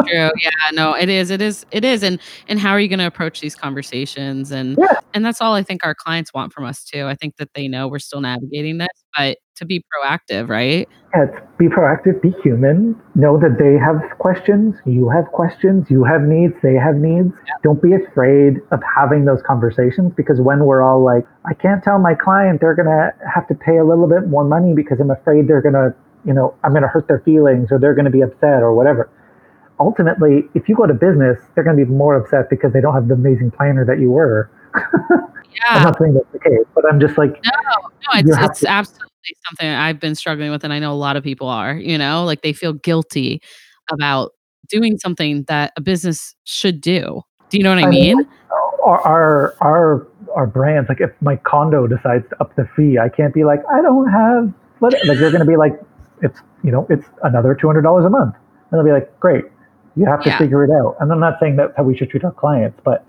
True. 0.06 0.30
Yeah, 0.42 0.50
no, 0.72 0.94
it 0.94 1.08
is. 1.08 1.30
It 1.30 1.40
is. 1.40 1.64
It 1.70 1.84
is. 1.84 2.02
And 2.02 2.18
and 2.48 2.58
how 2.58 2.70
are 2.72 2.80
you 2.80 2.88
going 2.88 2.98
to 2.98 3.06
approach 3.06 3.40
these 3.40 3.54
conversations? 3.54 4.50
And 4.50 4.76
Yeah. 4.78 4.98
and 5.14 5.24
that's 5.24 5.40
all 5.40 5.54
I 5.54 5.62
think 5.62 5.84
our 5.84 5.94
clients 5.94 6.32
want 6.34 6.52
from 6.52 6.64
us 6.64 6.82
too. 6.84 7.06
I 7.06 7.14
think 7.14 7.36
that 7.36 7.50
they 7.54 7.68
know 7.68 7.86
we're 7.88 7.98
still 8.00 8.20
navigating 8.20 8.78
this, 8.78 8.88
but 9.16 9.38
to 9.56 9.64
be 9.64 9.84
proactive, 9.94 10.48
right? 10.48 10.88
Yeah, 11.14 11.26
be 11.58 11.68
proactive, 11.68 12.20
be 12.22 12.34
human. 12.42 13.00
Know 13.14 13.38
that 13.38 13.58
they 13.58 13.76
have 13.78 14.00
questions, 14.18 14.74
you 14.86 15.08
have 15.10 15.26
questions, 15.26 15.86
you 15.90 16.04
have 16.04 16.22
needs, 16.22 16.54
they 16.62 16.74
have 16.74 16.96
needs. 16.96 17.32
Don't 17.62 17.80
be 17.82 17.92
afraid 17.92 18.56
of 18.72 18.80
having 18.96 19.26
those 19.26 19.42
conversations 19.46 20.12
because 20.16 20.40
when 20.40 20.64
we're 20.64 20.82
all 20.82 21.04
like, 21.04 21.24
I 21.44 21.52
can't 21.54 21.84
tell 21.84 21.98
my 21.98 22.14
client 22.14 22.60
they're 22.60 22.74
going 22.74 22.88
to 22.88 23.12
have 23.32 23.46
to 23.48 23.54
pay 23.54 23.76
a 23.76 23.84
little 23.84 24.08
bit 24.08 24.26
more 24.28 24.42
money 24.44 24.72
because 24.74 24.98
I'm 25.00 25.10
afraid 25.10 25.46
they're 25.48 25.62
going 25.62 25.74
to, 25.74 25.94
you 26.24 26.32
know, 26.32 26.54
I'm 26.64 26.70
going 26.72 26.82
to 26.82 26.88
hurt 26.88 27.08
their 27.08 27.20
feelings 27.20 27.68
or 27.70 27.78
they're 27.78 27.94
going 27.94 28.04
to 28.04 28.10
be 28.10 28.20
upset 28.20 28.62
or 28.62 28.74
whatever. 28.74 29.10
Ultimately, 29.80 30.44
if 30.54 30.68
you 30.68 30.76
go 30.76 30.86
to 30.86 30.94
business, 30.94 31.38
they're 31.54 31.64
going 31.64 31.76
to 31.76 31.84
be 31.84 31.90
more 31.90 32.16
upset 32.16 32.48
because 32.50 32.72
they 32.72 32.80
don't 32.80 32.94
have 32.94 33.08
the 33.08 33.14
amazing 33.14 33.50
planner 33.50 33.84
that 33.84 33.98
you 34.00 34.10
were. 34.10 34.50
yeah. 34.74 35.26
I'm 35.70 35.82
not 35.82 35.98
saying 35.98 36.14
that's 36.14 36.30
the 36.32 36.38
case, 36.38 36.64
but 36.74 36.84
I'm 36.90 37.00
just 37.00 37.18
like, 37.18 37.30
No, 37.44 37.50
no, 37.80 38.18
it's 38.20 38.30
it's 38.30 38.60
to- 38.60 38.68
absolutely 38.70 39.08
something 39.48 39.68
I've 39.68 39.98
been 40.00 40.14
struggling 40.14 40.50
with, 40.50 40.64
and 40.64 40.72
I 40.72 40.78
know 40.78 40.92
a 40.92 40.94
lot 40.94 41.16
of 41.16 41.22
people 41.24 41.48
are. 41.48 41.74
You 41.74 41.98
know, 41.98 42.24
like 42.24 42.42
they 42.42 42.52
feel 42.52 42.72
guilty 42.72 43.40
about 43.90 44.32
doing 44.68 44.98
something 44.98 45.44
that 45.48 45.72
a 45.76 45.80
business 45.80 46.34
should 46.44 46.80
do. 46.80 47.22
Do 47.50 47.58
you 47.58 47.64
know 47.64 47.70
what 47.74 47.82
I 47.82 47.86
I 47.86 47.90
mean, 47.90 48.18
mean? 48.18 48.28
our 48.84 49.00
our 49.00 49.54
our 49.60 50.08
our 50.34 50.46
brands 50.46 50.88
like 50.88 51.00
if 51.00 51.10
my 51.20 51.36
condo 51.36 51.86
decides 51.86 52.28
to 52.30 52.40
up 52.40 52.54
the 52.56 52.66
fee 52.74 52.98
i 52.98 53.08
can't 53.08 53.34
be 53.34 53.44
like 53.44 53.60
i 53.72 53.80
don't 53.82 54.10
have 54.10 54.52
like 54.80 54.94
they're 55.04 55.30
going 55.30 55.40
to 55.40 55.44
be 55.44 55.56
like 55.56 55.72
it's 56.22 56.40
you 56.64 56.70
know 56.70 56.86
it's 56.88 57.06
another 57.24 57.54
$200 57.54 58.06
a 58.06 58.10
month. 58.10 58.34
And 58.70 58.78
they'll 58.78 58.84
be 58.84 58.92
like 58.92 59.18
great 59.20 59.44
you 59.94 60.06
have 60.06 60.22
to 60.22 60.30
Yeah. 60.30 60.38
figure 60.38 60.64
it 60.64 60.70
out. 60.70 60.96
And 61.00 61.12
i'm 61.12 61.20
not 61.20 61.38
saying 61.38 61.56
that's 61.56 61.76
how 61.76 61.82
we 61.82 61.96
should 61.96 62.10
treat 62.10 62.24
our 62.24 62.32
clients 62.32 62.80
but 62.84 63.04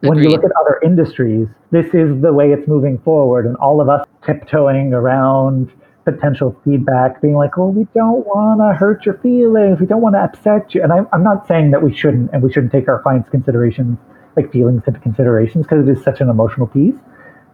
when 0.00 0.18
you 0.18 0.28
look 0.30 0.44
at 0.44 0.52
other 0.60 0.80
industries 0.84 1.48
this 1.70 1.86
is 1.94 2.20
the 2.22 2.32
way 2.32 2.52
it's 2.52 2.66
moving 2.68 2.98
forward 2.98 3.44
and 3.46 3.56
all 3.56 3.80
of 3.80 3.88
us 3.88 4.06
tiptoeing 4.24 4.92
around 4.94 5.70
potential 6.04 6.56
feedback 6.64 7.20
being 7.20 7.34
like 7.34 7.56
well 7.56 7.70
we 7.72 7.86
don't 7.94 8.24
want 8.26 8.60
to 8.60 8.72
hurt 8.78 9.04
your 9.04 9.18
feelings. 9.18 9.80
We 9.80 9.86
don't 9.86 10.02
want 10.02 10.14
to 10.14 10.20
upset 10.20 10.74
you. 10.74 10.82
And 10.82 10.92
I'm, 10.92 11.08
I'm 11.12 11.24
not 11.24 11.48
saying 11.48 11.72
that 11.72 11.82
we 11.82 11.92
shouldn't 11.94 12.30
and 12.32 12.42
we 12.42 12.52
shouldn't 12.52 12.70
take 12.72 12.88
our 12.88 13.02
clients 13.02 13.28
considerations 13.28 13.98
like 14.36 14.52
feelings 14.52 14.82
into 14.86 15.00
considerations 15.00 15.66
because 15.66 15.88
it 15.88 15.90
is 15.98 16.04
such 16.04 16.20
an 16.20 16.28
emotional 16.28 16.66
piece. 16.68 16.94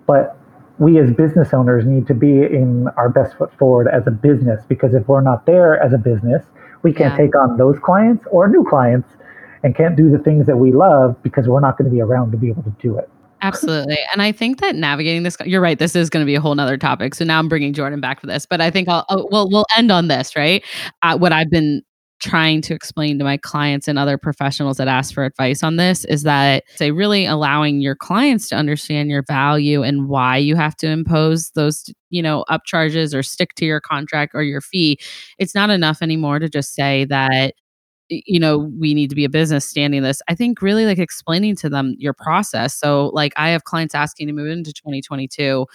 But 0.06 0.36
we 0.78 0.98
as 0.98 1.12
business 1.12 1.52
owners 1.52 1.84
need 1.84 2.06
to 2.06 2.14
be 2.14 2.42
in 2.42 2.88
our 2.96 3.08
best 3.08 3.36
foot 3.36 3.52
forward 3.58 3.88
as 3.88 4.06
a 4.06 4.10
business 4.10 4.64
because 4.68 4.94
if 4.94 5.06
we're 5.08 5.20
not 5.20 5.46
there 5.46 5.80
as 5.82 5.92
a 5.92 5.98
business 5.98 6.44
we 6.82 6.92
can't 6.92 7.12
Yeah. 7.12 7.26
take 7.26 7.36
on 7.36 7.56
those 7.58 7.78
clients 7.78 8.24
or 8.30 8.48
new 8.48 8.64
clients 8.64 9.08
and 9.62 9.76
can't 9.76 9.96
do 9.96 10.10
the 10.10 10.18
things 10.18 10.46
that 10.46 10.56
we 10.56 10.72
love 10.72 11.16
because 11.22 11.46
we're 11.46 11.60
not 11.60 11.78
going 11.78 11.88
to 11.88 11.94
be 11.94 12.00
around 12.00 12.32
to 12.32 12.36
be 12.36 12.48
able 12.48 12.62
to 12.62 12.74
do 12.80 12.98
it 12.98 13.08
Absolutely. 13.42 13.98
And 14.12 14.22
I 14.22 14.30
think 14.30 14.60
that 14.60 14.76
navigating 14.76 15.24
this, 15.24 15.36
you're 15.44 15.60
right. 15.60 15.76
This 15.76 15.96
is 15.96 16.08
going 16.08 16.24
to 16.24 16.26
be 16.26 16.36
a 16.36 16.40
whole 16.40 16.54
nother 16.54 16.76
topic. 16.76 17.12
So 17.12 17.24
now 17.24 17.40
I'm 17.40 17.48
bringing 17.48 17.72
Jordan 17.72 18.00
back 18.00 18.20
for 18.20 18.28
this, 18.28 18.46
but 18.46 18.60
I 18.60 18.70
think 18.70 18.88
I'll, 18.88 19.04
oh, 19.08 19.28
well, 19.32 19.48
we'll 19.50 19.66
end 19.76 19.90
on 19.90 20.06
this, 20.06 20.36
right? 20.36 20.64
Uh, 21.02 21.18
what 21.18 21.32
I've 21.32 21.50
been 21.50 21.82
trying 22.22 22.62
to 22.62 22.72
explain 22.72 23.18
to 23.18 23.24
my 23.24 23.36
clients 23.36 23.88
and 23.88 23.98
other 23.98 24.16
professionals 24.16 24.76
that 24.76 24.86
ask 24.86 25.12
for 25.12 25.24
advice 25.24 25.64
on 25.64 25.74
this 25.74 26.04
is 26.04 26.22
that 26.22 26.62
say 26.76 26.92
really 26.92 27.26
allowing 27.26 27.80
your 27.80 27.96
clients 27.96 28.48
to 28.48 28.54
understand 28.54 29.10
your 29.10 29.24
value 29.26 29.82
and 29.82 30.08
why 30.08 30.36
you 30.36 30.54
have 30.54 30.76
to 30.76 30.86
impose 30.86 31.50
those 31.56 31.92
you 32.10 32.22
know 32.22 32.44
upcharges 32.48 33.12
or 33.12 33.24
stick 33.24 33.54
to 33.56 33.64
your 33.64 33.80
contract 33.80 34.32
or 34.34 34.42
your 34.44 34.60
fee. 34.60 34.98
It's 35.38 35.54
not 35.54 35.68
enough 35.68 36.00
anymore 36.00 36.38
to 36.38 36.48
just 36.48 36.74
say 36.74 37.04
that 37.06 37.54
you 38.08 38.38
know 38.38 38.70
we 38.78 38.94
need 38.94 39.10
to 39.10 39.16
be 39.16 39.24
a 39.24 39.28
business 39.30 39.68
standing 39.68 40.02
this. 40.02 40.22
I 40.28 40.36
think 40.36 40.62
really 40.62 40.86
like 40.86 40.98
explaining 40.98 41.56
to 41.56 41.68
them 41.68 41.96
your 41.98 42.14
process. 42.14 42.74
So 42.74 43.10
like 43.14 43.32
i 43.36 43.48
have 43.48 43.64
clients 43.64 43.94
asking 43.96 44.28
to 44.28 44.32
move 44.32 44.48
into 44.48 44.72
2022 44.72 45.66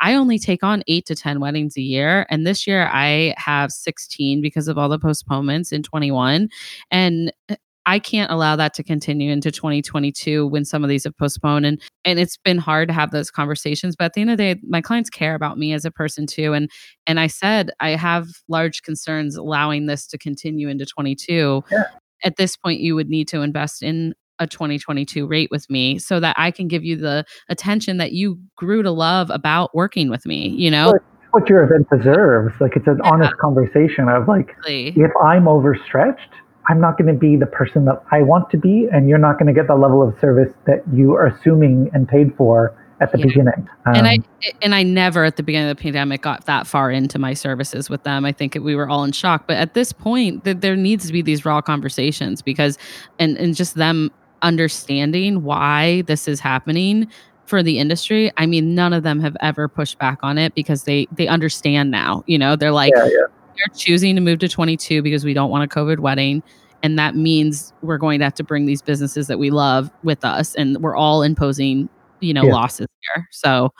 I 0.00 0.14
only 0.14 0.38
take 0.38 0.62
on 0.62 0.82
eight 0.86 1.06
to 1.06 1.14
10 1.14 1.40
weddings 1.40 1.76
a 1.76 1.82
year. 1.82 2.26
And 2.30 2.46
this 2.46 2.66
year 2.66 2.88
I 2.92 3.34
have 3.36 3.70
16 3.70 4.40
because 4.40 4.68
of 4.68 4.78
all 4.78 4.88
the 4.88 4.98
postponements 4.98 5.72
in 5.72 5.82
21. 5.82 6.48
And 6.90 7.32
eh, 7.48 7.56
I 7.86 7.98
can't 7.98 8.30
allow 8.30 8.56
that 8.56 8.72
to 8.74 8.82
continue 8.82 9.30
into 9.30 9.50
2022 9.50 10.46
when 10.46 10.64
some 10.64 10.82
of 10.82 10.88
these 10.88 11.04
have 11.04 11.16
postponed. 11.18 11.66
And 11.66 11.80
and 12.04 12.18
it's 12.18 12.38
been 12.38 12.58
hard 12.58 12.88
to 12.88 12.94
have 12.94 13.10
those 13.10 13.30
conversations. 13.30 13.94
But 13.94 14.06
at 14.06 14.12
the 14.14 14.22
end 14.22 14.30
of 14.30 14.38
the 14.38 14.54
day, 14.54 14.60
my 14.66 14.80
clients 14.80 15.10
care 15.10 15.34
about 15.34 15.58
me 15.58 15.72
as 15.74 15.84
a 15.84 15.90
person 15.90 16.26
too. 16.26 16.54
And 16.54 16.70
and 17.06 17.20
I 17.20 17.26
said 17.26 17.70
I 17.80 17.90
have 17.90 18.28
large 18.48 18.82
concerns 18.82 19.36
allowing 19.36 19.86
this 19.86 20.06
to 20.08 20.18
continue 20.18 20.68
into 20.68 20.86
22. 20.86 21.62
Yeah. 21.70 21.84
At 22.24 22.36
this 22.36 22.56
point, 22.56 22.80
you 22.80 22.94
would 22.94 23.10
need 23.10 23.28
to 23.28 23.42
invest 23.42 23.82
in 23.82 24.14
a 24.38 24.46
2022 24.46 25.26
rate 25.26 25.50
with 25.50 25.68
me 25.70 25.98
so 25.98 26.20
that 26.20 26.34
I 26.38 26.50
can 26.50 26.68
give 26.68 26.84
you 26.84 26.96
the 26.96 27.24
attention 27.48 27.98
that 27.98 28.12
you 28.12 28.38
grew 28.56 28.82
to 28.82 28.90
love 28.90 29.30
about 29.30 29.74
working 29.74 30.10
with 30.10 30.26
me, 30.26 30.48
you 30.48 30.70
know? 30.70 30.88
What, 30.88 31.02
what 31.30 31.48
your 31.48 31.62
event 31.62 31.88
deserves. 31.90 32.54
Like 32.60 32.76
it's 32.76 32.86
an 32.86 33.00
yeah. 33.02 33.10
honest 33.10 33.36
conversation 33.38 34.08
of 34.08 34.28
like, 34.28 34.50
exactly. 34.50 34.88
if 34.96 35.10
I'm 35.22 35.48
overstretched, 35.48 36.30
I'm 36.68 36.80
not 36.80 36.96
going 36.96 37.12
to 37.12 37.18
be 37.18 37.36
the 37.36 37.46
person 37.46 37.84
that 37.86 38.02
I 38.10 38.22
want 38.22 38.50
to 38.50 38.56
be, 38.56 38.88
and 38.90 39.08
you're 39.08 39.18
not 39.18 39.38
going 39.38 39.48
to 39.48 39.52
get 39.52 39.66
the 39.66 39.74
level 39.74 40.06
of 40.06 40.18
service 40.18 40.52
that 40.66 40.82
you 40.92 41.14
are 41.14 41.26
assuming 41.26 41.90
and 41.92 42.08
paid 42.08 42.34
for 42.36 42.74
at 43.00 43.12
the 43.12 43.18
yeah. 43.18 43.26
beginning. 43.26 43.68
Um, 43.86 43.94
and 43.94 44.06
I 44.06 44.14
um, 44.14 44.24
and 44.62 44.74
I 44.74 44.82
never 44.82 45.24
at 45.24 45.36
the 45.36 45.42
beginning 45.42 45.68
of 45.70 45.76
the 45.76 45.82
pandemic 45.82 46.22
got 46.22 46.46
that 46.46 46.66
far 46.66 46.90
into 46.90 47.18
my 47.18 47.34
services 47.34 47.90
with 47.90 48.02
them. 48.04 48.24
I 48.24 48.32
think 48.32 48.54
we 48.54 48.74
were 48.74 48.88
all 48.88 49.04
in 49.04 49.12
shock. 49.12 49.46
But 49.46 49.56
at 49.56 49.74
this 49.74 49.92
point, 49.92 50.44
th- 50.44 50.58
there 50.58 50.76
needs 50.76 51.06
to 51.06 51.12
be 51.12 51.20
these 51.22 51.44
raw 51.44 51.60
conversations 51.60 52.40
because, 52.40 52.78
and 53.18 53.36
and 53.36 53.54
just 53.54 53.74
them 53.74 54.10
understanding 54.44 55.42
why 55.42 56.02
this 56.02 56.28
is 56.28 56.38
happening 56.38 57.08
for 57.46 57.62
the 57.62 57.78
industry 57.78 58.30
i 58.36 58.46
mean 58.46 58.74
none 58.74 58.92
of 58.92 59.02
them 59.02 59.20
have 59.20 59.36
ever 59.40 59.68
pushed 59.68 59.98
back 59.98 60.18
on 60.22 60.38
it 60.38 60.54
because 60.54 60.84
they 60.84 61.06
they 61.12 61.26
understand 61.26 61.90
now 61.90 62.22
you 62.26 62.38
know 62.38 62.54
they're 62.56 62.72
like 62.72 62.92
yeah, 62.96 63.04
yeah. 63.04 63.26
they're 63.56 63.74
choosing 63.76 64.14
to 64.14 64.20
move 64.20 64.38
to 64.38 64.48
22 64.48 65.02
because 65.02 65.24
we 65.24 65.34
don't 65.34 65.50
want 65.50 65.64
a 65.64 65.74
covid 65.74 65.98
wedding 65.98 66.42
and 66.82 66.98
that 66.98 67.16
means 67.16 67.72
we're 67.80 67.98
going 67.98 68.18
to 68.18 68.24
have 68.24 68.34
to 68.34 68.44
bring 68.44 68.66
these 68.66 68.82
businesses 68.82 69.26
that 69.26 69.38
we 69.38 69.50
love 69.50 69.90
with 70.02 70.24
us 70.24 70.54
and 70.54 70.78
we're 70.82 70.96
all 70.96 71.22
imposing 71.22 71.88
you 72.20 72.32
know 72.32 72.44
yeah. 72.44 72.52
losses 72.52 72.86
here 73.14 73.26
so 73.30 73.70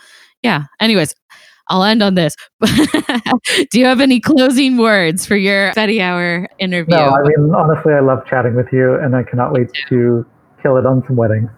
yeah 0.43 0.65
anyways 0.81 1.15
I'll 1.69 1.83
end 1.83 2.03
on 2.03 2.15
this. 2.15 2.37
Do 3.71 3.79
you 3.79 3.87
have 3.87 4.01
any 4.01 4.21
closing 4.21 4.77
words 4.77 5.25
for 5.25 5.37
your 5.37 5.69
Confetti 5.69 6.01
Hour 6.01 6.47
interview? 6.59 6.95
No, 6.95 7.09
I 7.09 7.23
mean, 7.23 7.55
honestly, 7.55 7.95
I 7.95 8.01
love 8.01 8.27
chatting 8.27 8.55
with 8.55 8.73
you 8.73 8.97
and 8.97 9.17
I 9.17 9.23
cannot 9.23 9.53
wait 9.53 9.71
to 9.89 10.27
kill 10.65 10.77
it 10.79 10.87
on 10.87 11.05
some 11.07 11.17
weddings. 11.17 11.51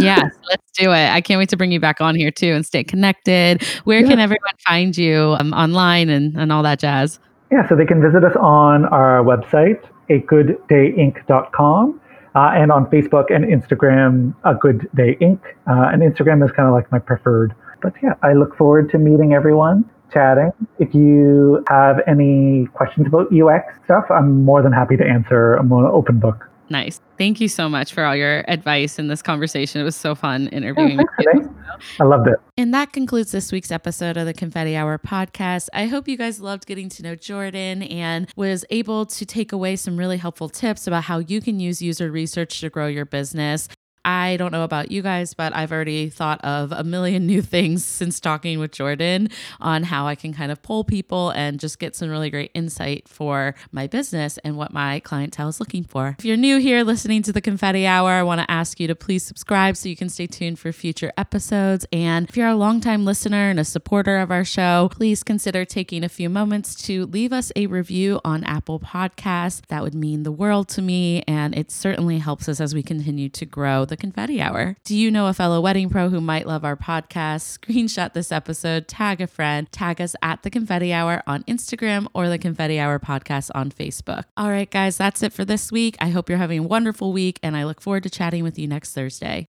yes, 0.00 0.34
let's 0.50 0.70
do 0.72 0.90
it. 0.90 1.08
I 1.10 1.20
can't 1.20 1.38
wait 1.38 1.48
to 1.50 1.56
bring 1.56 1.72
you 1.72 1.80
back 1.80 2.00
on 2.00 2.14
here 2.14 2.30
too 2.30 2.52
and 2.52 2.66
stay 2.66 2.84
connected. 2.84 3.62
Where 3.84 4.00
yeah. 4.00 4.08
can 4.08 4.18
everyone 4.18 4.54
find 4.66 4.96
you 4.96 5.36
um, 5.38 5.54
online 5.54 6.10
and, 6.10 6.36
and 6.36 6.52
all 6.52 6.62
that 6.64 6.78
jazz? 6.80 7.18
Yeah, 7.50 7.68
so 7.68 7.74
they 7.76 7.86
can 7.86 8.02
visit 8.02 8.24
us 8.24 8.36
on 8.36 8.84
our 8.86 9.24
website, 9.24 9.82
a 10.08 10.20
gooddayinc.com, 10.20 12.00
uh, 12.34 12.38
and 12.54 12.70
on 12.70 12.86
Facebook 12.86 13.34
and 13.34 13.44
Instagram, 13.44 14.34
a 14.44 14.54
good 14.54 14.88
day 14.94 15.16
inc. 15.20 15.40
Uh, 15.66 15.90
and 15.92 16.02
Instagram 16.02 16.44
is 16.44 16.52
kind 16.52 16.68
of 16.68 16.74
like 16.74 16.90
my 16.92 16.98
preferred. 16.98 17.54
But 17.82 17.94
yeah, 18.02 18.14
I 18.22 18.34
look 18.34 18.56
forward 18.56 18.90
to 18.90 18.98
meeting 18.98 19.32
everyone, 19.32 19.88
chatting. 20.12 20.52
If 20.78 20.94
you 20.94 21.64
have 21.68 22.00
any 22.06 22.66
questions 22.74 23.06
about 23.06 23.32
UX 23.32 23.74
stuff, 23.84 24.04
I'm 24.10 24.44
more 24.44 24.62
than 24.62 24.72
happy 24.72 24.96
to 24.96 25.04
answer. 25.04 25.54
I'm 25.54 25.72
an 25.72 25.86
open 25.86 26.18
book. 26.20 26.49
Nice. 26.70 27.00
Thank 27.18 27.40
you 27.40 27.48
so 27.48 27.68
much 27.68 27.92
for 27.92 28.04
all 28.04 28.14
your 28.14 28.44
advice 28.46 29.00
in 29.00 29.08
this 29.08 29.22
conversation. 29.22 29.80
It 29.80 29.84
was 29.84 29.96
so 29.96 30.14
fun 30.14 30.46
interviewing 30.48 31.00
yeah, 31.18 31.32
you. 31.34 31.56
I 32.00 32.04
loved 32.04 32.28
it. 32.28 32.36
And 32.56 32.72
that 32.72 32.92
concludes 32.92 33.32
this 33.32 33.50
week's 33.50 33.72
episode 33.72 34.16
of 34.16 34.24
the 34.24 34.32
Confetti 34.32 34.76
Hour 34.76 34.96
podcast. 34.96 35.68
I 35.72 35.86
hope 35.86 36.06
you 36.06 36.16
guys 36.16 36.40
loved 36.40 36.66
getting 36.66 36.88
to 36.90 37.02
know 37.02 37.16
Jordan 37.16 37.82
and 37.82 38.30
was 38.36 38.64
able 38.70 39.04
to 39.06 39.26
take 39.26 39.50
away 39.50 39.74
some 39.74 39.96
really 39.96 40.16
helpful 40.16 40.48
tips 40.48 40.86
about 40.86 41.04
how 41.04 41.18
you 41.18 41.40
can 41.40 41.58
use 41.58 41.82
user 41.82 42.10
research 42.10 42.60
to 42.60 42.70
grow 42.70 42.86
your 42.86 43.04
business. 43.04 43.68
I 44.04 44.36
don't 44.36 44.52
know 44.52 44.64
about 44.64 44.90
you 44.90 45.02
guys, 45.02 45.34
but 45.34 45.54
I've 45.54 45.72
already 45.72 46.08
thought 46.08 46.42
of 46.42 46.72
a 46.72 46.84
million 46.84 47.26
new 47.30 47.42
things 47.42 47.84
since 47.84 48.20
talking 48.20 48.58
with 48.58 48.72
Jordan 48.72 49.28
on 49.60 49.84
how 49.84 50.06
I 50.06 50.14
can 50.14 50.32
kind 50.32 50.50
of 50.50 50.62
pull 50.62 50.84
people 50.84 51.30
and 51.30 51.60
just 51.60 51.78
get 51.78 51.94
some 51.94 52.08
really 52.08 52.30
great 52.30 52.50
insight 52.54 53.08
for 53.08 53.54
my 53.72 53.86
business 53.86 54.38
and 54.38 54.56
what 54.56 54.72
my 54.72 55.00
clientele 55.00 55.48
is 55.48 55.60
looking 55.60 55.84
for. 55.84 56.16
If 56.18 56.24
you're 56.24 56.36
new 56.36 56.58
here 56.58 56.82
listening 56.82 57.22
to 57.22 57.32
the 57.32 57.40
Confetti 57.40 57.86
Hour, 57.86 58.10
I 58.10 58.22
want 58.22 58.40
to 58.40 58.50
ask 58.50 58.80
you 58.80 58.86
to 58.86 58.94
please 58.94 59.22
subscribe 59.22 59.76
so 59.76 59.88
you 59.88 59.96
can 59.96 60.08
stay 60.08 60.26
tuned 60.26 60.58
for 60.58 60.72
future 60.72 61.12
episodes. 61.16 61.86
And 61.92 62.28
if 62.28 62.36
you're 62.36 62.48
a 62.48 62.54
longtime 62.54 63.04
listener 63.04 63.50
and 63.50 63.60
a 63.60 63.64
supporter 63.64 64.18
of 64.18 64.30
our 64.30 64.44
show, 64.44 64.88
please 64.92 65.22
consider 65.22 65.64
taking 65.64 66.04
a 66.04 66.08
few 66.08 66.30
moments 66.30 66.74
to 66.86 67.06
leave 67.06 67.32
us 67.32 67.52
a 67.56 67.66
review 67.66 68.20
on 68.24 68.44
Apple 68.44 68.80
Podcasts. 68.80 69.62
That 69.68 69.82
would 69.82 69.94
mean 69.94 70.22
the 70.22 70.32
world 70.32 70.68
to 70.70 70.82
me, 70.82 71.22
and 71.26 71.56
it 71.56 71.70
certainly 71.70 72.18
helps 72.18 72.48
us 72.48 72.60
as 72.60 72.74
we 72.74 72.82
continue 72.82 73.28
to 73.28 73.44
grow 73.44 73.84
the 73.90 73.96
confetti 73.98 74.40
hour. 74.40 74.76
Do 74.84 74.96
you 74.96 75.10
know 75.10 75.26
a 75.26 75.34
fellow 75.34 75.60
wedding 75.60 75.90
pro 75.90 76.08
who 76.08 76.22
might 76.22 76.46
love 76.46 76.64
our 76.64 76.76
podcast? 76.76 77.58
Screenshot 77.58 78.14
this 78.14 78.32
episode, 78.32 78.88
tag 78.88 79.20
a 79.20 79.26
friend, 79.26 79.70
tag 79.70 80.00
us 80.00 80.16
at 80.22 80.42
the 80.42 80.48
confetti 80.50 80.92
hour 80.92 81.22
on 81.26 81.42
Instagram 81.42 82.06
or 82.14 82.28
the 82.30 82.38
confetti 82.38 82.80
hour 82.80 82.98
podcast 82.98 83.50
on 83.54 83.70
Facebook. 83.70 84.24
All 84.36 84.48
right, 84.48 84.70
guys, 84.70 84.96
that's 84.96 85.22
it 85.22 85.34
for 85.34 85.44
this 85.44 85.70
week. 85.70 85.96
I 86.00 86.08
hope 86.08 86.28
you're 86.28 86.38
having 86.38 86.60
a 86.60 86.66
wonderful 86.66 87.12
week 87.12 87.38
and 87.42 87.56
I 87.56 87.64
look 87.64 87.82
forward 87.82 88.04
to 88.04 88.10
chatting 88.10 88.42
with 88.42 88.58
you 88.58 88.66
next 88.66 88.94
Thursday. 88.94 89.48